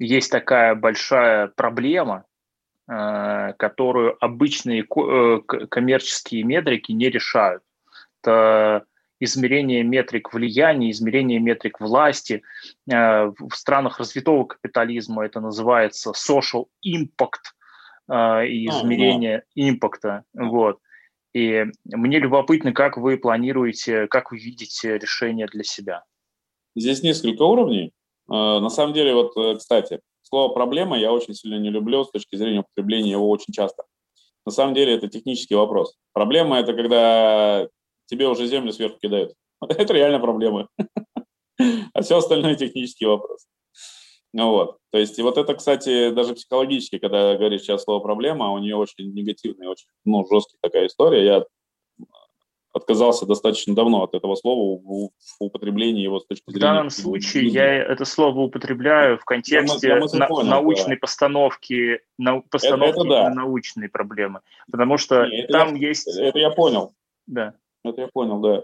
Есть 0.00 0.32
такая 0.32 0.74
большая 0.74 1.46
проблема, 1.46 2.24
которую 2.86 4.22
обычные 4.22 4.82
э, 4.82 5.40
коммерческие 5.70 6.42
метрики 6.42 6.92
не 6.92 7.08
решают. 7.08 7.62
Это 8.22 8.84
измерение 9.24 9.82
метрик 9.82 10.32
влияния, 10.32 10.90
измерение 10.90 11.38
метрик 11.40 11.80
власти. 11.80 12.42
Э, 12.90 13.26
в 13.26 13.54
странах 13.54 13.98
развитого 13.98 14.44
капитализма 14.44 15.24
это 15.24 15.40
называется 15.40 16.12
social 16.12 16.66
impact 16.86 17.52
э, 18.08 18.46
и 18.46 18.66
измерение 18.66 19.44
импакта. 19.54 20.24
Вот. 20.34 20.78
И 21.32 21.64
мне 21.84 22.18
любопытно, 22.20 22.72
как 22.72 22.96
вы 22.96 23.16
планируете, 23.16 24.06
как 24.06 24.30
вы 24.30 24.38
видите 24.38 24.98
решение 24.98 25.46
для 25.46 25.64
себя. 25.64 26.04
Здесь 26.76 27.02
несколько 27.02 27.42
уровней. 27.42 27.92
Э, 28.28 28.60
на 28.60 28.68
самом 28.68 28.94
деле, 28.94 29.14
вот, 29.14 29.58
кстати, 29.58 30.00
слово 30.24 30.52
«проблема» 30.52 30.98
я 30.98 31.12
очень 31.12 31.34
сильно 31.34 31.56
не 31.56 31.70
люблю 31.70 32.04
с 32.04 32.10
точки 32.10 32.36
зрения 32.36 32.60
употребления 32.60 33.12
его 33.12 33.28
очень 33.28 33.52
часто. 33.52 33.84
На 34.46 34.52
самом 34.52 34.74
деле 34.74 34.94
это 34.94 35.08
технический 35.08 35.54
вопрос. 35.54 35.96
Проблема– 36.12 36.58
это 36.60 36.74
когда 36.74 37.68
тебе 38.06 38.28
уже 38.28 38.46
землю 38.46 38.72
сверху 38.72 38.98
кидают. 39.00 39.34
Это 39.68 39.92
реально 39.94 40.20
проблема. 40.20 40.68
А 41.94 42.02
все 42.02 42.16
остальное 42.16 42.56
технический 42.56 43.06
вопрос. 43.06 43.46
Ну 44.32 44.50
вот. 44.50 44.78
То 44.90 44.98
есть, 44.98 45.16
и 45.16 45.22
вот 45.22 45.38
это, 45.38 45.54
кстати, 45.54 46.10
даже 46.10 46.34
психологически, 46.34 46.98
когда 46.98 47.36
говоришь 47.36 47.62
сейчас 47.62 47.84
слово 47.84 48.00
проблема, 48.00 48.50
у 48.50 48.58
нее 48.58 48.74
очень 48.74 49.14
негативная, 49.14 49.68
очень 49.68 49.86
ну, 50.04 50.26
жесткая 50.28 50.58
такая 50.60 50.86
история. 50.88 51.24
Я 51.24 51.44
отказался 52.74 53.24
достаточно 53.24 53.74
давно 53.74 54.02
от 54.02 54.14
этого 54.14 54.34
слова 54.34 54.78
в, 54.78 55.08
в 55.08 55.10
употреблении 55.38 56.02
его 56.02 56.18
с 56.18 56.26
точки 56.26 56.50
зрения... 56.50 56.58
В 56.58 56.60
данном 56.60 56.90
случае 56.90 57.46
я 57.46 57.72
это 57.72 58.04
слово 58.04 58.40
употребляю 58.40 59.16
в 59.16 59.24
контексте 59.24 59.88
я 59.88 59.94
я 59.94 60.00
на, 60.00 60.42
научной 60.42 60.96
да. 60.96 61.00
постановки, 61.00 62.00
на, 62.18 62.40
постановки 62.40 62.90
это, 62.90 63.00
это 63.00 63.08
да. 63.08 63.30
научной 63.30 63.88
проблемы. 63.88 64.40
Потому 64.70 64.98
что 64.98 65.24
Не, 65.26 65.46
там 65.46 65.76
я, 65.76 65.88
есть... 65.88 66.08
Это 66.18 66.38
я 66.38 66.50
понял. 66.50 66.94
Да. 67.26 67.54
Это 67.84 68.02
я 68.02 68.08
понял, 68.08 68.40
да. 68.40 68.62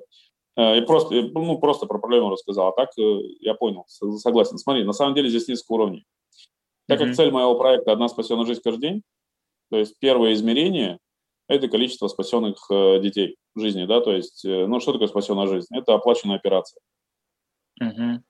Э, 0.56 0.78
и 0.78 0.80
просто, 0.82 1.14
ну, 1.14 1.58
просто 1.58 1.86
про 1.86 1.98
проблему 1.98 2.30
рассказал. 2.30 2.68
А 2.68 2.72
так 2.72 2.90
э, 2.98 3.20
я 3.40 3.54
понял, 3.54 3.84
согласен. 3.86 4.58
Смотри, 4.58 4.82
на 4.82 4.92
самом 4.92 5.14
деле 5.14 5.28
здесь 5.28 5.46
несколько 5.46 5.72
уровней. 5.72 6.04
Так 6.88 7.00
mm-hmm. 7.00 7.06
как 7.06 7.14
цель 7.14 7.30
моего 7.30 7.54
проекта 7.54 7.92
«Одна 7.92 8.08
спасенная 8.08 8.44
жизнь 8.44 8.60
каждый 8.64 8.80
день», 8.80 9.02
то 9.70 9.78
есть 9.78 9.94
первое 10.00 10.32
измерение– 10.32 10.98
это 11.48 11.68
количество 11.68 12.08
спасенных 12.08 12.66
э, 12.70 12.98
детей 13.00 13.36
жизни, 13.56 13.84
да, 13.86 14.00
то 14.00 14.12
есть, 14.12 14.44
ну, 14.44 14.80
что 14.80 14.92
такое 14.92 15.08
спасенная 15.08 15.46
жизнь? 15.46 15.68
Это 15.74 15.94
оплаченная 15.94 16.36
операция. 16.36 16.80
Mm-hmm. 17.82 18.20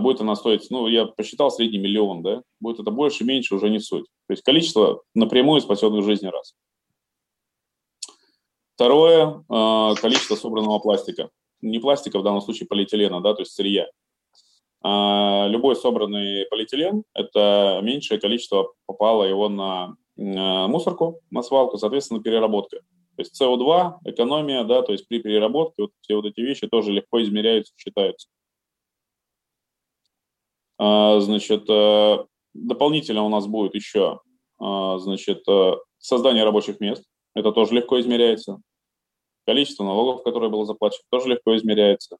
Будет 0.00 0.20
она 0.20 0.34
стоить, 0.36 0.70
ну, 0.70 0.88
я 0.88 1.06
посчитал 1.06 1.50
средний 1.50 1.78
миллион, 1.78 2.22
да, 2.22 2.42
будет 2.60 2.80
это 2.80 2.90
больше, 2.90 3.24
меньше, 3.24 3.54
уже 3.54 3.70
не 3.70 3.78
суть. 3.78 4.06
То 4.26 4.32
есть 4.32 4.42
количество 4.42 5.02
напрямую 5.14 5.60
спасенных 5.60 6.04
жизни 6.04 6.26
раз. 6.26 6.54
Второе 8.74 9.44
э,– 9.48 9.94
количество 10.00 10.36
собранного 10.36 10.78
пластика. 10.78 11.30
Не 11.62 11.80
пластика, 11.80 12.20
в 12.20 12.22
данном 12.22 12.40
случае 12.40 12.68
полиэтилена, 12.68 13.20
да, 13.20 13.34
то 13.34 13.42
есть 13.42 13.52
сырья. 13.52 13.88
А 14.82 15.48
любой 15.48 15.74
собранный 15.74 16.46
полиэтилен– 16.46 17.02
это 17.14 17.80
меньшее 17.82 18.20
количество 18.20 18.72
попало 18.86 19.24
его 19.24 19.48
на 19.48 19.96
э, 20.16 20.66
мусорку, 20.68 21.20
на 21.30 21.42
свалку, 21.42 21.76
соответственно, 21.78 22.22
переработка. 22.22 22.78
То 23.18 23.22
есть 23.22 23.42
СО2, 23.42 23.98
экономия, 24.04 24.62
да, 24.62 24.82
то 24.82 24.92
есть 24.92 25.08
при 25.08 25.18
переработке 25.18 25.82
вот 25.82 25.90
все 26.02 26.14
вот 26.14 26.26
эти 26.26 26.40
вещи 26.40 26.68
тоже 26.68 26.92
легко 26.92 27.20
измеряются, 27.20 27.72
считаются. 27.76 28.28
А, 30.78 31.18
значит, 31.18 31.68
э, 31.68 32.24
дополнительно 32.54 33.24
у 33.24 33.28
нас 33.28 33.48
будет 33.48 33.74
еще, 33.74 34.20
значит, 34.60 35.44
создание 35.98 36.44
рабочих 36.44 36.78
мест. 36.78 37.02
Это 37.34 37.50
тоже 37.50 37.74
легко 37.74 37.98
измеряется. 37.98 38.60
Количество 39.46 39.82
налогов, 39.82 40.22
которое 40.22 40.48
было 40.48 40.64
заплачено, 40.64 41.02
тоже 41.10 41.30
легко 41.30 41.56
измеряется. 41.56 42.18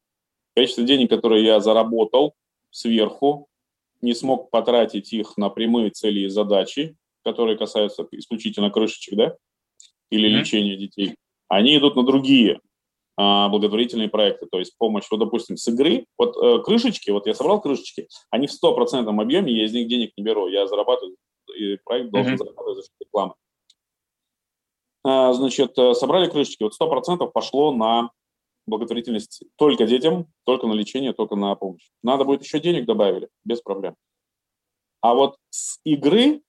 Количество 0.57 0.83
денег, 0.83 1.11
которые 1.11 1.45
я 1.45 1.61
заработал 1.61 2.35
сверху, 2.71 3.47
не 4.01 4.15
смог 4.15 4.51
потратить 4.51 5.13
их 5.13 5.37
на 5.37 5.49
прямые 5.49 5.91
цели 5.91 6.23
и 6.23 6.29
задачи, 6.29 6.97
которые 7.23 7.57
касаются 7.57 8.05
исключительно 8.11 8.71
крышечек, 8.71 9.17
да, 9.17 9.37
или 10.11 10.29
mm-hmm. 10.29 10.41
лечения 10.41 10.77
детей, 10.77 11.17
они 11.49 11.77
идут 11.77 11.97
на 11.97 12.05
другие 12.05 12.61
а, 13.17 13.49
благотворительные 13.49 14.09
проекты, 14.09 14.47
то 14.47 14.59
есть 14.59 14.77
помощь, 14.79 15.07
вот, 15.11 15.19
допустим, 15.19 15.57
с 15.57 15.67
игры, 15.69 16.07
вот 16.17 16.37
э, 16.37 16.63
крышечки, 16.63 17.11
вот 17.11 17.27
я 17.27 17.35
собрал 17.35 17.61
крышечки, 17.61 18.07
они 18.31 18.47
в 18.47 18.53
стопроцентном 18.53 19.21
объеме, 19.21 19.53
я 19.53 19.65
из 19.65 19.73
них 19.73 19.89
денег 19.89 20.13
не 20.17 20.23
беру, 20.23 20.47
я 20.47 20.69
зарабатываю, 20.69 21.17
и 21.57 21.79
проект 21.85 22.11
должен 22.11 22.35
mm-hmm. 22.35 22.39
зарабатывать 22.39 22.77
за 22.77 22.83
счет 22.83 22.93
рекламы. 23.01 23.35
А, 25.05 25.33
значит, 25.33 25.77
э, 25.79 25.95
собрали 25.95 26.31
крышечки, 26.31 26.63
вот 26.63 26.75
100% 26.81 27.29
пошло 27.33 27.73
на 27.73 28.11
благотворительность 28.69 29.43
только 29.57 29.87
детям, 29.87 30.27
только 30.45 30.67
на 30.67 30.75
лечение, 30.75 31.13
только 31.13 31.35
на 31.35 31.55
помощь. 31.55 31.89
Надо 32.03 32.25
будет 32.25 32.45
еще 32.45 32.61
денег 32.61 32.85
добавили, 32.85 33.29
без 33.45 33.61
проблем. 33.61 33.97
А 35.01 35.15
вот 35.15 35.37
с 35.51 35.81
игры, 35.85 36.43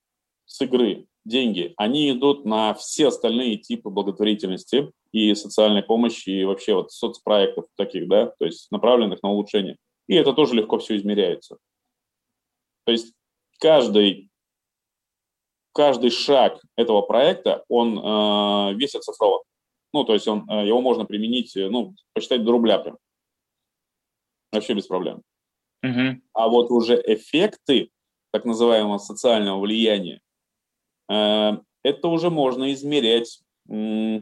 с 0.44 0.60
игры 0.60 1.06
деньги, 1.30 1.72
они 1.76 2.10
идут 2.10 2.44
на 2.44 2.74
все 2.74 3.08
остальные 3.08 3.56
типы 3.56 3.88
благотворительности 3.88 4.92
и 5.12 5.34
социальной 5.34 5.82
помощи, 5.82 6.28
и 6.28 6.44
вообще 6.44 6.74
вот 6.74 6.92
соцпроектов 6.92 7.66
таких, 7.76 8.08
да, 8.08 8.32
то 8.38 8.44
есть 8.44 8.70
направленных 8.70 9.22
на 9.22 9.30
улучшение. 9.30 9.76
И 10.06 10.14
это 10.14 10.32
тоже 10.34 10.54
легко 10.54 10.78
все 10.78 10.96
измеряется. 10.96 11.56
То 12.84 12.92
есть 12.92 13.14
каждый 13.58 14.30
каждый 15.72 16.10
шаг 16.10 16.60
этого 16.76 17.02
проекта, 17.02 17.64
он 17.68 17.98
э, 17.98 18.74
весь 18.74 18.94
оцифрован. 18.94 19.40
Ну, 19.92 20.04
то 20.04 20.14
есть 20.14 20.26
он, 20.28 20.48
э, 20.50 20.66
его 20.66 20.80
можно 20.80 21.04
применить, 21.04 21.56
э, 21.56 21.68
ну, 21.68 21.94
посчитать 22.12 22.44
до 22.44 22.52
рубля 22.52 22.78
прям. 22.78 22.98
Вообще 24.52 24.74
без 24.74 24.86
проблем. 24.86 25.22
Угу. 25.82 26.20
А 26.34 26.48
вот 26.48 26.70
уже 26.70 27.00
эффекты 27.06 27.90
так 28.32 28.44
называемого 28.44 28.98
социального 28.98 29.60
влияния, 29.60 30.20
это 31.12 32.08
уже 32.08 32.30
можно 32.30 32.72
измерять, 32.72 33.40
э, 33.68 34.20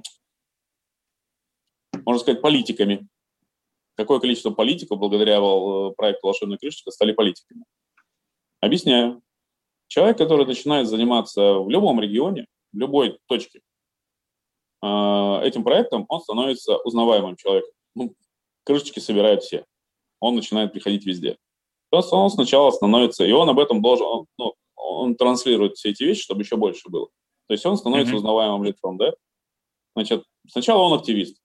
можно 2.05 2.19
сказать, 2.19 2.41
политиками. 2.41 3.07
Какое 3.97 4.21
количество 4.21 4.51
политиков 4.51 4.99
благодаря 4.99 5.39
э, 5.39 5.91
проекту 5.97 6.27
«Волшебная 6.27 6.57
крышечка» 6.57 6.91
стали 6.91 7.13
политиками? 7.13 7.65
Объясняю. 8.61 9.23
Человек, 9.89 10.19
который 10.19 10.47
начинает 10.47 10.89
заниматься 10.89 11.55
в 11.55 11.69
любом 11.69 12.01
регионе, 12.01 12.47
в 12.73 12.79
любой 12.79 13.19
точке 13.27 13.61
а, 14.83 15.41
этим 15.43 15.65
проектом, 15.65 16.05
он 16.09 16.21
становится 16.21 16.77
узнаваемым 16.77 17.37
человеком. 17.37 17.73
Ну, 17.95 18.15
крышечки 18.65 18.99
собирают 18.99 19.43
все. 19.43 19.65
Он 20.21 20.37
начинает 20.37 20.73
приходить 20.73 21.07
везде. 21.07 21.39
То 21.91 21.99
есть 21.99 22.13
он 22.13 22.31
сначала 22.31 22.71
становится, 22.71 23.25
и 23.25 23.33
он 23.33 23.49
об 23.49 23.59
этом 23.59 23.81
должен, 23.81 24.27
ну, 24.37 24.55
он 24.89 25.17
транслирует 25.17 25.77
все 25.77 25.91
эти 25.91 26.03
вещи, 26.05 26.23
чтобы 26.23 26.43
еще 26.43 26.57
больше 26.57 26.89
было. 26.89 27.09
То 27.47 27.55
есть 27.55 27.65
он 27.67 27.77
становится 27.77 28.15
mm-hmm. 28.15 28.19
узнаваемым 28.19 28.65
лицом, 28.65 28.97
да? 28.97 29.13
Значит, 29.95 30.25
сначала 30.49 30.83
он 30.83 30.99
активист, 30.99 31.39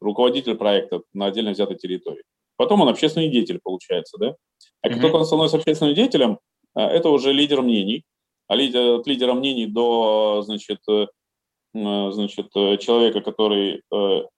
руководитель 0.00 0.54
проекта 0.54 1.02
на 1.12 1.26
отдельно 1.26 1.52
взятой 1.52 1.76
территории. 1.76 2.24
Потом 2.56 2.80
он 2.80 2.88
общественный 2.88 3.30
деятель, 3.30 3.60
получается, 3.62 4.18
да? 4.18 4.36
А 4.82 4.88
как 4.88 4.98
mm-hmm. 4.98 5.00
только 5.00 5.16
он 5.16 5.26
становится 5.26 5.56
общественным 5.56 5.94
деятелем, 5.94 6.38
Э, 6.76 6.82
это 6.82 7.08
уже 7.08 7.32
лидер 7.32 7.62
мнений. 7.62 8.04
А 8.48 8.54
лидер, 8.54 9.00
от 9.00 9.06
лидера 9.08 9.34
мнений 9.34 9.66
до 9.66 10.42
значит, 10.44 10.78
э, 10.88 11.06
э, 11.74 12.10
значит, 12.12 12.52
человека, 12.52 13.20
который 13.20 13.82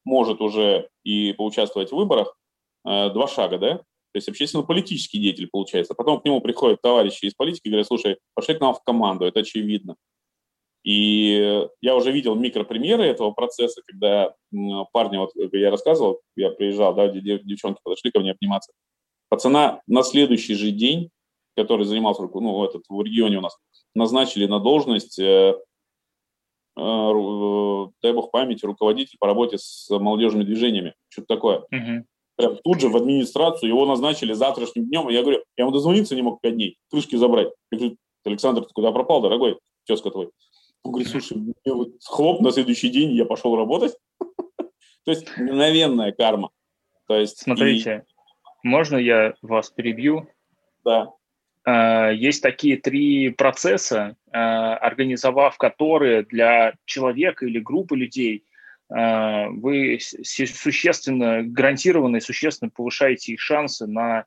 может 0.05 0.41
уже 0.41 0.89
и 1.05 1.33
поучаствовать 1.33 1.91
в 1.91 1.97
выборах, 1.97 2.35
два 2.85 3.29
шага, 3.29 3.59
да? 3.59 3.81
То 4.13 4.17
есть 4.17 4.29
общественно-политический 4.29 5.19
деятель 5.19 5.49
получается. 5.51 5.95
Потом 5.95 6.21
к 6.21 6.25
нему 6.25 6.41
приходят 6.41 6.81
товарищи 6.83 7.27
из 7.27 7.35
политики 7.35 7.67
и 7.67 7.71
говорят, 7.71 7.87
слушай, 7.87 8.19
пошли 8.35 8.55
к 8.55 8.61
нам 8.61 8.75
в 8.75 8.83
команду, 8.83 9.27
это 9.27 9.41
очевидно. 9.41 9.97
И 10.85 11.69
я 11.81 11.97
уже 11.97 12.13
видел 12.13 12.35
микропримеры 12.35 13.05
этого 13.05 13.33
процесса, 13.33 13.83
когда 13.87 14.35
парни, 14.93 15.19
вот 15.19 15.33
я 15.53 15.71
рассказывал, 15.71 16.21
я 16.37 16.51
приезжал, 16.51 16.95
да, 16.95 17.09
девчонки 17.09 17.81
подошли 17.83 18.11
ко 18.11 18.21
мне 18.21 18.33
обниматься. 18.33 18.73
Пацана 19.29 19.83
на 19.87 20.03
следующий 20.03 20.55
же 20.55 20.71
день 20.71 21.11
который 21.59 21.85
занимался 21.85 22.23
ну, 22.23 22.65
этот, 22.65 22.85
в 22.89 23.03
регионе 23.03 23.39
у 23.39 23.41
нас, 23.41 23.59
назначили 23.95 24.47
на 24.47 24.61
должность, 24.61 25.19
э, 25.19 25.55
э, 26.77 26.81
э, 26.81 27.87
дай 28.01 28.13
бог 28.13 28.31
памяти, 28.31 28.65
руководитель 28.65 29.19
по 29.19 29.27
работе 29.27 29.59
с 29.59 29.91
молодежными 29.91 30.45
движениями, 30.45 30.95
что-то 31.09 31.35
такое. 31.35 31.59
Угу. 31.59 32.07
Прям 32.39 32.57
тут 32.63 32.81
же 32.81 32.89
в 32.89 32.97
администрацию 32.97 33.69
его 33.69 33.85
назначили 33.85 34.33
завтрашним 34.33 34.87
днем. 34.87 35.09
Я 35.09 35.23
говорю, 35.23 35.43
я 35.57 35.65
ему 35.65 35.73
дозвониться 35.73 36.15
не 36.15 36.23
мог 36.23 36.41
пять 36.41 36.55
дней, 36.55 36.79
крышки 36.89 37.17
забрать. 37.17 37.49
Я 37.73 37.79
говорю, 37.79 37.97
Александр, 38.25 38.65
ты 38.65 38.73
куда 38.73 38.93
пропал, 38.93 39.21
дорогой? 39.21 39.59
тезка 39.89 40.11
твой. 40.11 40.31
Он 40.85 40.93
говорит, 40.93 41.11
слушай, 41.11 41.37
мне 41.37 41.75
вот 41.75 41.95
хлоп, 42.05 42.41
на 42.41 42.53
следующий 42.53 42.91
день 42.91 43.13
я 43.13 43.25
пошел 43.25 43.57
работать. 43.57 43.97
То 45.05 45.11
есть 45.11 45.27
мгновенная 45.37 46.13
карма. 46.13 46.51
То 47.09 47.17
есть 47.17 47.39
Смотрите, 47.39 48.05
и... 48.07 48.69
можно 48.69 48.97
я 48.97 49.35
вас 49.43 49.71
перебью? 49.71 50.29
Да. 50.85 51.11
А, 51.65 52.11
есть 52.11 52.43
такие 52.43 52.77
три 52.77 53.31
процесса, 53.31 54.17
а, 54.31 54.77
организовав 54.77 55.57
которые 55.57 56.23
для 56.23 56.75
человека 56.85 57.47
или 57.47 57.59
группы 57.59 57.97
людей 57.97 58.45
вы 58.91 59.99
существенно, 60.01 61.43
гарантированно 61.43 62.17
и 62.17 62.21
существенно 62.21 62.71
повышаете 62.71 63.33
их 63.33 63.41
шансы 63.41 63.87
на 63.87 64.25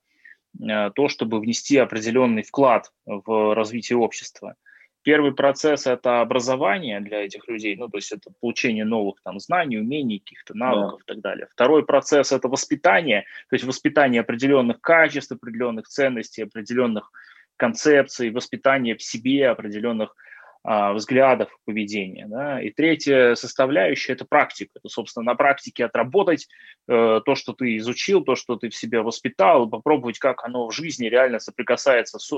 то, 0.96 1.08
чтобы 1.08 1.40
внести 1.40 1.78
определенный 1.78 2.44
вклад 2.44 2.92
в 3.06 3.56
развитие 3.56 3.98
общества. 3.98 4.56
Первый 5.04 5.34
процесс– 5.34 5.88
это 5.88 6.22
образование 6.22 7.00
для 7.00 7.26
этих 7.26 7.48
людей, 7.48 7.76
ну, 7.76 7.90
то 7.90 7.98
есть 7.98 8.12
это 8.12 8.32
получение 8.40 8.86
новых 8.86 9.16
там 9.24 9.40
знаний, 9.40 9.80
умений, 9.80 10.20
каких-то 10.20 10.56
навыков 10.56 11.00
да. 11.00 11.14
и 11.14 11.16
так 11.16 11.24
далее. 11.24 11.48
Второй 11.52 11.84
процесс– 11.84 12.32
это 12.34 12.48
воспитание, 12.48 13.22
то 13.50 13.56
есть 13.56 13.66
воспитание 13.66 14.22
определенных 14.22 14.80
качеств, 14.80 15.32
определенных 15.32 15.88
ценностей, 15.88 16.44
определенных 16.44 17.12
концепций, 17.58 18.30
воспитание 18.30 18.96
в 18.96 19.02
себе 19.02 19.50
определенных 19.50 20.12
а, 20.12 20.16
взглядов 20.64 21.50
поведения. 21.66 22.28
Да? 22.28 22.62
И 22.62 22.70
третья 22.70 23.34
составляющая– 23.36 24.14
это 24.14 24.26
практика. 24.26 24.72
Это, 24.76 24.90
собственно, 24.90 25.26
на 25.26 25.36
практике 25.36 25.86
отработать 25.86 26.48
э, 26.88 27.22
то, 27.26 27.36
что 27.36 27.54
ты 27.54 27.78
изучил, 27.78 28.24
то, 28.24 28.36
что 28.36 28.56
ты 28.58 28.70
в 28.70 28.76
себе 28.76 29.02
воспитал, 29.02 29.68
попробовать, 29.68 30.20
как 30.20 30.44
оно 30.44 30.68
в 30.68 30.72
жизни 30.72 31.08
реально 31.08 31.40
соприкасается 31.40 32.20
с 32.20 32.32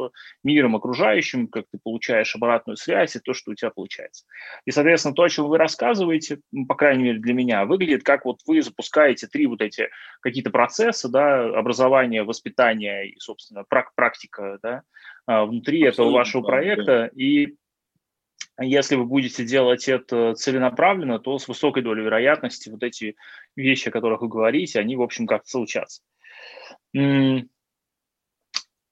миром 0.43 0.75
окружающим, 0.75 1.47
как 1.47 1.65
ты 1.71 1.79
получаешь 1.83 2.35
обратную 2.35 2.77
связь 2.77 3.15
и 3.15 3.19
то, 3.19 3.33
что 3.33 3.51
у 3.51 3.55
тебя 3.55 3.71
получается. 3.71 4.25
И, 4.65 4.71
соответственно, 4.71 5.15
то, 5.15 5.23
о 5.23 5.29
чем 5.29 5.47
вы 5.47 5.57
рассказываете, 5.57 6.39
по 6.67 6.75
крайней 6.75 7.03
мере 7.03 7.19
для 7.19 7.33
меня, 7.33 7.65
выглядит 7.65 8.03
как 8.03 8.23
вот 8.23 8.39
вы 8.47 8.61
запускаете 8.61 9.27
три 9.27 9.47
вот 9.47 9.61
эти 9.61 9.89
какие-то 10.21 10.49
процесса, 10.49 11.09
да, 11.09 11.43
образование, 11.57 12.23
воспитание 12.23 13.09
и, 13.09 13.19
собственно, 13.19 13.65
практика, 13.95 14.59
да, 14.63 14.83
а, 15.25 15.45
внутри 15.45 15.85
Абсолютно, 15.85 16.01
этого 16.01 16.11
вашего 16.13 16.43
да, 16.43 16.47
проекта, 16.47 16.85
да. 16.85 17.09
и 17.15 17.55
если 18.59 18.95
вы 18.95 19.05
будете 19.05 19.43
делать 19.43 19.87
это 19.87 20.33
целенаправленно, 20.35 21.19
то 21.19 21.37
с 21.37 21.47
высокой 21.47 21.83
долей 21.83 22.03
вероятности 22.03 22.69
вот 22.69 22.83
эти 22.83 23.15
вещи, 23.55 23.89
о 23.89 23.91
которых 23.91 24.21
вы 24.21 24.27
говорите, 24.27 24.79
они, 24.79 24.95
в 24.95 25.01
общем, 25.01 25.27
как-то 25.27 25.49
случатся. 25.49 26.01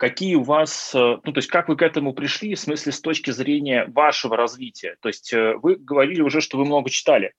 Какие 0.01 0.33
у 0.33 0.41
вас, 0.41 0.95
э, 0.95 0.97
ну, 0.97 1.31
то 1.31 1.37
есть 1.37 1.47
как 1.47 1.69
вы 1.69 1.75
к 1.75 1.83
этому 1.83 2.15
пришли, 2.15 2.55
в 2.55 2.59
смысле, 2.59 2.91
с 2.91 3.01
точки 3.01 3.29
зрения 3.29 3.85
вашего 3.85 4.35
развития? 4.35 4.95
То 4.99 5.09
есть 5.09 5.31
э, 5.31 5.53
вы 5.61 5.75
говорили 5.75 6.21
уже, 6.21 6.41
что 6.41 6.57
вы 6.57 6.65
много 6.65 6.89
читали. 6.89 7.33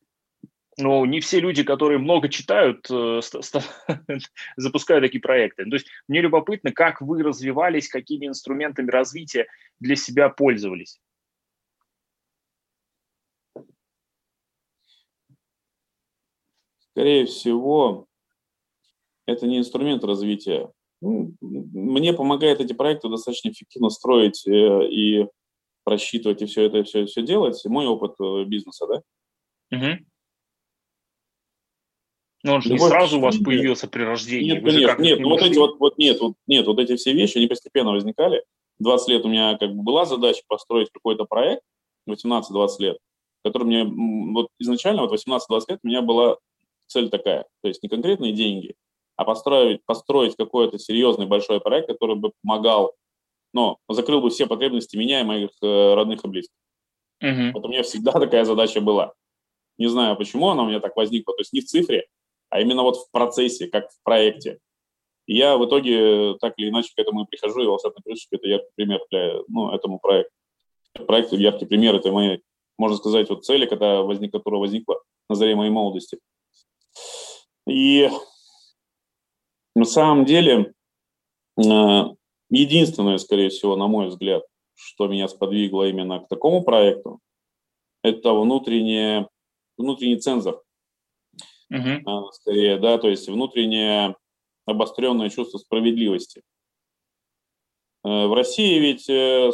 Но 0.78 1.04
не 1.04 1.18
все 1.18 1.40
люди, 1.40 1.64
которые 1.64 1.98
много 1.98 2.28
читают, 2.28 2.86
э, 2.88 3.20
запускают 4.56 5.04
такие 5.04 5.20
проекты. 5.20 5.64
То 5.64 5.74
есть 5.74 5.88
мне 6.06 6.20
любопытно, 6.20 6.70
как 6.70 7.00
вы 7.00 7.24
развивались, 7.24 7.88
какими 7.88 8.28
инструментами 8.28 8.92
развития 8.92 9.48
для 9.80 9.96
себя 9.96 10.28
пользовались. 10.28 11.00
Скорее 16.92 17.26
всего, 17.26 18.06
это 19.26 19.46
не 19.46 19.58
инструмент 19.58 20.04
развития. 20.04 20.70
Ну, 21.00 21.34
мне 21.40 22.12
помогает 22.12 22.60
эти 22.60 22.72
проекты 22.74 23.08
достаточно 23.08 23.50
эффективно 23.50 23.90
строить 23.90 24.46
э, 24.46 24.88
и 24.88 25.26
просчитывать 25.84 26.42
и 26.42 26.46
все 26.46 26.62
это 26.62 26.84
все, 26.84 27.06
все 27.06 27.22
делать. 27.22 27.60
Мой 27.64 27.86
опыт 27.86 28.12
э, 28.20 28.44
бизнеса, 28.44 28.86
да? 28.86 29.02
Угу. 29.76 30.04
Ну, 32.44 32.52
он 32.54 32.62
же 32.62 32.72
не 32.72 32.78
сразу 32.78 33.18
у 33.18 33.20
вас 33.20 33.36
появился 33.36 33.88
при 33.88 34.02
рождении. 34.02 34.52
Нет, 34.52 34.64
конечно, 34.64 35.02
нет, 35.02 35.20
ну, 35.20 35.30
вот 35.30 35.42
эти 35.42 35.58
вот, 35.58 35.78
вот 35.78 35.98
нет, 35.98 36.20
вот 36.20 36.34
нет, 36.46 36.66
вот 36.66 36.78
эти 36.78 36.96
все 36.96 37.12
вещи, 37.12 37.38
они 37.38 37.46
постепенно 37.46 37.92
возникали. 37.92 38.44
20 38.78 39.08
лет 39.08 39.24
у 39.24 39.28
меня 39.28 39.56
как 39.58 39.74
бы 39.74 39.82
была 39.82 40.04
задача 40.04 40.42
построить 40.48 40.90
какой-то 40.92 41.24
проект, 41.24 41.62
18-20 42.08 42.68
лет, 42.80 42.98
который 43.44 43.64
мне, 43.64 43.84
вот 43.84 44.48
изначально, 44.58 45.06
вот 45.06 45.14
18-20 45.14 45.60
лет 45.68 45.78
у 45.82 45.86
меня 45.86 46.02
была 46.02 46.38
цель 46.92 47.10
такая. 47.10 47.46
То 47.62 47.68
есть 47.68 47.82
не 47.82 47.88
конкретные 47.88 48.32
деньги, 48.32 48.74
а 49.16 49.24
построить, 49.24 49.84
построить 49.84 50.36
какой-то 50.36 50.78
серьезный 50.78 51.26
большой 51.26 51.60
проект, 51.60 51.88
который 51.88 52.16
бы 52.16 52.32
помогал, 52.42 52.94
но 53.52 53.78
закрыл 53.88 54.20
бы 54.20 54.30
все 54.30 54.46
потребности 54.46 54.96
меня 54.96 55.20
и 55.20 55.24
моих 55.24 55.50
э, 55.62 55.94
родных 55.94 56.24
и 56.24 56.28
близких. 56.28 56.56
Угу. 57.20 57.52
Вот 57.54 57.64
у 57.64 57.68
меня 57.68 57.82
всегда 57.82 58.12
такая 58.20 58.44
задача 58.44 58.80
была. 58.80 59.12
Не 59.78 59.88
знаю, 59.88 60.16
почему 60.16 60.48
она 60.48 60.62
у 60.62 60.68
меня 60.68 60.80
так 60.80 60.96
возникла. 60.96 61.34
То 61.34 61.40
есть 61.40 61.52
не 61.52 61.60
в 61.60 61.66
цифре, 61.66 62.06
а 62.50 62.60
именно 62.60 62.82
вот 62.82 62.96
в 62.96 63.10
процессе, 63.10 63.66
как 63.68 63.90
в 63.90 64.02
проекте. 64.02 64.58
И 65.26 65.36
я 65.36 65.56
в 65.56 65.64
итоге 65.66 66.36
так 66.40 66.54
или 66.56 66.68
иначе 66.68 66.92
к 66.94 66.98
этому 66.98 67.22
и 67.22 67.26
прихожу, 67.26 67.62
и 67.62 67.66
волшебный 67.66 68.02
ключик– 68.02 68.28
это 68.32 68.48
яркий 68.48 68.70
пример 68.74 69.00
для 69.10 69.34
ну, 69.48 69.72
этому 69.72 69.98
проекту. 69.98 70.32
Проект– 71.06 71.32
яркий 71.32 71.64
пример 71.64 71.94
этой 71.94 72.10
моей, 72.10 72.42
можно 72.76 72.96
сказать, 72.96 73.30
вот 73.30 73.44
цели, 73.44 73.66
когда 73.66 74.02
возник, 74.02 74.32
которая 74.32 74.60
возникла 74.60 75.00
на 75.28 75.36
заре 75.36 75.54
моей 75.54 75.70
молодости– 75.70 76.18
и 77.66 78.10
на 79.74 79.84
самом 79.84 80.24
деле 80.24 80.74
э, 81.56 82.02
единственное, 82.50 83.18
скорее 83.18 83.48
всего, 83.50 83.76
на 83.76 83.86
мой 83.86 84.08
взгляд, 84.08 84.42
что 84.74 85.06
меня 85.06 85.28
сподвигло 85.28 85.88
именно 85.88 86.20
к 86.20 86.28
такому 86.28 86.62
проекту, 86.62 87.20
это 88.02 88.34
внутреннее, 88.34 89.28
внутренний 89.76 90.18
цензор. 90.18 90.62
Uh-huh. 91.72 92.30
Скорее, 92.32 92.78
да, 92.78 92.98
то 92.98 93.08
есть 93.08 93.28
внутреннее 93.28 94.16
обостренное 94.66 95.30
чувство 95.30 95.58
справедливости. 95.58 96.42
Э, 98.04 98.26
в 98.26 98.34
России 98.34 98.78
ведь 98.78 99.04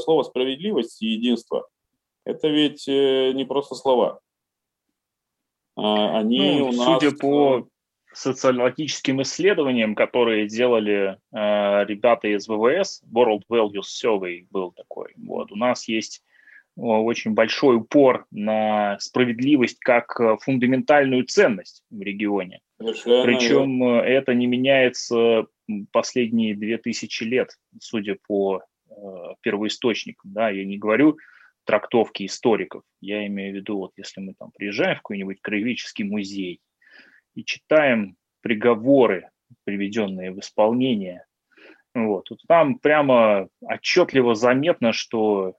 слово 0.03 0.24
справедливость 0.24 1.01
и 1.03 1.09
единство– 1.09 1.68
это 2.24 2.49
ведь 2.49 2.86
не 2.86 3.45
просто 3.47 3.74
слова. 3.74 4.20
А, 5.79 6.18
они 6.18 6.59
ну, 6.59 6.68
у 6.68 6.72
нас... 6.72 7.01
Судя 7.01 7.16
по 7.16 7.68
социологическим 8.12 9.22
исследованиям, 9.22 9.95
которые 9.95 10.49
делали 10.49 11.18
э, 11.33 11.85
ребята 11.87 12.29
из 12.29 12.49
ВВС, 12.49 13.03
World 13.12 13.43
Values 13.51 13.87
Survey 14.03 14.47
был 14.51 14.72
такой. 14.72 15.12
Вот. 15.16 15.53
У 15.53 15.57
нас 15.57 15.87
есть 15.87 16.22
очень 16.76 17.35
большой 17.35 17.76
упор 17.76 18.26
на 18.31 18.99
справедливость 19.01 19.79
как 19.81 20.18
э, 20.20 20.37
фундаментальную 20.41 21.24
ценность 21.26 21.85
в 21.91 22.01
регионе. 22.01 22.61
Совершенно 22.79 23.22
Причем 23.24 23.81
верно. 23.81 24.01
это 24.01 24.35
не 24.35 24.47
меняется 24.47 25.47
последние 25.93 26.57
две 26.57 26.79
тысячи 26.79 27.22
лет, 27.22 27.51
судя 27.81 28.16
по 28.26 28.62
э, 28.91 28.95
первоисточникам. 29.43 30.33
Да? 30.33 30.51
Я 30.51 30.64
не 30.64 30.79
говорю 30.79 31.18
трактовки 31.69 32.25
историков, 32.25 32.83
я 33.03 33.27
имею 33.27 33.53
в 33.53 33.57
виду, 33.57 33.77
вот 33.77 33.93
если 33.99 34.23
мы 34.23 34.33
там 34.33 34.51
приезжаем 34.53 34.95
в 34.95 35.03
какой-нибудь 35.03 35.43
краеведческий 35.43 36.03
музей, 36.03 36.61
и 37.35 37.45
читаем 37.45 38.16
приговоры, 38.41 39.29
приведенные 39.64 40.33
в 40.33 40.39
исполнение, 40.41 41.27
вот, 41.95 42.31
вот 42.31 42.39
там 42.49 42.79
прямо 42.79 43.49
отчетливо 43.61 44.35
заметно, 44.35 44.95
что 44.95 45.57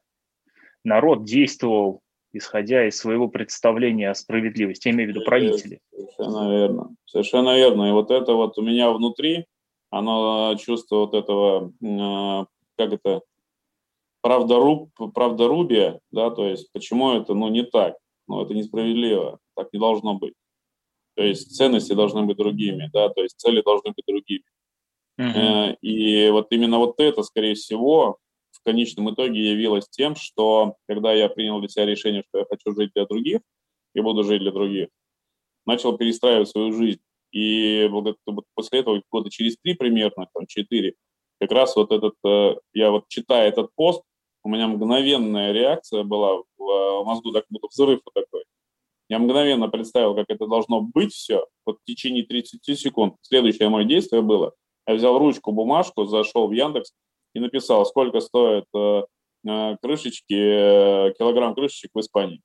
народ 0.83 1.25
действовал 1.25 2.01
исходя 2.31 2.87
из 2.87 2.97
своего 2.97 3.27
представления 3.27 4.09
о 4.09 4.15
справедливости, 4.15 4.87
я 4.87 4.93
имею 4.93 5.11
в 5.11 5.15
виду 5.15 5.25
правители. 5.25 5.79
Совершенно 5.91 6.51
верно. 6.51 6.95
Совершенно 7.05 7.55
верно. 7.55 7.89
И 7.89 7.91
вот 7.91 8.11
это 8.11 8.33
вот 8.33 8.57
у 8.57 8.61
меня 8.61 8.91
внутри, 8.91 9.45
оно 9.89 10.55
чувство 10.59 10.97
вот 10.97 11.13
этого, 11.13 11.71
а, 11.83 12.45
как 12.77 12.93
это, 12.93 13.21
правдоруб, 14.21 14.89
правдорубие, 15.13 15.99
да, 16.11 16.29
то 16.29 16.47
есть 16.47 16.71
почему 16.71 17.13
это, 17.13 17.33
ну, 17.33 17.49
не 17.49 17.63
так, 17.63 17.95
ну, 18.27 18.41
это 18.41 18.53
несправедливо, 18.53 19.39
так 19.55 19.71
не 19.73 19.79
должно 19.79 20.15
быть. 20.15 20.33
То 21.15 21.23
есть 21.23 21.55
ценности 21.55 21.93
должны 21.93 22.23
быть 22.23 22.37
другими, 22.37 22.89
да, 22.93 23.09
то 23.09 23.21
есть 23.21 23.37
цели 23.39 23.61
должны 23.61 23.91
быть 23.91 24.05
другими. 24.07 24.43
Uh-huh. 25.19 25.75
И 25.81 26.29
вот 26.29 26.47
именно 26.51 26.77
вот 26.77 26.95
это, 26.97 27.23
скорее 27.23 27.55
всего, 27.55 28.19
в 28.51 28.63
конечном 28.63 29.13
итоге 29.13 29.51
явилось 29.51 29.89
тем, 29.89 30.15
что 30.15 30.75
когда 30.87 31.13
я 31.13 31.27
принял 31.27 31.59
для 31.59 31.67
себя 31.67 31.85
решение, 31.85 32.23
что 32.29 32.39
я 32.39 32.45
хочу 32.45 32.73
жить 32.73 32.91
для 32.95 33.05
других 33.05 33.41
и 33.93 34.01
буду 34.01 34.23
жить 34.23 34.41
для 34.41 34.51
других, 34.51 34.87
начал 35.65 35.97
перестраивать 35.97 36.49
свою 36.49 36.71
жизнь. 36.71 37.01
И 37.31 37.89
после 38.55 38.79
этого 38.79 39.01
года 39.11 39.29
через 39.29 39.57
три 39.57 39.75
примерно, 39.75 40.27
там 40.33 40.47
четыре, 40.47 40.95
как 41.39 41.51
раз 41.51 41.75
вот 41.75 41.91
этот, 41.91 42.15
э, 42.25 42.55
я 42.73 42.91
вот 42.91 43.07
читая 43.07 43.47
этот 43.49 43.73
пост, 43.75 44.03
у 44.43 44.49
меня 44.49 44.67
мгновенная 44.67 45.51
реакция 45.51 46.03
была 46.03 46.41
в 46.57 47.03
мозгу, 47.03 47.31
так 47.31 47.45
будто 47.49 47.67
взрыв 47.67 48.01
вот 48.05 48.13
такой. 48.13 48.43
Я 49.09 49.19
мгновенно 49.19 49.69
представил, 49.69 50.15
как 50.15 50.25
это 50.29 50.45
должно 50.47 50.81
быть 50.81 51.13
все. 51.13 51.45
Вот 51.65 51.77
в 51.81 51.85
течение 51.85 52.23
30 52.23 52.79
секунд 52.79 53.15
следующее 53.21 53.69
мое 53.69 53.85
действие 53.85 54.21
было. 54.21 54.53
Я 54.87 54.95
взял 54.95 55.17
ручку, 55.17 55.51
бумажку, 55.51 56.05
зашел 56.05 56.47
в 56.47 56.51
Яндекс 56.51 56.93
и 57.33 57.39
написал, 57.39 57.85
сколько 57.85 58.19
стоит 58.19 58.65
э, 58.75 59.03
э, 59.47 59.77
крышечки, 59.81 60.33
э, 60.33 61.13
килограмм 61.17 61.55
крышечек 61.55 61.91
в 61.93 61.99
Испании. 61.99 62.41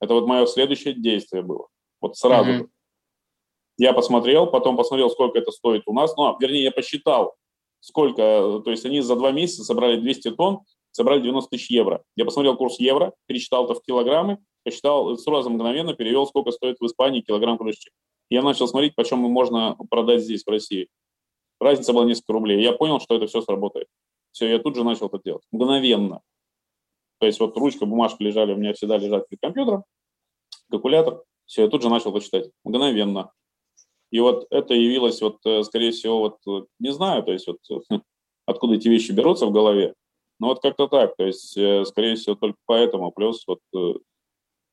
Это 0.00 0.14
вот 0.14 0.26
мое 0.26 0.46
следующее 0.46 0.94
действие 0.94 1.42
было. 1.42 1.66
Вот 2.00 2.16
сразу 2.16 2.50
mm-hmm. 2.50 2.68
Я 3.78 3.92
посмотрел, 3.92 4.46
потом 4.46 4.76
посмотрел, 4.76 5.10
сколько 5.10 5.38
это 5.38 5.50
стоит 5.50 5.82
у 5.86 5.92
нас. 5.92 6.16
Ну, 6.16 6.24
а, 6.24 6.36
вернее, 6.38 6.64
я 6.64 6.70
посчитал, 6.70 7.34
сколько, 7.80 8.60
то 8.64 8.70
есть 8.70 8.84
они 8.84 9.00
за 9.00 9.16
два 9.16 9.32
месяца 9.32 9.64
собрали 9.64 10.00
200 10.00 10.32
тонн, 10.32 10.60
собрали 10.92 11.20
90 11.20 11.50
тысяч 11.50 11.70
евро. 11.70 12.02
Я 12.16 12.24
посмотрел 12.24 12.56
курс 12.56 12.78
евро, 12.78 13.12
пересчитал 13.26 13.64
это 13.64 13.74
в 13.74 13.82
килограммы, 13.82 14.38
посчитал, 14.64 15.16
сразу 15.16 15.50
мгновенно 15.50 15.94
перевел, 15.94 16.26
сколько 16.26 16.52
стоит 16.52 16.76
в 16.78 16.86
Испании 16.86 17.20
килограмм 17.20 17.58
крышечек. 17.58 17.92
Я 18.30 18.42
начал 18.42 18.68
смотреть, 18.68 18.94
почем 18.94 19.18
можно 19.18 19.76
продать 19.90 20.22
здесь, 20.22 20.44
в 20.44 20.48
России. 20.48 20.88
Разница 21.60 21.92
была 21.92 22.04
несколько 22.04 22.32
рублей. 22.32 22.62
Я 22.62 22.72
понял, 22.72 23.00
что 23.00 23.16
это 23.16 23.26
все 23.26 23.42
сработает. 23.42 23.88
Все, 24.32 24.48
я 24.48 24.58
тут 24.58 24.76
же 24.76 24.84
начал 24.84 25.06
это 25.06 25.20
делать. 25.22 25.44
Мгновенно. 25.50 26.22
То 27.18 27.26
есть 27.26 27.38
вот 27.40 27.56
ручка, 27.56 27.86
бумажка 27.86 28.24
лежали, 28.24 28.54
у 28.54 28.56
меня 28.56 28.72
всегда 28.72 28.96
лежат 28.96 29.28
перед 29.28 29.40
компьютером, 29.40 29.84
калькулятор. 30.70 31.22
Все, 31.46 31.62
я 31.62 31.68
тут 31.68 31.82
же 31.82 31.90
начал 31.90 32.12
почитать. 32.12 32.50
Мгновенно. 32.64 33.32
И 34.10 34.20
вот 34.20 34.46
это 34.50 34.74
явилось, 34.74 35.20
вот, 35.22 35.38
э, 35.44 35.62
скорее 35.62 35.92
всего, 35.92 36.36
вот, 36.44 36.68
не 36.78 36.92
знаю, 36.92 37.22
то 37.22 37.32
есть 37.32 37.46
вот 37.46 37.58
откуда 38.46 38.74
эти 38.74 38.88
вещи 38.88 39.12
берутся 39.12 39.46
в 39.46 39.52
голове, 39.52 39.94
но 40.42 40.48
вот 40.48 40.60
как-то 40.60 40.88
так, 40.88 41.14
то 41.14 41.24
есть, 41.24 41.56
э, 41.56 41.84
скорее 41.84 42.16
всего, 42.16 42.34
только 42.34 42.58
поэтому, 42.66 43.12
плюс 43.12 43.46
вот 43.46 43.60
э, 43.76 43.92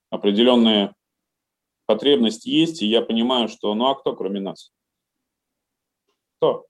определенные 0.09 0.95
потребности 1.85 2.49
есть, 2.49 2.81
и 2.81 2.87
я 2.87 3.03
понимаю, 3.03 3.49
что 3.49 3.75
ну 3.75 3.85
а 3.85 3.93
кто 3.93 4.15
кроме 4.15 4.39
нас? 4.39 4.71
Кто? 6.37 6.65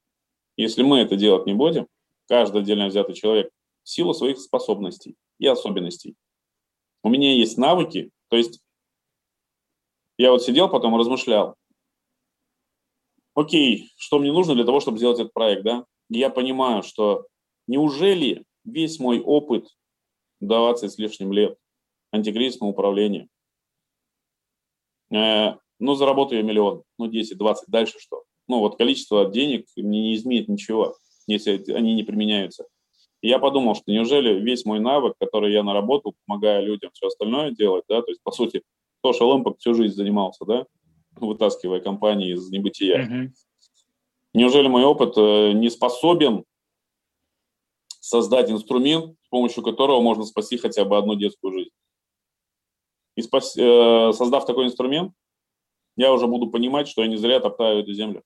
Если 0.57 0.83
мы 0.83 0.99
это 0.99 1.15
делать 1.15 1.45
не 1.45 1.53
будем, 1.53 1.87
каждый 2.27 2.59
отдельно 2.59 2.87
взятый 2.87 3.15
человек, 3.15 3.49
в 3.83 3.89
силу 3.89 4.13
своих 4.13 4.37
способностей 4.37 5.15
и 5.37 5.47
особенностей. 5.47 6.15
У 7.01 7.07
меня 7.07 7.33
есть 7.33 7.57
навыки, 7.57 8.11
то 8.27 8.35
есть 8.35 8.59
я 10.17 10.31
вот 10.31 10.43
сидел, 10.43 10.67
потом 10.67 10.97
размышлял, 10.97 11.55
окей, 13.33 13.93
что 13.95 14.19
мне 14.19 14.33
нужно 14.33 14.55
для 14.55 14.65
того, 14.65 14.81
чтобы 14.81 14.97
сделать 14.97 15.21
этот 15.21 15.31
проект, 15.31 15.63
да? 15.63 15.85
я 16.09 16.29
понимаю, 16.29 16.83
что 16.83 17.27
неужели 17.65 18.43
весь 18.71 18.99
мой 18.99 19.19
опыт 19.19 19.67
20 20.41 20.91
с 20.91 20.97
лишним 20.97 21.33
лет 21.33 21.57
антикризисного 22.11 22.71
управления, 22.71 23.27
э, 25.11 25.53
ну, 25.79 25.95
заработаю 25.95 26.41
я 26.41 26.47
миллион, 26.47 26.83
ну, 26.97 27.07
10, 27.07 27.37
20, 27.37 27.69
дальше 27.69 27.99
что? 27.99 28.23
Ну, 28.47 28.59
вот 28.59 28.77
количество 28.77 29.29
денег 29.29 29.67
мне 29.75 30.01
не 30.01 30.15
изменит 30.15 30.47
ничего, 30.47 30.95
если 31.27 31.71
они 31.71 31.93
не 31.93 32.03
применяются. 32.03 32.65
И 33.21 33.27
я 33.27 33.37
подумал, 33.37 33.75
что 33.75 33.91
неужели 33.91 34.39
весь 34.39 34.65
мой 34.65 34.79
навык, 34.79 35.13
который 35.19 35.53
я 35.53 35.63
наработал, 35.63 36.15
помогая 36.25 36.61
людям 36.61 36.91
все 36.93 37.07
остальное 37.07 37.51
делать, 37.51 37.83
да, 37.87 38.01
то 38.01 38.09
есть, 38.09 38.21
по 38.23 38.31
сути, 38.31 38.63
то, 39.01 39.13
что 39.13 39.29
Лэмпок 39.29 39.59
всю 39.59 39.73
жизнь 39.73 39.95
занимался, 39.95 40.45
да, 40.45 40.65
вытаскивая 41.15 41.79
компании 41.79 42.33
из 42.33 42.49
небытия. 42.49 43.05
Mm-hmm. 43.05 43.29
Неужели 44.33 44.67
мой 44.67 44.83
опыт 44.83 45.13
э, 45.17 45.51
не 45.53 45.69
способен 45.69 46.45
создать 47.99 48.49
инструмент, 48.49 49.15
с 49.25 49.29
помощью 49.29 49.63
которого 49.63 50.01
можно 50.01 50.23
спасти 50.25 50.57
хотя 50.57 50.85
бы 50.85 50.97
одну 50.97 51.15
детскую 51.15 51.53
жизнь? 51.53 51.71
И 53.15 53.21
спас, 53.21 53.55
э, 53.57 54.11
создав 54.13 54.45
такой 54.45 54.65
инструмент, 54.65 55.13
я 55.97 56.13
уже 56.13 56.27
буду 56.27 56.49
понимать, 56.49 56.87
что 56.87 57.01
я 57.01 57.07
не 57.07 57.17
зря 57.17 57.39
топтаю 57.39 57.81
эту 57.81 57.93
землю. 57.93 58.23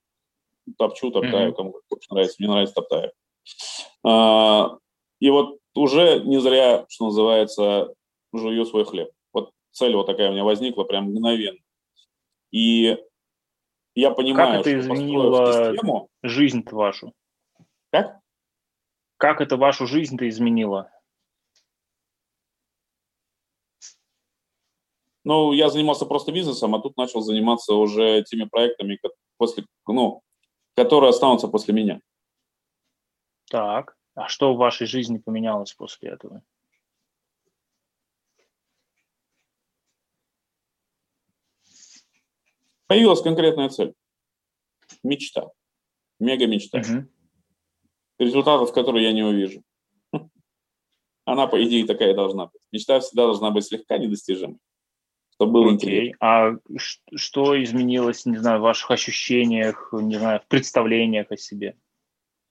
Топчу, 0.78 1.09
топтаю, 1.09 1.51
mm-hmm. 1.51 1.55
кому 1.55 1.76
больше 1.89 2.07
нравится, 2.11 2.36
мне 2.39 2.47
нравится 2.47 2.76
топтаю. 2.76 3.11
А, 4.05 4.78
и 5.19 5.30
вот 5.30 5.57
уже 5.74 6.19
не 6.19 6.39
зря, 6.39 6.86
что 6.89 7.05
называется, 7.05 7.93
жую 8.32 8.65
свой 8.65 8.86
хлеб. 8.86 9.09
Вот 9.34 9.51
цель 9.71 9.95
вот 9.95 10.05
такая 10.05 10.30
у 10.30 10.34
меня 10.34 10.43
возникла 10.43 10.84
прям 10.84 11.05
мгновенно. 11.05 11.59
И 12.51 12.97
я 13.95 14.11
понимаю, 14.11 14.57
как 14.57 14.61
это 14.61 14.80
изменило 14.80 15.71
систему... 15.71 16.09
жизнь 16.21 16.63
вашу? 16.71 17.13
Как? 17.91 18.19
Как 19.24 19.39
это 19.39 19.55
вашу 19.55 19.88
жизнь-то 19.88 20.28
изменило? 20.28 20.91
Ну, 25.24 25.53
я 25.53 25.69
занимался 25.69 26.05
просто 26.05 26.34
бизнесом, 26.34 26.76
а 26.76 26.82
тут 26.82 26.97
начал 26.97 27.21
заниматься 27.21 27.74
уже 27.74 28.24
теми 28.24 28.43
проектами, 28.43 28.99
после, 29.38 29.65
ну, 29.88 30.21
которые 30.76 31.11
останутся 31.11 31.47
после 31.47 31.74
меня. 31.74 32.01
Так, 33.49 33.95
а 34.13 34.28
что 34.28 34.53
в 34.53 34.57
вашей 34.57 34.88
жизни 34.88 35.19
поменялось 35.19 35.71
после 35.71 36.09
этого? 36.09 36.43
Появилась 42.88 43.21
конкретная 43.21 43.69
цель. 43.69 43.93
Мечта. 45.01 45.49
Мега-мечта. 46.19 46.80
Угу. 46.80 47.12
Результатов 48.20 48.74
которой 48.74 49.03
я 49.03 49.11
не 49.11 49.24
увижу. 49.24 49.64
Она, 51.26 51.47
по 51.47 51.64
идее, 51.64 51.86
такая 51.86 52.14
должна 52.14 52.47
быть. 52.47 52.61
Мечта 52.72 52.99
всегда 52.99 53.26
должна 53.26 53.51
быть 53.51 53.66
слегка 53.66 53.97
недостижимой. 53.97 54.59
Чтобы 55.36 55.51
было 55.53 55.74
Окей. 55.74 55.76
интересно. 55.76 56.18
А 56.22 56.53
что 57.16 57.61
изменилось, 57.61 58.26
не 58.26 58.38
знаю, 58.38 58.59
в 58.59 58.64
ваших 58.64 58.91
ощущениях, 58.91 59.89
не 59.91 60.16
знаю, 60.16 60.41
в 60.41 60.47
представлениях 60.47 61.32
о 61.32 61.38
себе? 61.38 61.76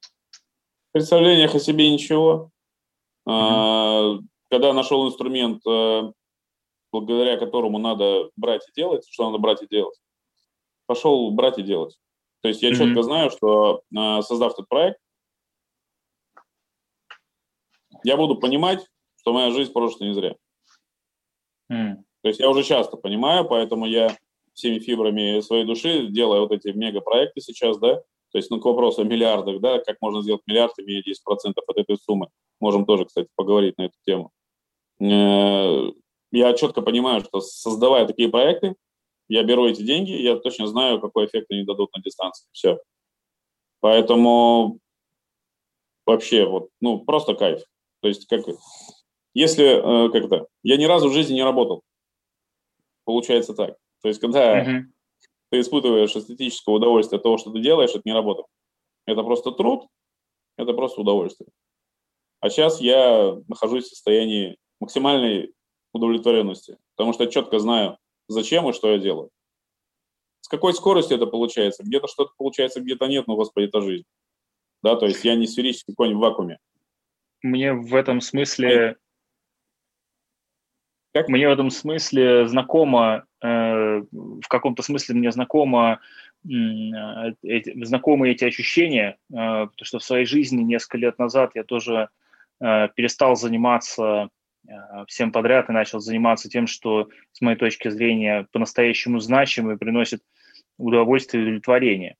В 0.00 0.92
представлениях 0.92 1.54
о 1.54 1.60
себе 1.60 1.90
ничего. 1.90 2.50
Mm-hmm. 3.28 4.20
Когда 4.50 4.72
нашел 4.72 5.06
инструмент, 5.06 5.62
э, 5.66 6.12
благодаря 6.90 7.38
которому 7.38 7.78
надо 7.78 8.30
брать 8.36 8.68
и 8.68 8.72
делать, 8.74 9.06
что 9.08 9.26
надо 9.26 9.38
брать 9.38 9.62
и 9.62 9.68
делать, 9.68 9.98
пошел 10.86 11.30
брать 11.30 11.58
и 11.58 11.62
делать. 11.62 11.96
То 12.42 12.48
есть 12.48 12.62
я 12.62 12.70
mm-hmm. 12.70 12.76
четко 12.76 13.02
знаю, 13.02 13.30
что 13.30 13.82
а, 13.96 14.20
создав 14.22 14.52
этот 14.52 14.68
проект, 14.68 14.98
я 18.04 18.16
буду 18.16 18.36
понимать, 18.36 18.86
что 19.16 19.32
моя 19.32 19.50
жизнь 19.50 19.72
прожита 19.72 20.04
не 20.04 20.14
зря. 20.14 20.36
Mm. 21.70 21.96
То 22.22 22.28
есть 22.28 22.40
я 22.40 22.48
уже 22.48 22.62
часто 22.62 22.96
понимаю, 22.96 23.44
поэтому 23.44 23.86
я 23.86 24.16
всеми 24.54 24.78
фибрами 24.78 25.40
своей 25.40 25.64
души 25.64 26.06
делаю 26.08 26.42
вот 26.42 26.52
эти 26.52 26.68
мегапроекты 26.68 27.40
сейчас, 27.40 27.78
да, 27.78 28.02
то 28.32 28.38
есть 28.38 28.50
ну, 28.50 28.60
к 28.60 28.64
вопросу 28.64 29.02
о 29.02 29.04
миллиардах, 29.04 29.60
да, 29.60 29.78
как 29.78 29.96
можно 30.00 30.22
сделать 30.22 30.42
миллиард, 30.46 30.78
имея 30.78 31.02
10% 31.02 31.52
от 31.66 31.76
этой 31.76 31.96
суммы. 31.98 32.28
Можем 32.60 32.86
тоже, 32.86 33.04
кстати, 33.04 33.28
поговорить 33.36 33.76
на 33.76 33.82
эту 33.86 33.96
тему. 34.06 34.30
Э, 35.00 35.92
я 36.32 36.54
четко 36.54 36.80
понимаю, 36.80 37.20
что 37.20 37.40
создавая 37.40 38.06
такие 38.06 38.30
проекты, 38.30 38.74
я 39.28 39.42
беру 39.42 39.66
эти 39.66 39.82
деньги, 39.82 40.12
я 40.12 40.36
точно 40.36 40.66
знаю, 40.66 41.00
какой 41.00 41.26
эффект 41.26 41.48
они 41.50 41.64
дадут 41.64 41.94
на 41.94 42.02
дистанции. 42.02 42.48
Все. 42.52 42.78
Поэтому 43.80 44.78
вообще 46.06 46.46
вот, 46.46 46.70
ну, 46.80 47.00
просто 47.00 47.34
кайф. 47.34 47.62
То 48.02 48.08
есть, 48.08 48.26
как, 48.26 48.44
если, 49.32 49.64
э, 49.64 50.10
как 50.10 50.28
то 50.28 50.48
я 50.62 50.76
ни 50.76 50.84
разу 50.84 51.08
в 51.08 51.12
жизни 51.12 51.34
не 51.34 51.44
работал. 51.44 51.82
Получается 53.04 53.54
так. 53.54 53.76
То 54.02 54.08
есть, 54.08 54.20
когда 54.20 54.62
uh-huh. 54.62 54.82
ты 55.50 55.60
испытываешь 55.60 56.14
эстетическое 56.14 56.74
удовольствие 56.74 57.18
от 57.18 57.22
того, 57.22 57.38
что 57.38 57.52
ты 57.52 57.60
делаешь, 57.60 57.90
это 57.90 58.02
не 58.04 58.12
работа. 58.12 58.42
Это 59.06 59.22
просто 59.22 59.52
труд, 59.52 59.86
это 60.56 60.72
просто 60.72 61.00
удовольствие. 61.00 61.48
А 62.40 62.50
сейчас 62.50 62.80
я 62.80 63.38
нахожусь 63.46 63.84
в 63.84 63.90
состоянии 63.90 64.56
максимальной 64.80 65.54
удовлетворенности, 65.92 66.78
потому 66.96 67.12
что 67.12 67.24
я 67.24 67.30
четко 67.30 67.60
знаю, 67.60 67.98
зачем 68.28 68.68
и 68.68 68.72
что 68.72 68.90
я 68.90 68.98
делаю. 68.98 69.30
С 70.40 70.48
какой 70.48 70.74
скоростью 70.74 71.16
это 71.16 71.26
получается? 71.26 71.84
Где-то 71.84 72.08
что-то 72.08 72.32
получается, 72.36 72.80
где-то 72.80 73.06
нет, 73.06 73.28
но, 73.28 73.36
господи, 73.36 73.66
это 73.66 73.80
жизнь. 73.80 74.06
Да, 74.82 74.96
то 74.96 75.06
есть 75.06 75.24
я 75.24 75.36
не 75.36 75.46
сферический 75.46 75.94
конь 75.94 76.14
в 76.16 76.18
вакууме. 76.18 76.58
Мне 77.42 77.72
в 77.72 77.94
этом 77.94 78.20
смысле... 78.20 78.96
Как? 81.14 81.28
Мне 81.28 81.46
в 81.46 81.52
этом 81.52 81.70
смысле 81.70 82.48
знакомо, 82.48 83.26
э, 83.42 83.46
в 83.46 84.48
каком-то 84.48 84.82
смысле 84.82 85.14
мне 85.16 85.30
знакомо, 85.30 86.00
э, 86.44 86.48
эти, 87.42 87.84
знакомы 87.84 88.30
эти 88.30 88.46
ощущения, 88.46 89.18
э, 89.30 89.34
потому 89.34 89.72
что 89.82 89.98
в 89.98 90.04
своей 90.04 90.24
жизни 90.24 90.62
несколько 90.62 90.96
лет 90.96 91.18
назад 91.18 91.50
я 91.54 91.64
тоже 91.64 92.08
э, 92.60 92.88
перестал 92.94 93.36
заниматься 93.36 94.30
Э, 94.68 95.04
всем 95.08 95.32
подряд 95.32 95.68
и 95.68 95.72
начал 95.72 96.00
заниматься 96.00 96.48
тем, 96.48 96.66
что, 96.66 97.08
с 97.32 97.40
моей 97.40 97.56
точки 97.56 97.88
зрения, 97.88 98.46
по-настоящему 98.52 99.18
значимо 99.18 99.72
и 99.72 99.76
приносит 99.76 100.22
удовольствие 100.78 101.42
и 101.42 101.46
удовлетворение. 101.46 102.16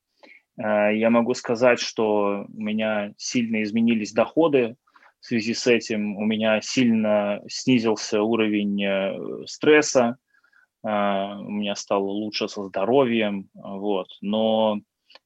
Э, 0.59 0.91
я 0.95 1.11
могу 1.11 1.35
сказать, 1.35 1.81
что 1.81 2.47
у 2.53 2.61
меня 2.61 3.13
сильно 3.17 3.63
изменились 3.63 4.13
доходы 4.13 4.77
в 5.23 5.27
связи 5.27 5.55
с 5.55 5.67
этим, 5.67 6.17
у 6.17 6.25
меня 6.25 6.61
сильно 6.61 7.41
снизился 7.49 8.23
уровень 8.23 8.85
э, 8.85 9.47
стресса, 9.47 10.17
у 10.85 10.89
меня 10.89 11.77
стало 11.77 12.07
лучше 12.07 12.49
со 12.49 12.65
здоровьем, 12.65 13.49
вот. 13.55 14.09
но 14.21 14.81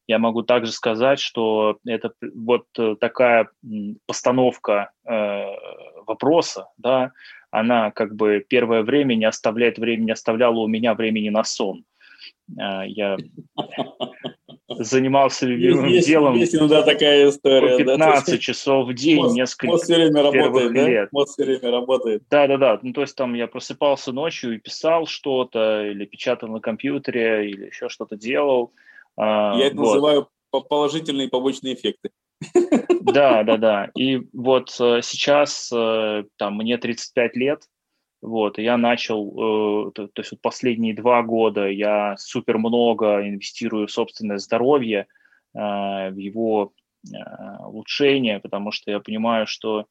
я 0.07 0.19
могу 0.19 0.43
также 0.43 0.71
сказать, 0.71 1.19
что 1.19 1.79
это 1.87 2.13
вот 2.35 2.67
такая 3.01 3.49
постановка 4.07 4.93
э, 5.05 5.47
вопроса, 6.07 6.69
да, 6.77 7.13
она 7.51 7.91
как 7.91 8.15
бы 8.15 8.45
первое 8.49 8.83
время 8.83 9.15
не 9.15 9.25
оставляет 9.25 9.79
времени, 9.79 10.11
оставляла 10.11 10.59
у 10.59 10.69
меня 10.69 10.95
времени 10.95 11.29
на 11.29 11.43
сон. 11.43 11.85
Э, 12.59 12.83
я 12.87 13.17
занимался 14.79 15.47
любимым 15.47 15.87
есть, 15.87 16.07
делом 16.07 16.35
есть 16.35 16.55
иногда 16.55 16.83
такая 16.83 17.29
история, 17.29 17.73
по 17.73 17.85
15 17.85 18.27
да? 18.27 18.39
часов 18.39 18.89
в 18.89 18.95
день, 18.95 19.17
мозг, 19.17 19.37
несколько 19.37 19.67
мозг 19.67 19.85
все 19.85 19.95
время 19.97 20.23
работает, 20.23 20.73
да? 20.73 20.89
лет. 20.89 21.13
Мозг 21.13 21.33
все 21.33 21.45
время 21.45 21.71
работает. 21.71 22.23
Да-да-да, 22.31 22.79
ну 22.83 22.93
то 22.93 23.01
есть 23.03 23.17
там 23.17 23.35
я 23.35 23.47
просыпался 23.47 24.13
ночью 24.13 24.55
и 24.55 24.59
писал 24.59 25.07
что-то, 25.07 25.85
или 25.87 26.05
печатал 26.05 26.49
на 26.49 26.61
компьютере, 26.61 27.51
или 27.51 27.67
еще 27.67 27.89
что-то 27.89 28.17
делал. 28.17 28.73
А, 29.17 29.57
я 29.59 29.67
это 29.69 29.77
вот. 29.77 29.87
называю 29.87 30.29
положительные 30.51 31.29
побочные 31.29 31.75
эффекты. 31.75 32.11
Да, 33.07 33.45
да, 33.45 33.57
да. 33.57 33.91
И 33.97 34.21
вот 34.33 34.75
э, 34.81 35.01
сейчас 35.01 35.71
э, 35.73 36.25
там 36.37 36.57
мне 36.57 36.77
35 36.77 37.37
лет, 37.37 37.63
вот, 38.27 38.59
я 38.59 38.77
начал, 38.77 39.89
э, 39.89 39.93
то, 39.93 40.09
то 40.09 40.21
есть 40.21 40.33
вот 40.33 40.41
последние 40.41 40.95
два 40.95 41.23
года 41.23 41.69
я 41.69 42.17
супер 42.19 42.59
много 42.59 43.21
инвестирую 43.21 43.87
в 43.87 43.93
собственное 43.93 44.39
здоровье, 44.39 45.07
э, 45.55 46.11
в 46.11 46.17
его 46.17 46.73
э, 47.07 47.17
улучшение, 47.61 48.41
потому 48.41 48.73
что 48.73 48.91
я 48.91 48.99
понимаю, 48.99 49.47
что 49.47 49.87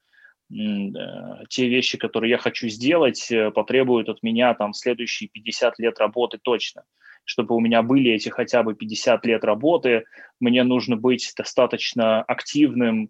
те 0.47 1.67
вещи, 1.67 1.97
которые 1.97 2.29
я 2.29 2.37
хочу 2.37 2.67
сделать, 2.67 3.33
потребуют 3.55 4.09
от 4.09 4.21
меня 4.21 4.53
там 4.53 4.73
следующие 4.73 5.27
50 5.27 5.79
лет 5.79 5.97
работы 5.97 6.37
точно. 6.39 6.83
Чтобы 7.23 7.55
у 7.55 7.59
меня 7.59 7.81
были 7.81 8.11
эти 8.11 8.29
хотя 8.29 8.61
бы 8.61 8.75
50 8.75 9.25
лет 9.25 9.43
работы, 9.43 10.03
мне 10.39 10.63
нужно 10.63 10.97
быть 10.97 11.33
достаточно 11.35 12.21
активным, 12.21 13.09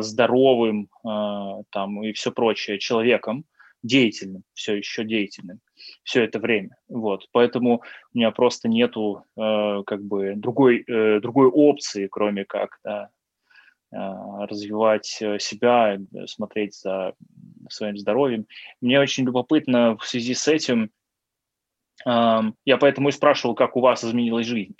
здоровым 0.00 0.90
там, 1.02 2.02
и 2.04 2.12
все 2.12 2.30
прочее 2.30 2.78
человеком, 2.78 3.46
деятельным, 3.82 4.42
все 4.54 4.76
еще 4.76 5.04
деятельным 5.04 5.60
все 6.02 6.24
это 6.24 6.38
время. 6.38 6.76
Вот, 6.88 7.26
поэтому 7.32 7.82
у 8.14 8.18
меня 8.18 8.30
просто 8.30 8.68
нету 8.68 9.24
э, 9.36 9.82
как 9.86 10.02
бы 10.02 10.34
другой, 10.36 10.84
э, 10.86 11.20
другой 11.20 11.48
опции, 11.48 12.08
кроме 12.10 12.44
как 12.44 12.78
да, 12.84 13.10
э, 13.92 13.96
развивать 13.96 15.06
себя, 15.06 15.98
смотреть 16.26 16.74
за 16.74 17.14
своим 17.68 17.96
здоровьем. 17.96 18.46
Мне 18.80 19.00
очень 19.00 19.24
любопытно 19.24 19.96
в 19.96 20.04
связи 20.06 20.34
с 20.34 20.48
этим, 20.48 20.90
э, 22.06 22.40
я 22.64 22.76
поэтому 22.78 23.08
и 23.08 23.12
спрашивал, 23.12 23.54
как 23.54 23.76
у 23.76 23.80
вас 23.80 24.04
изменилась 24.04 24.46
жизнь. 24.46 24.76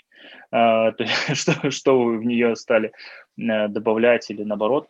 Э, 0.51 0.91
что, 1.33 1.71
что 1.71 1.99
вы 1.99 2.19
в 2.19 2.25
нее 2.25 2.55
стали 2.55 2.91
э, 3.37 3.67
добавлять 3.67 4.29
или 4.29 4.43
наоборот. 4.43 4.87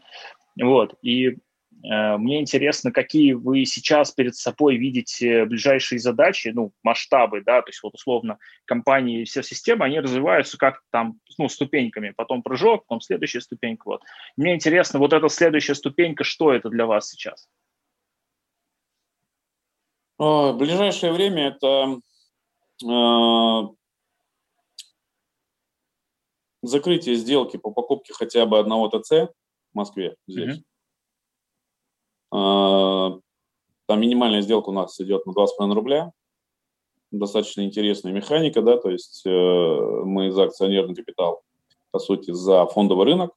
Вот, 0.58 0.96
и 1.02 1.38
Э, 1.51 1.51
мне 1.84 2.42
интересно, 2.42 2.92
какие 2.92 3.34
вы 3.34 3.66
сейчас 3.66 4.12
перед 4.12 4.36
собой 4.36 4.78
видите 4.78 5.46
ближайшие 5.46 6.00
задачи, 6.00 6.52
ну, 6.54 6.74
масштабы, 6.84 7.42
да, 7.42 7.62
то 7.62 7.70
есть 7.70 7.82
вот 7.82 7.96
условно 7.96 8.38
компании, 8.66 9.24
все 9.24 9.42
системы, 9.42 9.86
они 9.86 10.00
развиваются 10.00 10.58
как 10.58 10.82
там, 10.92 11.20
ну, 11.38 11.50
ступеньками, 11.50 12.14
потом 12.16 12.44
прыжок, 12.44 12.86
потом 12.86 13.02
следующая 13.02 13.42
ступенька, 13.42 13.84
вот. 13.86 14.04
Мне 14.38 14.54
интересно, 14.54 15.00
вот 15.00 15.14
эта 15.14 15.28
следующая 15.30 15.76
ступенька, 15.76 16.24
что 16.24 16.54
это 16.54 16.70
для 16.70 16.86
вас 16.86 17.10
сейчас? 17.10 17.50
В 20.20 20.54
ближайшее 20.54 21.14
время 21.14 21.48
это 21.48 22.00
э, 22.86 23.76
закрытие 26.62 27.16
сделки 27.16 27.58
по 27.58 27.72
покупке 27.72 28.14
хотя 28.14 28.46
бы 28.46 28.60
одного 28.60 28.88
ТЦ 28.88 29.12
в 29.12 29.30
Москве 29.74 30.16
здесь. 30.28 30.58
Mm-hmm. 30.58 30.64
А, 32.32 33.20
там 33.88 34.00
минимальная 34.00 34.42
сделка 34.42 34.70
у 34.70 34.74
нас 34.74 35.00
идет 35.00 35.26
на 35.26 35.32
2,5 35.32 35.74
рубля. 35.74 36.12
Достаточно 37.12 37.62
интересная 37.62 38.14
механика, 38.14 38.62
да, 38.62 38.78
то 38.78 38.90
есть 38.90 39.24
э, 39.26 39.30
мы 39.30 40.32
за 40.32 40.44
акционерный 40.44 40.96
капитал, 40.96 41.42
по 41.92 42.00
сути, 42.00 42.32
за 42.32 42.66
фондовый 42.68 43.06
рынок 43.06 43.34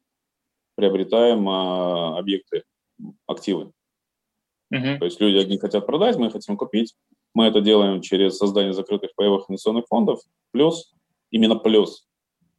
приобретаем 0.77 1.49
э, 1.49 2.19
объекты, 2.19 2.63
активы. 3.27 3.73
Uh-huh. 4.73 4.99
То 4.99 5.05
есть 5.05 5.21
люди 5.21 5.39
одни 5.39 5.59
хотят 5.59 5.87
продать, 5.87 6.17
мы 6.17 6.31
хотим 6.31 6.57
купить. 6.57 6.95
Мы 7.35 7.47
это 7.47 7.61
делаем 7.61 8.01
через 8.01 8.39
создание 8.39 8.73
закрытых 8.73 9.13
паевых 9.17 9.47
инвестиционных 9.49 9.87
фондов, 9.89 10.21
плюс, 10.53 10.95
именно 11.31 11.57
плюс, 11.57 12.07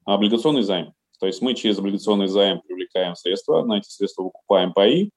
облигационный 0.03 0.63
займ. 0.63 0.93
То 1.19 1.27
есть 1.27 1.41
мы 1.41 1.53
через 1.53 1.79
облигационный 1.79 2.27
займ 2.27 2.59
привлекаем 2.59 3.15
средства, 3.15 3.63
на 3.63 3.77
эти 3.77 3.87
средства 3.87 4.23
выкупаем 4.23 4.73
паи, 4.73 5.11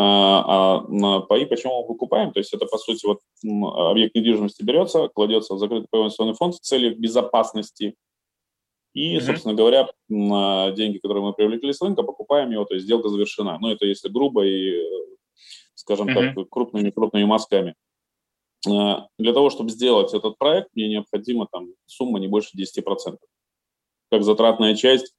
а, 0.00 0.84
а 0.84 1.20
паи 1.22 1.44
почему 1.44 1.82
мы 1.82 1.88
выкупаем? 1.88 2.32
То 2.32 2.38
есть 2.38 2.54
это, 2.54 2.66
по 2.66 2.78
сути, 2.78 3.04
вот 3.04 3.20
объект 3.90 4.14
недвижимости 4.14 4.62
берется, 4.62 5.08
кладется 5.08 5.54
в 5.54 5.58
закрытый 5.58 5.88
паевой 5.90 6.06
инвестиционный 6.06 6.34
фонд 6.34 6.54
в 6.54 6.60
целях 6.60 6.98
безопасности. 6.98 7.96
И, 8.94 9.16
mm-hmm. 9.16 9.20
собственно 9.20 9.54
говоря, 9.54 9.88
деньги, 10.08 10.98
которые 10.98 11.24
мы 11.24 11.32
привлекли 11.32 11.72
с 11.72 11.80
рынка, 11.82 12.02
покупаем 12.04 12.50
его, 12.50 12.64
то 12.64 12.74
есть 12.74 12.86
сделка 12.86 13.08
завершена. 13.08 13.58
Ну, 13.60 13.70
это 13.70 13.86
если 13.86 14.08
грубо 14.08 14.46
и, 14.46 14.82
скажем 15.74 16.08
mm-hmm. 16.08 16.34
так, 16.34 16.48
крупными-крупными 16.48 17.24
мазками. 17.24 17.74
А, 18.68 19.08
для 19.18 19.32
того, 19.32 19.50
чтобы 19.50 19.70
сделать 19.70 20.14
этот 20.14 20.38
проект, 20.38 20.68
мне 20.74 20.88
необходима 20.88 21.48
там 21.50 21.68
сумма 21.86 22.20
не 22.20 22.28
больше 22.28 22.56
10%. 22.56 23.18
Как 24.10 24.22
затратная 24.22 24.74
часть, 24.74 25.12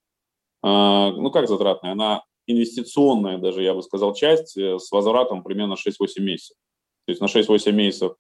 а, 0.62 1.12
ну 1.12 1.32
как 1.32 1.48
затратная, 1.48 1.92
она 1.92 2.24
инвестиционная 2.50 3.38
даже, 3.38 3.64
я 3.64 3.74
бы 3.74 3.84
сказал, 3.84 4.14
часть 4.14 4.58
э, 4.58 4.80
с 4.80 4.92
возвратом 4.92 5.44
примерно 5.44 5.74
6-8 5.74 6.20
месяцев. 6.20 6.58
То 7.06 7.12
есть 7.12 7.22
на 7.22 7.26
6-8 7.26 7.72
месяцев 7.72 8.16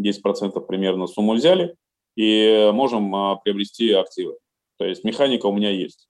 10% 0.00 0.60
примерно 0.66 1.06
сумму 1.06 1.34
взяли 1.34 1.76
и 2.16 2.70
можем 2.72 3.14
а, 3.14 3.36
приобрести 3.36 3.92
активы. 3.92 4.36
То 4.78 4.84
есть 4.84 5.04
механика 5.04 5.46
у 5.46 5.52
меня 5.52 5.70
есть. 5.70 6.08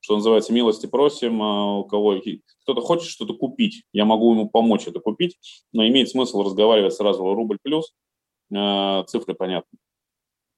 Что 0.00 0.16
называется, 0.16 0.52
милости 0.52 0.86
просим, 0.86 1.42
а, 1.42 1.78
у 1.78 1.84
кого 1.84 2.20
кто-то 2.62 2.80
хочет 2.80 3.08
что-то 3.08 3.34
купить, 3.34 3.84
я 3.92 4.04
могу 4.04 4.32
ему 4.32 4.48
помочь 4.48 4.86
это 4.86 5.00
купить, 5.00 5.38
но 5.72 5.86
имеет 5.86 6.08
смысл 6.08 6.42
разговаривать 6.42 6.94
сразу 6.94 7.22
рубль 7.34 7.58
плюс, 7.62 7.94
а, 8.54 9.04
цифры 9.04 9.34
понятны. 9.34 9.78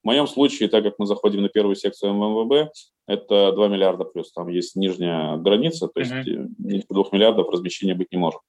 В 0.02 0.06
моем 0.06 0.26
случае, 0.26 0.68
так 0.68 0.82
как 0.82 0.94
мы 0.98 1.06
заходим 1.06 1.42
на 1.42 1.48
первую 1.48 1.76
секцию 1.76 2.14
МВБ, 2.14 2.72
это 3.06 3.52
2 3.52 3.68
миллиарда 3.68 4.04
плюс. 4.04 4.32
Там 4.32 4.48
есть 4.48 4.76
нижняя 4.76 5.36
граница, 5.36 5.88
то 5.88 6.00
есть 6.00 6.12
меньше 6.12 6.86
2 6.88 7.04
миллиардов 7.12 7.50
размещения 7.50 7.94
быть 7.94 8.10
не 8.12 8.18
может. 8.18 8.40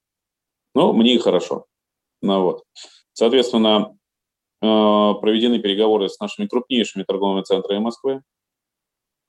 Ну, 0.74 0.93
мне 0.93 1.16
и 1.16 1.20
хорошо. 1.20 1.66
Ну, 2.22 2.41
вот. 2.43 2.64
Соответственно, 3.14 3.97
э, 4.62 4.66
проведены 5.20 5.60
переговоры 5.60 6.08
с 6.08 6.20
нашими 6.20 6.47
крупнейшими 6.47 7.04
торговыми 7.04 7.41
центрами 7.41 7.80
Москвы. 7.80 8.22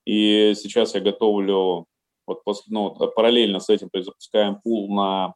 И 0.04 0.54
сейчас 0.54 0.94
я 0.94 1.00
готовлю, 1.00 1.86
вот 2.26 2.44
после, 2.44 2.72
ну, 2.72 2.90
параллельно 2.94 3.58
с 3.58 3.68
этим, 3.68 3.88
то 3.90 3.98
есть 3.98 4.06
запускаем 4.06 4.60
пул 4.62 4.94
на 4.94 5.34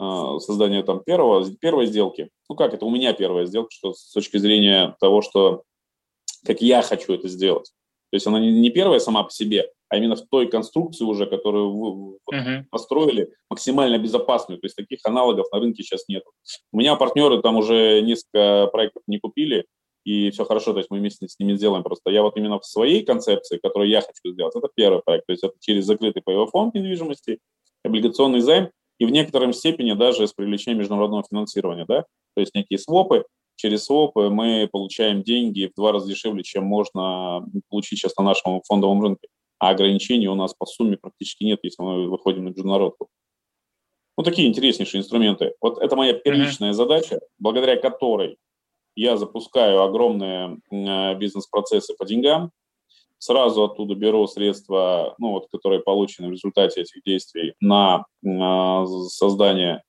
э, 0.00 0.38
создание 0.40 0.82
там 0.82 1.02
первого, 1.04 1.44
первой 1.60 1.86
сделки. 1.86 2.30
Ну 2.48 2.56
как, 2.56 2.74
это 2.74 2.84
у 2.84 2.90
меня 2.90 3.12
первая 3.12 3.46
сделка, 3.46 3.70
что 3.70 3.92
с 3.92 4.12
точки 4.12 4.36
зрения 4.36 4.96
того, 5.00 5.22
что 5.22 5.62
как 6.44 6.60
я 6.60 6.82
хочу 6.82 7.12
это 7.14 7.28
сделать. 7.28 7.72
То 8.10 8.16
есть 8.16 8.26
она 8.26 8.38
не 8.38 8.70
первая 8.70 9.00
сама 9.00 9.24
по 9.24 9.30
себе, 9.30 9.70
а 9.88 9.96
именно 9.96 10.14
в 10.14 10.22
той 10.28 10.46
конструкции 10.48 11.04
уже, 11.04 11.26
которую 11.26 11.70
вы 11.72 12.18
uh-huh. 12.32 12.64
построили, 12.70 13.32
максимально 13.50 13.98
безопасную. 13.98 14.60
То 14.60 14.66
есть 14.66 14.76
таких 14.76 15.00
аналогов 15.04 15.46
на 15.52 15.58
рынке 15.58 15.82
сейчас 15.82 16.04
нет. 16.08 16.22
У 16.72 16.78
меня 16.78 16.94
партнеры 16.96 17.42
там 17.42 17.56
уже 17.56 18.00
несколько 18.02 18.68
проектов 18.72 19.02
не 19.06 19.18
купили, 19.18 19.66
и 20.04 20.30
все 20.30 20.44
хорошо, 20.44 20.72
то 20.72 20.78
есть 20.78 20.90
мы 20.90 20.98
вместе 20.98 21.26
с 21.26 21.38
ними 21.38 21.54
сделаем. 21.54 21.82
Просто 21.82 22.10
я 22.10 22.22
вот 22.22 22.36
именно 22.36 22.60
в 22.60 22.66
своей 22.66 23.04
концепции, 23.04 23.58
которую 23.58 23.88
я 23.88 24.00
хочу 24.00 24.32
сделать, 24.32 24.54
это 24.54 24.68
первый 24.74 25.02
проект. 25.02 25.26
То 25.26 25.32
есть 25.32 25.42
это 25.42 25.54
через 25.60 25.86
закрытый 25.86 26.22
ПВ 26.22 26.50
фонд 26.50 26.74
недвижимости, 26.74 27.38
облигационный 27.82 28.40
займ, 28.40 28.70
и 28.98 29.06
в 29.06 29.10
некотором 29.10 29.52
степени 29.52 29.92
даже 29.92 30.26
с 30.26 30.32
привлечением 30.32 30.78
международного 30.78 31.24
финансирования, 31.28 31.84
да, 31.86 32.04
то 32.34 32.40
есть 32.40 32.54
некие 32.54 32.78
свопы, 32.78 33.24
через 33.56 33.84
свопы 33.84 34.30
мы 34.30 34.68
получаем 34.70 35.22
деньги 35.22 35.66
в 35.66 35.76
два 35.76 35.92
раза 35.92 36.08
дешевле, 36.08 36.42
чем 36.42 36.64
можно 36.64 37.46
получить 37.68 37.98
сейчас 37.98 38.16
на 38.16 38.24
нашем 38.24 38.62
фондовом 38.62 39.02
рынке. 39.02 39.28
А 39.58 39.70
ограничений 39.70 40.28
у 40.28 40.34
нас 40.34 40.52
по 40.54 40.66
сумме 40.66 40.96
практически 40.96 41.44
нет, 41.44 41.60
если 41.62 41.82
мы 41.82 42.08
выходим 42.08 42.44
на 42.44 42.48
международку. 42.48 43.08
Ну, 44.16 44.22
такие 44.22 44.48
интереснейшие 44.48 45.00
инструменты. 45.00 45.54
Вот 45.60 45.78
это 45.78 45.96
моя 45.96 46.12
первичная 46.12 46.70
mm-hmm. 46.70 46.74
задача, 46.74 47.20
благодаря 47.38 47.76
которой 47.76 48.36
я 48.94 49.16
запускаю 49.16 49.82
огромные 49.82 50.58
э, 50.70 51.14
бизнес-процессы 51.16 51.94
по 51.96 52.04
деньгам, 52.04 52.52
сразу 53.24 53.64
оттуда 53.64 53.94
беру 53.94 54.26
средства, 54.26 55.14
ну, 55.18 55.30
вот, 55.30 55.48
которые 55.50 55.80
получены 55.80 56.28
в 56.28 56.32
результате 56.32 56.82
этих 56.82 57.02
действий, 57.04 57.54
на 57.58 58.04
э, 58.22 58.86
создание 59.08 59.82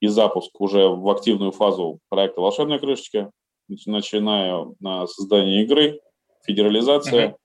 и 0.00 0.06
запуск 0.06 0.58
уже 0.58 0.88
в 0.88 1.08
активную 1.10 1.52
фазу 1.52 1.98
проекта 2.08 2.40
«Волшебная 2.40 2.78
крышечка». 2.78 3.30
Начинаю 3.68 4.76
на 4.80 5.06
создание 5.06 5.62
игры, 5.62 6.00
федерализация, 6.46 7.36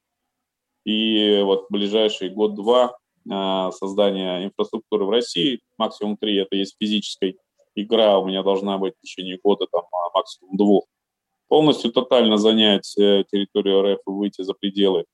И 0.86 1.41
вот 1.43 1.66
ближайший 1.70 2.30
год-два 2.30 2.97
а, 3.30 3.72
создания 3.72 4.45
инфраструктуры 4.45 5.03
в 5.03 5.09
России, 5.09 5.59
максимум 5.78 6.16
три, 6.16 6.38
это 6.38 6.55
есть 6.55 6.78
физической 6.80 7.38
игра 7.76 8.20
у 8.20 8.26
меня 8.26 8.43
должна 8.43 8.78
быть 8.78 8.93
в 8.95 9.01
течение 9.01 9.38
года, 9.43 9.66
там, 9.70 9.84
максимум 10.14 10.55
двух. 10.55 10.86
Полностью 11.48 11.91
тотально 11.91 12.38
занять 12.38 12.98
э, 12.98 13.24
территорию 13.32 13.94
РФ 13.94 14.00
и 14.08 14.12
выйти 14.12 14.41
за 14.41 14.54
пределы 14.54 15.06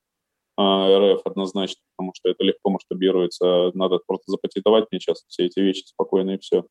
а, 0.56 1.14
РФ 1.14 1.22
однозначно, 1.24 1.80
потому 1.96 2.12
что 2.14 2.28
это 2.28 2.44
легко 2.44 2.70
масштабируется. 2.70 3.70
Надо 3.74 3.98
просто 4.06 4.30
запатентовать 4.30 4.86
мне 4.90 5.00
сейчас 5.00 5.24
все 5.28 5.46
эти 5.46 5.58
вещи 5.60 5.86
спокойно 5.86 6.32
и 6.32 6.38
все. 6.38 6.64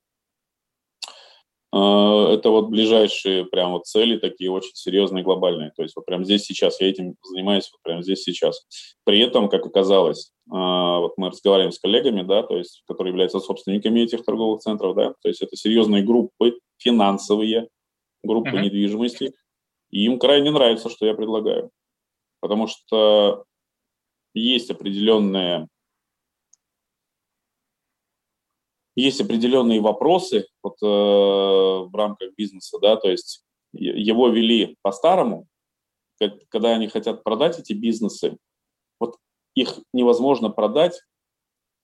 А, 1.71 2.33
это 2.33 2.49
вот 2.49 2.69
ближайшие 2.69 3.45
прям 3.45 3.71
вот 3.71 3.85
цели 3.85 4.17
такие 4.17 4.51
очень 4.51 4.75
серьезные, 4.75 5.23
глобальные. 5.23 5.71
То 5.75 5.83
есть 5.83 5.95
вот 5.95 6.05
прям 6.05 6.23
здесь 6.23 6.43
сейчас 6.43 6.79
я 6.81 6.89
этим 6.89 7.15
занимаюсь, 7.23 7.69
вот 7.71 7.81
прям 7.83 8.03
здесь 8.03 8.23
сейчас. 8.23 8.65
При 9.05 9.19
этом, 9.19 9.49
как 9.49 9.65
оказалось, 9.65 10.31
а, 10.51 10.99
вот 10.99 11.13
мы 11.17 11.29
разговариваем 11.29 11.71
с 11.71 11.79
коллегами, 11.79 12.21
да, 12.21 12.43
то 12.43 12.57
есть, 12.57 12.83
которые 12.87 13.11
являются 13.11 13.39
собственниками 13.39 14.01
этих 14.01 14.23
торговых 14.23 14.61
центров, 14.61 14.95
да, 14.95 15.13
то 15.21 15.29
есть 15.29 15.41
это 15.41 15.55
серьезные 15.55 16.03
группы 16.03 16.59
финансовые, 16.77 17.69
группы 18.23 18.49
uh-huh. 18.49 18.61
недвижимости, 18.61 19.33
и 19.91 20.05
им 20.05 20.19
крайне 20.19 20.51
нравится, 20.51 20.89
что 20.89 21.05
я 21.05 21.13
предлагаю, 21.13 21.71
потому 22.39 22.67
что 22.67 23.45
есть 24.33 24.69
определенные 24.69 25.67
есть 28.95 29.21
определенные 29.21 29.79
вопросы 29.79 30.47
вот, 30.61 30.75
э, 30.81 30.85
в 30.85 31.91
рамках 31.93 32.33
бизнеса, 32.35 32.79
да, 32.81 32.97
то 32.97 33.09
есть 33.09 33.45
его 33.71 34.27
вели 34.29 34.77
по-старому, 34.81 35.47
когда 36.49 36.73
они 36.73 36.87
хотят 36.87 37.23
продать 37.23 37.59
эти 37.59 37.73
бизнесы, 37.73 38.37
вот 38.99 39.15
их 39.55 39.79
невозможно 39.93 40.49
продать, 40.49 41.01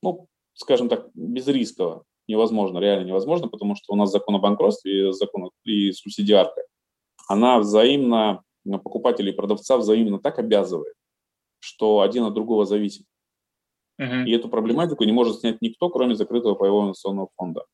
ну, 0.01 0.27
скажем 0.53 0.89
так, 0.89 1.09
без 1.13 1.47
рисково. 1.47 2.03
Невозможно, 2.27 2.79
реально 2.79 3.05
невозможно, 3.05 3.47
потому 3.47 3.75
что 3.75 3.93
у 3.93 3.95
нас 3.95 4.11
закон 4.11 4.35
о 4.35 4.39
банкротстве 4.39 5.09
и 5.09 5.11
закон 5.13 5.51
и 5.63 5.91
субсидиарка, 5.91 6.63
она 7.27 7.59
взаимно, 7.59 8.41
покупателей 8.63 9.31
и 9.31 9.35
продавца 9.35 9.77
взаимно 9.77 10.19
так 10.19 10.39
обязывает, 10.39 10.95
что 11.59 12.01
один 12.01 12.23
от 12.23 12.33
другого 12.33 12.65
зависит. 12.65 13.05
Uh-huh. 13.99 14.25
И 14.25 14.31
эту 14.31 14.49
проблематику 14.49 15.03
не 15.03 15.11
может 15.11 15.39
снять 15.39 15.61
никто, 15.61 15.89
кроме 15.89 16.15
закрытого 16.15 16.55
паевого 16.55 16.85
инвестиционного 16.85 17.29
фонда. 17.37 17.65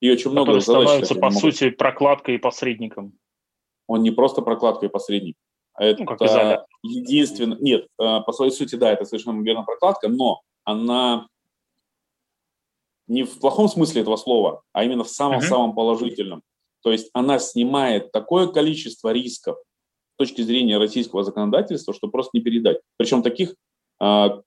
И 0.00 0.10
очень 0.10 0.30
много 0.30 0.52
Который 0.52 0.62
задач. 0.62 0.82
становится, 0.84 1.14
по 1.14 1.30
могут... 1.30 1.40
сути, 1.40 1.70
прокладкой 1.70 2.36
и 2.36 2.38
посредником. 2.38 3.12
Он 3.86 4.02
не 4.02 4.10
просто 4.10 4.42
прокладкой 4.42 4.88
и 4.88 4.92
посредник. 4.92 5.36
А 5.74 5.84
это 5.84 6.02
ну, 6.02 6.06
как 6.06 6.66
единственное... 6.82 7.58
Нет, 7.58 7.86
э, 8.00 8.20
по 8.20 8.32
своей 8.32 8.50
сути, 8.50 8.76
да, 8.76 8.92
это 8.92 9.04
совершенно 9.04 9.42
верно 9.42 9.62
прокладка, 9.62 10.08
но 10.08 10.40
она 10.64 11.28
не 13.06 13.24
в 13.24 13.38
плохом 13.38 13.68
смысле 13.68 14.02
этого 14.02 14.16
слова, 14.16 14.62
а 14.72 14.84
именно 14.84 15.04
в 15.04 15.08
самом-самом 15.08 15.70
uh-huh. 15.70 15.74
положительном. 15.74 16.42
То 16.82 16.92
есть 16.92 17.10
она 17.12 17.38
снимает 17.38 18.12
такое 18.12 18.48
количество 18.48 19.12
рисков 19.12 19.56
с 20.14 20.16
точки 20.16 20.42
зрения 20.42 20.78
российского 20.78 21.24
законодательства, 21.24 21.94
что 21.94 22.08
просто 22.08 22.30
не 22.34 22.42
передать. 22.42 22.78
Причем 22.96 23.22
таких 23.22 23.54
а, 23.98 24.42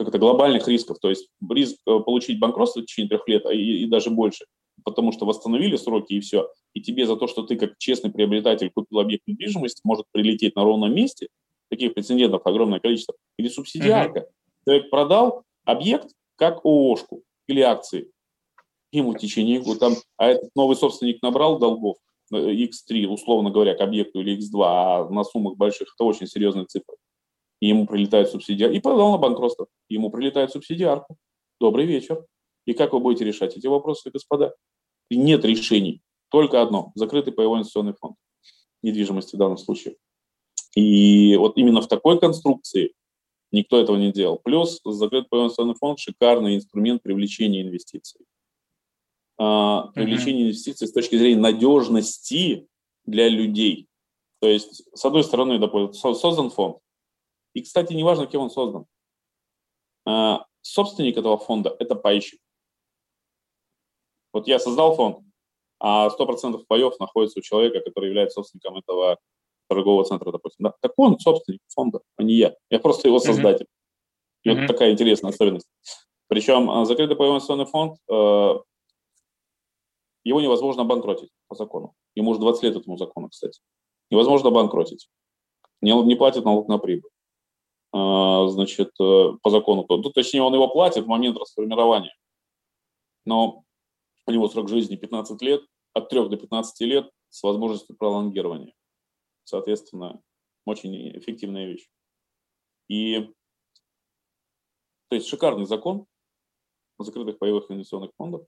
как 0.00 0.08
это, 0.08 0.18
глобальных 0.18 0.66
рисков, 0.66 0.98
то 0.98 1.10
есть 1.10 1.28
риск 1.50 1.76
э, 1.86 2.00
получить 2.00 2.38
банкротство 2.38 2.80
в 2.80 2.86
течение 2.86 3.10
трех 3.10 3.28
лет 3.28 3.44
а 3.44 3.52
и, 3.52 3.82
и 3.82 3.86
даже 3.86 4.08
больше, 4.08 4.46
потому 4.82 5.12
что 5.12 5.26
восстановили 5.26 5.76
сроки 5.76 6.14
и 6.14 6.20
все, 6.20 6.50
и 6.72 6.80
тебе 6.80 7.06
за 7.06 7.16
то, 7.16 7.26
что 7.26 7.42
ты 7.42 7.56
как 7.56 7.76
честный 7.76 8.10
приобретатель 8.10 8.70
купил 8.70 9.00
объект 9.00 9.26
недвижимости, 9.26 9.82
может 9.84 10.06
прилететь 10.10 10.56
на 10.56 10.64
ровном 10.64 10.94
месте, 10.94 11.28
таких 11.68 11.92
прецедентов 11.92 12.46
огромное 12.46 12.80
количество, 12.80 13.14
или 13.36 13.48
субсидиарка. 13.48 14.20
Uh-huh. 14.20 14.64
Человек 14.64 14.90
продал 14.90 15.44
объект 15.64 16.08
как 16.36 16.64
ООшку 16.64 17.22
или 17.46 17.60
акции, 17.60 18.10
ему 18.92 19.12
в 19.12 19.18
течение 19.18 19.60
года, 19.60 19.80
там, 19.80 19.94
а 20.16 20.28
этот 20.28 20.50
новый 20.54 20.76
собственник 20.76 21.22
набрал 21.22 21.58
долгов, 21.58 21.96
X3, 22.32 23.04
э, 23.04 23.06
условно 23.06 23.50
говоря, 23.50 23.74
к 23.74 23.80
объекту 23.80 24.20
или 24.20 24.38
X2, 24.38 24.62
а 24.62 25.08
на 25.10 25.24
суммах 25.24 25.56
больших 25.56 25.94
это 25.94 26.04
очень 26.04 26.26
серьезные 26.26 26.66
цифры 26.66 26.96
и 27.60 27.68
ему 27.68 27.86
прилетает 27.86 28.30
субсидия, 28.30 28.68
и 28.70 28.80
подал 28.80 29.12
на 29.12 29.18
банкротство, 29.18 29.66
ему 29.88 30.10
прилетает 30.10 30.50
субсидиарка. 30.50 31.14
Добрый 31.60 31.86
вечер. 31.86 32.24
И 32.66 32.72
как 32.72 32.92
вы 32.92 33.00
будете 33.00 33.24
решать 33.24 33.56
эти 33.56 33.66
вопросы, 33.66 34.10
господа? 34.10 34.54
Нет 35.10 35.44
решений. 35.44 36.02
Только 36.30 36.62
одно– 36.62 36.92
закрытый 36.94 37.32
паевой 37.32 37.58
инвестиционный 37.58 37.94
фонд 37.94 38.16
недвижимости 38.82 39.36
в 39.36 39.38
данном 39.38 39.58
случае. 39.58 39.96
И 40.74 41.36
вот 41.36 41.56
именно 41.56 41.82
в 41.82 41.88
такой 41.88 42.18
конструкции 42.18 42.94
никто 43.50 43.78
этого 43.78 43.96
не 43.96 44.12
делал. 44.12 44.40
Плюс 44.42 44.80
закрытый 44.84 45.28
паевой 45.28 45.46
инвестиционный 45.46 45.74
фонд– 45.74 45.98
шикарный 46.00 46.56
инструмент 46.56 47.02
привлечения 47.02 47.62
инвестиций. 47.62 48.24
А, 49.42 49.86
привлечение 49.94 50.42
mm-hmm. 50.42 50.48
инвестиций 50.48 50.86
с 50.86 50.92
точки 50.92 51.16
зрения 51.16 51.40
надежности 51.40 52.68
для 53.06 53.26
людей. 53.26 53.88
То 54.40 54.48
есть, 54.48 54.82
с 54.94 55.02
одной 55.02 55.24
стороны, 55.24 55.58
допустим, 55.58 56.14
создан 56.14 56.50
фонд, 56.50 56.76
и, 57.54 57.62
кстати, 57.62 57.94
неважно, 57.94 58.26
кем 58.26 58.42
он 58.42 58.50
создан. 58.50 58.84
А, 60.06 60.44
собственник 60.60 61.16
этого 61.16 61.38
фонда– 61.38 61.74
это 61.78 61.94
пайщик. 61.94 62.38
Вот 64.34 64.46
я 64.46 64.58
создал 64.58 64.94
фонд, 64.94 65.20
а 65.78 66.10
100% 66.10 66.62
паев 66.68 67.00
находится 67.00 67.38
у 67.38 67.42
человека, 67.42 67.80
который 67.80 68.10
является 68.10 68.34
собственником 68.34 68.76
этого 68.76 69.16
торгового 69.70 70.04
центра, 70.04 70.32
допустим. 70.32 70.64
Да? 70.64 70.74
Так 70.82 70.92
он 70.98 71.18
собственник 71.18 71.62
фонда, 71.68 72.00
а 72.18 72.22
не 72.22 72.34
я. 72.34 72.54
Я 72.68 72.78
просто 72.78 73.08
его 73.08 73.18
создатель. 73.18 73.64
Mm-hmm. 73.64 74.42
И 74.42 74.50
вот 74.50 74.58
mm-hmm. 74.58 74.66
такая 74.66 74.92
интересная 74.92 75.30
особенность. 75.30 75.68
Причем 76.28 76.70
а, 76.70 76.84
закрытый 76.84 77.16
паевой 77.16 77.36
инвестиционный 77.36 77.64
фонд, 77.64 77.96
его 80.24 80.40
невозможно 80.40 80.82
обанкротить 80.82 81.30
по 81.48 81.54
закону. 81.54 81.94
Ему 82.14 82.30
уже 82.30 82.40
20 82.40 82.62
лет 82.62 82.76
этому 82.76 82.96
закону, 82.96 83.28
кстати. 83.28 83.60
Невозможно 84.10 84.48
обанкротить. 84.48 85.08
Не, 85.80 86.16
платит 86.16 86.44
налог 86.44 86.68
на 86.68 86.78
прибыль. 86.78 87.10
А, 87.92 88.48
значит, 88.48 88.90
э, 89.00 89.32
по 89.42 89.50
закону, 89.50 89.86
ну, 89.88 90.10
точнее, 90.10 90.42
он 90.42 90.54
его 90.54 90.68
платит 90.68 91.04
в 91.04 91.08
момент 91.08 91.38
расформирования. 91.38 92.14
Но 93.24 93.64
у 94.26 94.32
него 94.32 94.48
срок 94.48 94.68
жизни 94.68 94.96
15 94.96 95.40
лет, 95.42 95.62
от 95.92 96.08
3 96.08 96.28
до 96.28 96.36
15 96.36 96.80
лет 96.82 97.10
с 97.30 97.42
возможностью 97.42 97.96
пролонгирования. 97.96 98.74
Соответственно, 99.44 100.22
очень 100.66 101.16
эффективная 101.18 101.66
вещь. 101.66 101.88
И 102.88 103.32
то 105.08 105.16
есть 105.16 105.26
шикарный 105.26 105.66
закон 105.66 106.06
закрытых 106.98 107.38
паевых 107.38 107.70
инвестиционных 107.70 108.12
фондах. 108.16 108.42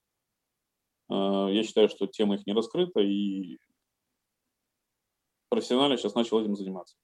А, 1.12 1.48
я 1.50 1.62
считаю, 1.62 1.88
что 1.88 2.06
тема 2.06 2.36
их 2.36 2.46
не 2.46 2.54
раскрыта, 2.54 3.00
и 3.00 3.58
профессионально 5.50 5.98
сейчас 5.98 6.14
начал 6.14 6.40
этим 6.40 6.56
заниматься. 6.56 6.96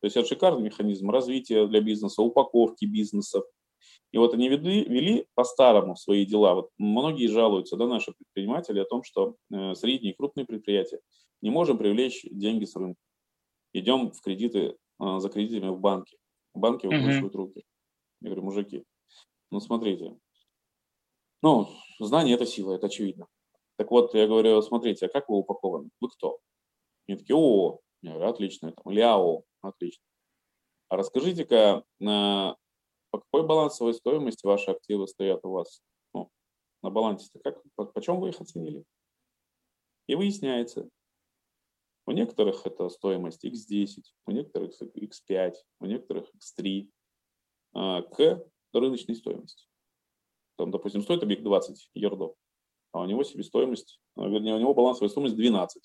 То 0.00 0.06
есть 0.06 0.16
это 0.16 0.28
шикарный 0.28 0.62
механизм 0.62 1.10
развития 1.10 1.66
для 1.66 1.80
бизнеса, 1.80 2.22
упаковки 2.22 2.84
бизнесов. 2.84 3.44
И 4.12 4.18
вот 4.18 4.34
они 4.34 4.48
вели, 4.48 4.84
вели 4.84 5.26
по-старому 5.34 5.96
свои 5.96 6.24
дела. 6.24 6.54
Вот 6.54 6.70
многие 6.78 7.26
жалуются, 7.26 7.76
да, 7.76 7.88
наши 7.88 8.12
предприниматели, 8.12 8.78
о 8.78 8.84
том, 8.84 9.02
что 9.02 9.34
э, 9.52 9.74
средние 9.74 10.12
и 10.12 10.16
крупные 10.16 10.46
предприятия 10.46 11.00
не 11.42 11.50
можем 11.50 11.76
привлечь 11.76 12.24
деньги 12.30 12.64
с 12.64 12.76
рынка. 12.76 13.00
Идем 13.72 14.12
в 14.12 14.20
кредиты, 14.20 14.76
э, 15.00 15.18
за 15.18 15.28
кредитами 15.28 15.70
в 15.70 15.80
банки. 15.80 16.16
Банки 16.54 16.86
выкручивают 16.86 17.34
uh-huh. 17.34 17.38
руки. 17.38 17.64
Я 18.20 18.30
говорю, 18.30 18.44
мужики, 18.44 18.84
ну 19.50 19.60
смотрите, 19.60 20.16
ну, 21.42 21.68
знание– 21.98 22.34
это 22.36 22.46
сила, 22.46 22.74
это 22.74 22.86
очевидно. 22.86 23.26
Так 23.76 23.90
вот, 23.90 24.14
я 24.14 24.26
говорю, 24.26 24.60
смотрите, 24.62 25.06
а 25.06 25.08
как 25.08 25.28
вы 25.28 25.36
упакованы? 25.36 25.90
Вы 26.00 26.08
кто? 26.08 26.38
Они 27.06 27.18
такие, 27.18 27.36
о, 27.36 27.80
я 28.02 28.12
говорю, 28.12 28.30
отлично, 28.30 28.72
там, 28.72 28.92
ляо, 28.92 29.44
Отлично. 29.60 30.02
А 30.88 30.96
расскажите-ка, 30.96 31.84
на, 31.98 32.56
по 33.10 33.18
какой 33.18 33.46
балансовой 33.46 33.94
стоимости 33.94 34.46
ваши 34.46 34.70
активы 34.70 35.08
стоят 35.08 35.44
у 35.44 35.50
вас? 35.50 35.82
Ну, 36.14 36.30
на 36.82 36.90
балансе-то 36.90 37.40
как, 37.40 37.60
по, 37.74 37.84
почем 37.86 38.20
вы 38.20 38.28
их 38.28 38.40
оценили? 38.40 38.84
И 40.06 40.14
выясняется, 40.14 40.88
у 42.06 42.12
некоторых 42.12 42.64
это 42.64 42.88
стоимость 42.88 43.44
x10, 43.44 44.04
у 44.26 44.30
некоторых 44.30 44.80
x5, 44.80 45.54
у 45.80 45.86
некоторых 45.86 46.30
x3 46.36 46.88
а, 47.74 48.02
к 48.02 48.48
рыночной 48.72 49.16
стоимости. 49.16 49.66
Там, 50.56 50.70
допустим, 50.70 51.02
стоит 51.02 51.24
объект 51.24 51.42
20 51.42 51.90
ердов, 51.94 52.36
а 52.96 53.02
у 53.02 53.06
него 53.06 53.22
себестоимость, 53.24 54.00
а, 54.16 54.26
вернее, 54.26 54.54
у 54.54 54.58
него 54.58 54.74
балансовая 54.74 55.08
стоимость 55.08 55.36
12 55.36 55.82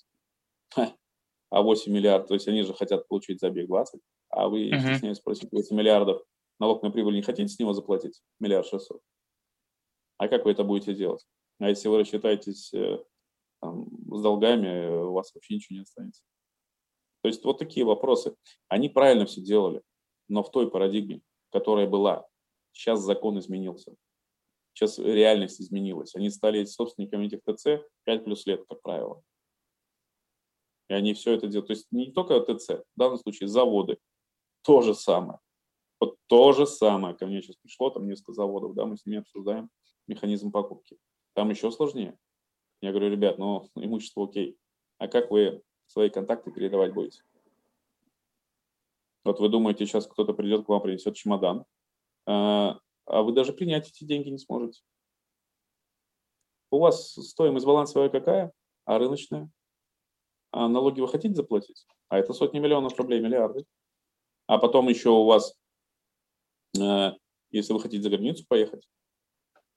а 1.50 1.60
8 1.60 1.92
миллиардов, 1.92 2.28
то 2.28 2.34
есть 2.34 2.48
они 2.48 2.62
же 2.62 2.72
хотят 2.72 3.06
получить 3.08 3.38
забег 3.38 3.66
20, 3.66 4.00
а 4.30 4.48
вы, 4.48 4.70
uh-huh. 4.70 4.80
стесняюсь, 4.80 5.20
просите 5.20 5.48
8 5.52 5.76
миллиардов, 5.76 6.22
налог 6.58 6.82
на 6.82 6.90
прибыль 6.90 7.14
не 7.14 7.20
хотите 7.20 7.48
с 7.48 7.58
него 7.58 7.74
заплатить? 7.74 8.22
Миллиард 8.40 8.66
шестьсот. 8.66 9.02
А 10.16 10.28
как 10.28 10.46
вы 10.46 10.52
это 10.52 10.64
будете 10.64 10.94
делать? 10.94 11.26
А 11.58 11.68
если 11.68 11.88
вы 11.88 11.98
рассчитаетесь 11.98 12.72
э, 12.72 13.04
там, 13.60 13.86
с 14.10 14.22
долгами, 14.22 15.02
у 15.04 15.12
вас 15.12 15.34
вообще 15.34 15.56
ничего 15.56 15.76
не 15.76 15.82
останется. 15.82 16.22
То 17.20 17.28
есть 17.28 17.44
вот 17.44 17.58
такие 17.58 17.84
вопросы. 17.84 18.34
Они 18.68 18.88
правильно 18.88 19.26
все 19.26 19.42
делали, 19.42 19.82
но 20.28 20.42
в 20.42 20.50
той 20.50 20.70
парадигме. 20.70 21.20
которая 21.50 21.86
была. 21.86 22.26
Сейчас 22.72 23.00
закон 23.00 23.38
изменился. 23.38 23.94
Сейчас 24.74 24.98
реальность 24.98 25.60
изменилась. 25.60 26.14
Они 26.14 26.30
стали 26.30 26.64
собственниками 26.64 27.26
этих 27.26 27.40
ТЦ 27.42 27.84
5 28.04 28.24
плюс 28.24 28.46
лет, 28.46 28.64
как 28.68 28.80
правило. 28.82 29.22
И 30.88 30.94
они 30.94 31.14
все 31.14 31.32
это 31.32 31.46
делают. 31.46 31.68
То 31.68 31.72
есть 31.72 31.86
не 31.90 32.10
только 32.12 32.40
ТЦ, 32.40 32.68
в 32.68 32.84
данном 32.96 33.18
случае 33.18 33.48
заводы. 33.48 33.98
То 34.62 34.80
же 34.82 34.94
самое. 34.94 35.38
Вот 36.00 36.16
то 36.26 36.52
же 36.52 36.66
самое. 36.66 37.14
Ко 37.14 37.26
мне 37.26 37.42
сейчас 37.42 37.56
пришло 37.56 37.90
там 37.90 38.06
несколько 38.06 38.32
заводов, 38.32 38.74
да, 38.74 38.86
мы 38.86 38.96
с 38.96 39.06
ними 39.06 39.18
обсуждаем 39.18 39.70
механизм 40.06 40.50
покупки. 40.50 40.98
Там 41.34 41.50
еще 41.50 41.70
сложнее. 41.70 42.18
Я 42.80 42.90
говорю, 42.90 43.10
ребят, 43.10 43.38
ну 43.38 43.68
имущество 43.76 44.24
окей. 44.24 44.56
А 44.98 45.08
как 45.08 45.30
вы 45.30 45.62
свои 45.86 46.10
контакты 46.10 46.50
передавать 46.50 46.92
будете? 46.92 47.22
Вот 49.24 49.38
вы 49.38 49.48
думаете, 49.48 49.86
сейчас 49.86 50.06
кто-то 50.06 50.32
придет 50.34 50.66
к 50.66 50.68
вам, 50.68 50.82
принесет 50.82 51.14
чемодан, 51.14 51.64
а, 53.12 53.22
вы 53.22 53.32
даже 53.32 53.52
принять 53.52 53.88
эти 53.88 54.04
деньги 54.04 54.30
не 54.30 54.38
сможете. 54.38 54.80
У 56.70 56.78
вас 56.78 57.12
стоимость 57.12 57.66
балансовая 57.66 58.08
какая, 58.08 58.52
а 58.86 58.98
рыночная? 58.98 59.50
А 60.50 60.66
налоги 60.66 61.02
вы 61.02 61.08
хотите 61.08 61.34
заплатить? 61.34 61.86
А 62.08 62.18
это 62.18 62.32
сотни 62.32 62.58
миллионов 62.58 62.98
рублей, 62.98 63.20
миллиарды. 63.20 63.66
А 64.46 64.56
потом 64.56 64.88
еще 64.88 65.10
у 65.10 65.24
вас, 65.24 65.54
э, 66.80 67.12
если 67.50 67.74
вы 67.74 67.80
хотите 67.80 68.02
за 68.02 68.08
границу 68.08 68.46
поехать, 68.48 68.88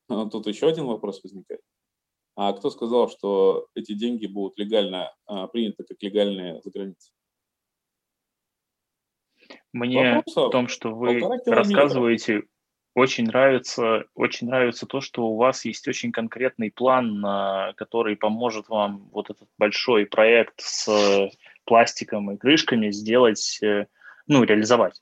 тут 0.32 0.48
еще 0.48 0.70
один 0.70 0.86
вопрос 0.86 1.22
возникает. 1.22 1.62
А 2.38 2.54
кто 2.54 2.70
сказал, 2.70 3.10
что 3.10 3.68
эти 3.76 3.94
деньги 3.94 4.28
будут 4.28 4.58
легально 4.58 5.14
а, 5.26 5.48
приняты 5.48 5.84
как 5.84 6.02
легальные 6.02 6.62
за 6.62 6.72
границей? 6.72 7.14
Мне 9.74 10.16
Вопросов 10.16 10.48
в 10.48 10.52
том, 10.52 10.68
что 10.68 10.92
вы 10.92 11.20
рассказываете, 11.46 12.44
очень 12.96 13.26
нравится, 13.26 14.06
очень 14.16 14.48
нравится 14.48 14.88
то, 14.88 15.02
что 15.02 15.28
у 15.28 15.36
вас 15.36 15.66
есть 15.66 15.88
очень 15.88 16.12
конкретный 16.12 16.72
план, 16.72 17.22
который 17.76 18.16
поможет 18.16 18.70
вам 18.70 19.10
вот 19.12 19.30
этот 19.30 19.48
большой 19.58 20.06
проект 20.06 20.56
с 20.58 21.30
пластиком 21.66 22.32
и 22.32 22.38
крышками 22.38 22.90
сделать, 22.92 23.60
э, 23.62 23.88
ну, 24.28 24.44
реализовать. 24.44 25.02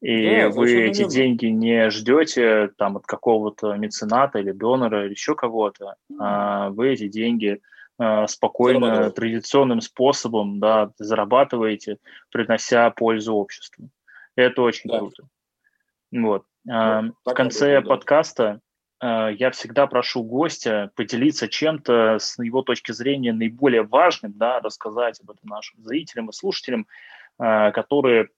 И 0.00 0.40
да, 0.40 0.48
вы 0.48 0.82
эти 0.82 1.00
верно. 1.00 1.12
деньги 1.12 1.46
не 1.46 1.90
ждете 1.90 2.70
там 2.76 2.96
от 2.96 3.06
какого-то 3.06 3.74
мецената 3.74 4.40
или 4.40 4.50
донора 4.50 5.04
или 5.04 5.12
еще 5.12 5.36
кого-то, 5.36 5.94
а 6.18 6.70
вы 6.70 6.94
эти 6.94 7.06
деньги 7.06 7.60
а, 7.96 8.26
спокойно 8.26 9.10
традиционным 9.10 9.80
способом 9.80 10.58
да, 10.58 10.90
зарабатываете, 10.98 11.98
принося 12.32 12.90
пользу 12.90 13.34
обществу. 13.34 13.90
Это 14.34 14.62
очень 14.62 14.90
да. 14.90 14.98
круто. 14.98 15.28
Вот. 16.10 16.44
Ну, 16.64 17.14
в 17.24 17.34
конце 17.34 17.80
подкаста 17.80 18.60
да. 19.00 19.30
я 19.30 19.50
всегда 19.50 19.86
прошу 19.86 20.22
гостя 20.22 20.90
поделиться 20.94 21.48
чем-то 21.48 22.18
с 22.18 22.38
его 22.42 22.62
точки 22.62 22.92
зрения 22.92 23.32
наиболее 23.32 23.82
важным, 23.82 24.32
да, 24.34 24.60
рассказать 24.60 25.20
об 25.20 25.30
этом 25.30 25.48
нашим 25.48 25.82
зрителям 25.82 26.28
и 26.28 26.32
слушателям, 26.32 26.86
которые 27.38 28.28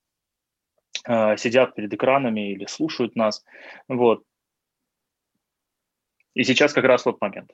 сидят 1.05 1.75
перед 1.75 1.93
экранами 1.93 2.53
или 2.53 2.66
слушают 2.66 3.16
нас. 3.16 3.45
Вот. 3.89 4.23
И 6.35 6.45
сейчас 6.45 6.73
как 6.73 6.85
раз 6.85 7.03
тот 7.03 7.20
момент. 7.20 7.51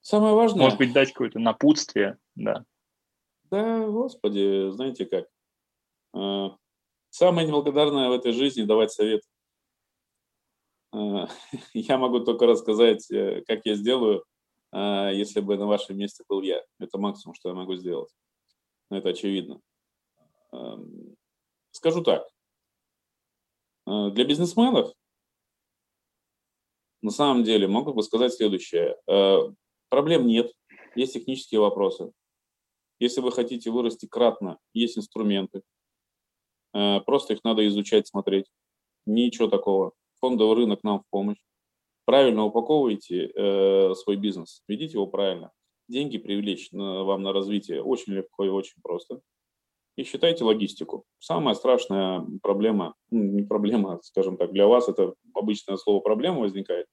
Самое 0.00 0.34
важное... 0.34 0.64
Может 0.64 0.78
быть, 0.78 0.92
дать 0.92 1.12
какое-то 1.12 1.38
напутствие, 1.38 2.18
да. 2.34 2.64
Да, 3.50 3.86
господи, 3.86 4.70
знаете 4.70 5.06
как. 5.06 5.26
Самое 7.16 7.46
неблагодарное 7.46 8.10
в 8.10 8.12
этой 8.12 8.32
жизни– 8.32 8.62
давать 8.64 8.92
совет. 8.92 9.22
Э, 10.92 11.26
я 11.72 11.96
могу 11.96 12.20
только 12.20 12.44
рассказать, 12.44 13.10
э, 13.10 13.42
как 13.46 13.64
я 13.64 13.74
сделаю, 13.74 14.22
э, 14.70 15.12
если 15.14 15.40
бы 15.40 15.56
на 15.56 15.66
вашем 15.66 15.96
месте 15.96 16.24
был 16.28 16.42
я. 16.42 16.62
Это 16.78 16.98
максимум, 16.98 17.34
что 17.34 17.48
я 17.48 17.54
могу 17.54 17.74
сделать. 17.76 18.10
Это 18.90 19.08
очевидно. 19.08 19.62
Эм, 20.52 21.16
скажу 21.70 22.02
так. 22.02 22.28
Для 23.86 24.24
бизнесменов 24.26 24.92
на 27.00 27.10
самом 27.10 27.44
деле 27.44 27.66
могу 27.66 27.94
бы 27.94 28.02
сказать 28.02 28.34
следующее. 28.34 28.98
Проблем 29.88 30.26
нет, 30.26 30.52
есть 30.94 31.14
технические 31.14 31.60
вопросы. 31.60 32.12
Если 32.98 33.22
вы 33.22 33.32
хотите 33.32 33.70
вырасти 33.70 34.06
кратно, 34.06 34.58
есть 34.74 34.98
инструменты, 34.98 35.62
просто 37.06 37.34
их 37.34 37.44
надо 37.44 37.66
изучать, 37.66 38.06
смотреть. 38.06 38.46
Ничего 39.06 39.48
такого. 39.48 39.92
Фондовый 40.20 40.56
рынок 40.56 40.82
нам 40.82 41.00
в 41.00 41.04
помощь. 41.10 41.38
Правильно 42.04 42.44
упаковывайте 42.44 43.32
э, 43.34 43.94
свой 43.94 44.16
бизнес, 44.16 44.62
ведите 44.68 44.94
его 44.94 45.06
правильно. 45.06 45.50
Деньги 45.88 46.18
привлечь 46.18 46.70
на, 46.72 47.04
вам 47.04 47.22
на 47.22 47.32
развитие 47.32 47.82
очень 47.82 48.12
легко 48.12 48.44
и 48.44 48.48
очень 48.48 48.80
просто. 48.82 49.20
И 49.96 50.04
считайте 50.04 50.44
логистику. 50.44 51.04
Самая 51.18 51.54
страшная 51.54 52.24
проблема, 52.42 52.94
ну, 53.10 53.22
не 53.22 53.42
проблема, 53.42 53.98
скажем 54.02 54.36
так, 54.36 54.52
для 54.52 54.66
вас 54.66 54.88
это 54.88 55.14
обычное 55.34 55.76
слово 55.78 56.00
проблема 56.00 56.40
возникает, 56.40 56.86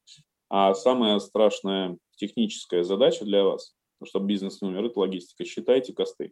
а 0.50 0.74
самая 0.74 1.20
страшная 1.20 1.98
техническая 2.16 2.84
задача 2.84 3.26
для 3.26 3.44
вас, 3.44 3.76
чтобы 4.04 4.28
бизнес 4.28 4.62
не 4.62 4.70
умер, 4.70 4.86
это 4.86 5.00
логистика. 5.00 5.46
Считайте 5.46 5.94
косты. 5.94 6.32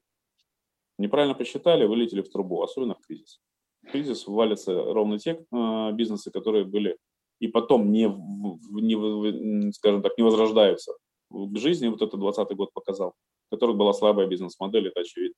Неправильно 1.02 1.34
посчитали, 1.34 1.86
вылетели 1.86 2.22
в 2.22 2.30
трубу, 2.30 2.62
особенно 2.62 2.94
в 2.94 3.02
кризис. 3.02 3.40
В 3.82 3.92
кризис 3.92 4.28
валятся 4.28 4.72
ровно 4.72 5.18
те 5.18 5.44
э, 5.52 5.92
бизнесы, 5.94 6.30
которые 6.30 6.64
были 6.64 6.96
и 7.40 7.48
потом 7.48 7.92
не, 7.92 8.04
не, 8.06 9.72
скажем 9.72 10.04
так, 10.04 10.16
не 10.16 10.24
возрождаются. 10.24 10.94
В 11.32 11.58
жизни 11.58 11.88
вот 11.88 12.04
это 12.04 12.18
20 12.18 12.56
год 12.56 12.72
показал, 12.72 13.16
в 13.48 13.56
которых 13.56 13.78
была 13.78 13.94
слабая 13.94 14.28
бизнес-модель, 14.28 14.90
это 14.90 15.00
очевидно. 15.00 15.38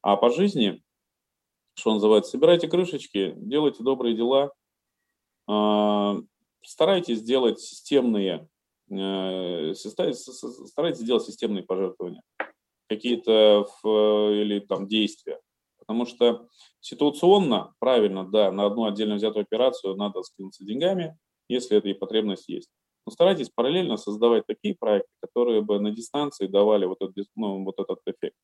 А 0.00 0.16
по 0.16 0.30
жизни, 0.30 0.82
что 1.74 1.92
называется, 1.92 2.30
собирайте 2.30 2.66
крышечки, 2.66 3.34
делайте 3.36 3.82
добрые 3.82 4.16
дела, 4.16 4.50
э, 5.46 6.22
старайтесь 6.62 7.18
сделать 7.18 7.60
системные, 7.60 8.48
э, 8.90 9.74
старайтесь 9.74 11.00
сделать 11.00 11.24
системные 11.24 11.64
пожертвования 11.64 12.22
какие-то 12.88 13.66
или 13.84 14.60
там 14.60 14.86
действия. 14.86 15.40
Потому 15.78 16.06
что 16.06 16.48
ситуационно, 16.80 17.74
правильно, 17.78 18.24
да, 18.30 18.50
на 18.50 18.66
одну 18.66 18.86
отдельно 18.86 19.16
взятую 19.16 19.42
операцию 19.42 19.96
надо 19.96 20.22
скинуться 20.22 20.64
деньгами, 20.64 21.16
если 21.48 21.76
эта 21.76 21.88
и 21.88 21.94
потребность 21.94 22.48
есть. 22.48 22.70
Но 23.06 23.12
старайтесь 23.12 23.50
параллельно 23.50 23.96
создавать 23.96 24.46
такие 24.46 24.74
проекты, 24.74 25.10
которые 25.20 25.60
бы 25.60 25.78
на 25.78 25.90
дистанции 25.90 26.46
давали 26.46 26.86
вот 26.86 27.02
этот, 27.02 27.26
ну, 27.36 27.62
вот 27.64 27.78
этот 27.78 27.98
эффект. 28.06 28.36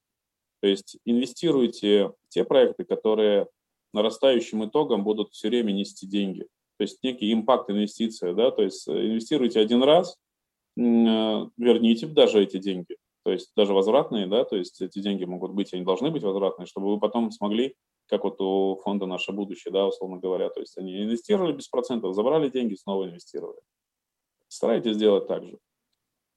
То 0.60 0.68
есть 0.68 0.98
инвестируйте 1.06 2.08
в 2.08 2.14
те 2.28 2.44
проекты, 2.44 2.84
которые 2.84 3.48
нарастающим 3.94 4.66
итогом 4.66 5.02
будут 5.02 5.32
все 5.32 5.48
время 5.48 5.72
нести 5.72 6.06
деньги. 6.06 6.46
То 6.76 6.82
есть 6.82 7.02
некий 7.02 7.32
импакт 7.32 7.70
инвестиция, 7.70 8.34
да, 8.34 8.50
то 8.50 8.62
есть 8.62 8.86
инвестируйте 8.88 9.60
один 9.60 9.82
раз, 9.82 10.16
э, 10.76 10.80
верните 10.80 12.06
даже 12.06 12.42
эти 12.42 12.58
деньги, 12.58 12.96
то 13.22 13.32
есть 13.32 13.52
даже 13.54 13.74
возвратные, 13.74 14.26
да, 14.26 14.44
то 14.44 14.56
есть 14.56 14.80
эти 14.80 15.00
деньги 15.00 15.24
могут 15.24 15.52
быть, 15.52 15.72
они 15.74 15.84
должны 15.84 16.10
быть 16.10 16.22
возвратные, 16.22 16.66
чтобы 16.66 16.88
вы 16.90 16.98
потом 16.98 17.30
смогли, 17.30 17.76
как 18.06 18.24
вот 18.24 18.40
у 18.40 18.80
фонда 18.82 19.06
«Наше 19.06 19.32
будущее», 19.32 19.72
да, 19.72 19.86
условно 19.86 20.18
говоря, 20.18 20.48
то 20.50 20.60
есть 20.60 20.76
они 20.78 21.04
инвестировали 21.04 21.52
без 21.52 21.68
процентов, 21.68 22.14
забрали 22.14 22.48
деньги, 22.48 22.74
снова 22.74 23.04
инвестировали. 23.04 23.60
Старайтесь 24.48 24.96
сделать 24.96 25.28
так 25.28 25.44
же. 25.44 25.58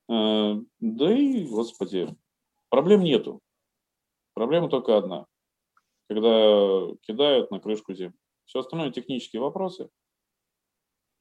Э, 0.09 0.55
да 0.79 1.11
и, 1.11 1.45
господи, 1.45 2.15
проблем 2.69 3.01
нету. 3.01 3.39
Проблема 4.34 4.69
только 4.69 4.97
одна. 4.97 5.25
Когда 6.07 6.88
кидают 7.01 7.49
на 7.49 7.59
крышку 7.59 7.93
землю. 7.93 8.17
Все 8.45 8.59
остальное 8.59 8.91
технические 8.91 9.41
вопросы. 9.41 9.89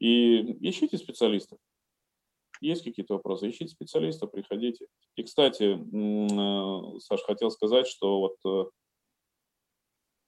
И 0.01 0.69
ищите 0.69 0.99
специалистов. 0.99 1.59
Есть 2.63 2.85
какие-то 2.85 3.15
вопросы? 3.15 3.51
Ищите 3.51 3.73
специалиста, 3.73 4.29
приходите. 4.29 4.87
И, 5.17 5.25
кстати, 5.25 5.75
э, 5.75 6.99
Саш, 7.01 7.23
хотел 7.23 7.51
сказать, 7.51 7.89
что 7.89 8.21
вот 8.21 8.37
э, 8.47 8.71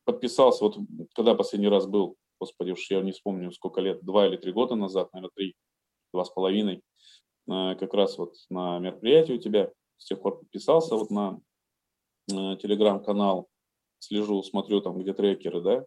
подписался, 0.04 0.64
вот 0.64 0.76
когда 1.14 1.36
последний 1.36 1.68
раз 1.68 1.86
был, 1.86 2.16
господи, 2.40 2.72
уж 2.72 2.90
я 2.90 3.02
не 3.02 3.12
вспомню, 3.12 3.52
сколько 3.52 3.80
лет, 3.80 4.04
два 4.04 4.26
или 4.26 4.36
три 4.36 4.50
года 4.50 4.74
назад, 4.74 5.12
наверное, 5.12 5.30
три, 5.36 5.54
два 6.12 6.24
с 6.24 6.30
половиной, 6.30 6.82
э, 7.48 7.76
как 7.76 7.94
раз 7.94 8.18
вот 8.18 8.34
на 8.50 8.80
мероприятии 8.80 9.34
у 9.34 9.38
тебя, 9.38 9.70
с 9.98 10.06
тех 10.06 10.20
пор 10.20 10.40
подписался 10.40 10.96
вот 10.96 11.10
на 11.10 11.40
телеграм-канал, 12.26 13.46
слежу, 14.00 14.42
смотрю 14.42 14.80
там, 14.80 14.98
где 14.98 15.12
трекеры, 15.12 15.60
да, 15.60 15.86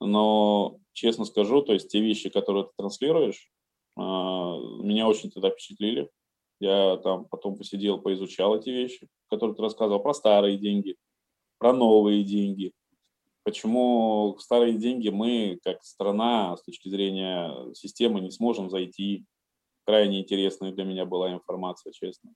но 0.00 0.80
честно 0.92 1.24
скажу, 1.24 1.62
то 1.62 1.72
есть 1.72 1.88
те 1.88 2.02
вещи, 2.02 2.28
которые 2.28 2.64
ты 2.64 2.70
транслируешь, 2.76 3.50
меня 4.82 5.08
очень 5.08 5.30
тогда 5.30 5.50
впечатлили. 5.50 6.10
Я 6.60 6.96
там 6.98 7.24
потом 7.24 7.56
посидел, 7.56 8.00
поизучал 8.00 8.56
эти 8.56 8.70
вещи, 8.70 9.08
которые 9.28 9.56
ты 9.56 9.62
рассказывал, 9.62 10.00
про 10.00 10.14
старые 10.14 10.58
деньги, 10.58 10.96
про 11.58 11.72
новые 11.72 12.22
деньги. 12.22 12.72
почему 13.44 14.36
старые 14.38 14.74
деньги 14.74 15.08
мы, 15.08 15.58
как 15.64 15.82
страна, 15.84 16.56
с 16.56 16.62
точки 16.62 16.88
зрения 16.88 17.74
системы, 17.74 18.20
не 18.20 18.30
сможем 18.30 18.70
зайти. 18.70 19.26
Крайне 19.84 20.20
интересная 20.20 20.72
для 20.72 20.84
меня 20.84 21.04
была 21.04 21.32
информация, 21.32 21.92
честно. 21.92 22.32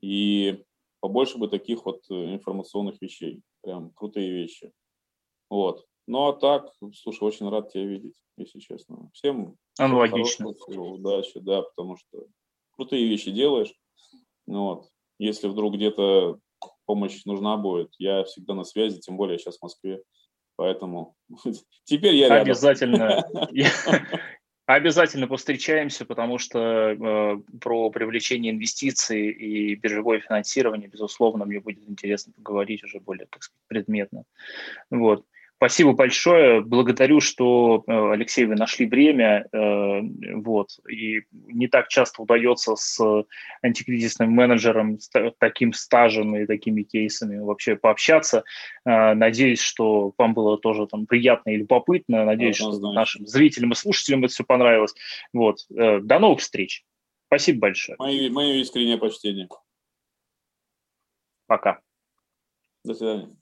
И 0.00 0.64
побольше 1.00 1.38
бы 1.38 1.46
таких 1.46 1.84
вот 1.86 2.02
информационных 2.10 3.00
вещей. 3.00 3.42
Прям 3.62 3.90
крутые 3.90 4.32
вещи. 4.32 4.72
Вот. 5.48 5.86
Ну 6.08 6.28
а 6.28 6.32
так, 6.32 6.72
слушай, 6.94 7.22
очень 7.22 7.48
рад 7.48 7.72
тебя 7.72 7.84
видеть, 7.84 8.20
если 8.36 8.58
честно. 8.58 9.10
Всем 9.12 9.56
Аналогично. 9.78 10.48
Удачи, 10.48 11.38
да, 11.40 11.62
потому 11.62 11.96
что 11.96 12.26
крутые 12.72 13.06
вещи 13.08 13.30
делаешь. 13.30 13.72
Ну, 14.46 14.64
вот. 14.64 14.88
Если 15.18 15.48
вдруг 15.48 15.74
где-то 15.74 16.38
помощь 16.84 17.24
нужна 17.24 17.56
будет, 17.56 17.94
я 17.98 18.24
всегда 18.24 18.54
на 18.54 18.64
связи, 18.64 19.00
тем 19.00 19.16
более 19.16 19.38
сейчас 19.38 19.58
в 19.58 19.62
Москве. 19.62 20.02
Поэтому 20.56 21.14
теперь 21.84 22.14
я 22.14 22.28
рядом. 22.28 22.42
Обязательно. 22.46 23.24
Обязательно 24.66 25.28
повстречаемся, 25.28 26.04
потому 26.04 26.38
что 26.38 26.58
э, 26.58 27.36
про 27.60 27.88
привлечение 27.90 28.52
инвестиций 28.52 29.30
и 29.30 29.76
биржевое 29.76 30.18
финансирование, 30.18 30.88
безусловно, 30.88 31.44
мне 31.44 31.60
будет 31.60 31.88
интересно 31.88 32.32
поговорить 32.32 32.82
уже 32.82 32.98
более, 32.98 33.26
так 33.26 33.44
сказать, 33.44 33.62
предметно. 33.68 34.24
Вот. 34.90 35.24
Спасибо 35.56 35.92
большое. 35.94 36.60
Благодарю, 36.60 37.20
что, 37.20 37.82
э, 37.86 38.12
Алексей, 38.12 38.44
вы 38.44 38.56
нашли 38.56 38.86
время. 38.86 39.48
Э, 39.52 40.00
вот. 40.34 40.68
И 40.86 41.22
не 41.32 41.66
так 41.66 41.88
часто 41.88 42.22
удается 42.22 42.76
с 42.76 43.24
антикризисным 43.62 44.30
менеджером 44.32 44.98
с 45.00 45.10
таким 45.38 45.72
стажем 45.72 46.36
и 46.36 46.44
такими 46.44 46.82
кейсами 46.82 47.38
вообще 47.38 47.74
пообщаться. 47.74 48.44
Э, 48.84 49.14
надеюсь, 49.14 49.62
что 49.62 50.12
вам 50.18 50.34
было 50.34 50.58
тоже 50.58 50.86
там 50.86 51.06
приятно 51.06 51.50
и 51.50 51.56
любопытно. 51.56 52.26
Надеюсь, 52.26 52.56
что 52.56 52.78
нашим 52.92 53.26
зрителям 53.26 53.72
и 53.72 53.76
слушателям 53.76 54.24
это 54.24 54.34
все 54.34 54.44
понравилось. 54.44 54.94
Вот. 55.32 55.60
До 55.70 56.18
новых 56.18 56.40
встреч. 56.40 56.84
Спасибо 57.28 57.60
большое. 57.60 57.96
Мое, 57.98 58.30
мое 58.30 58.56
искреннее 58.56 58.98
почтение. 58.98 59.48
Пока. 61.46 61.80
До 62.84 62.94
свидания. 62.94 63.34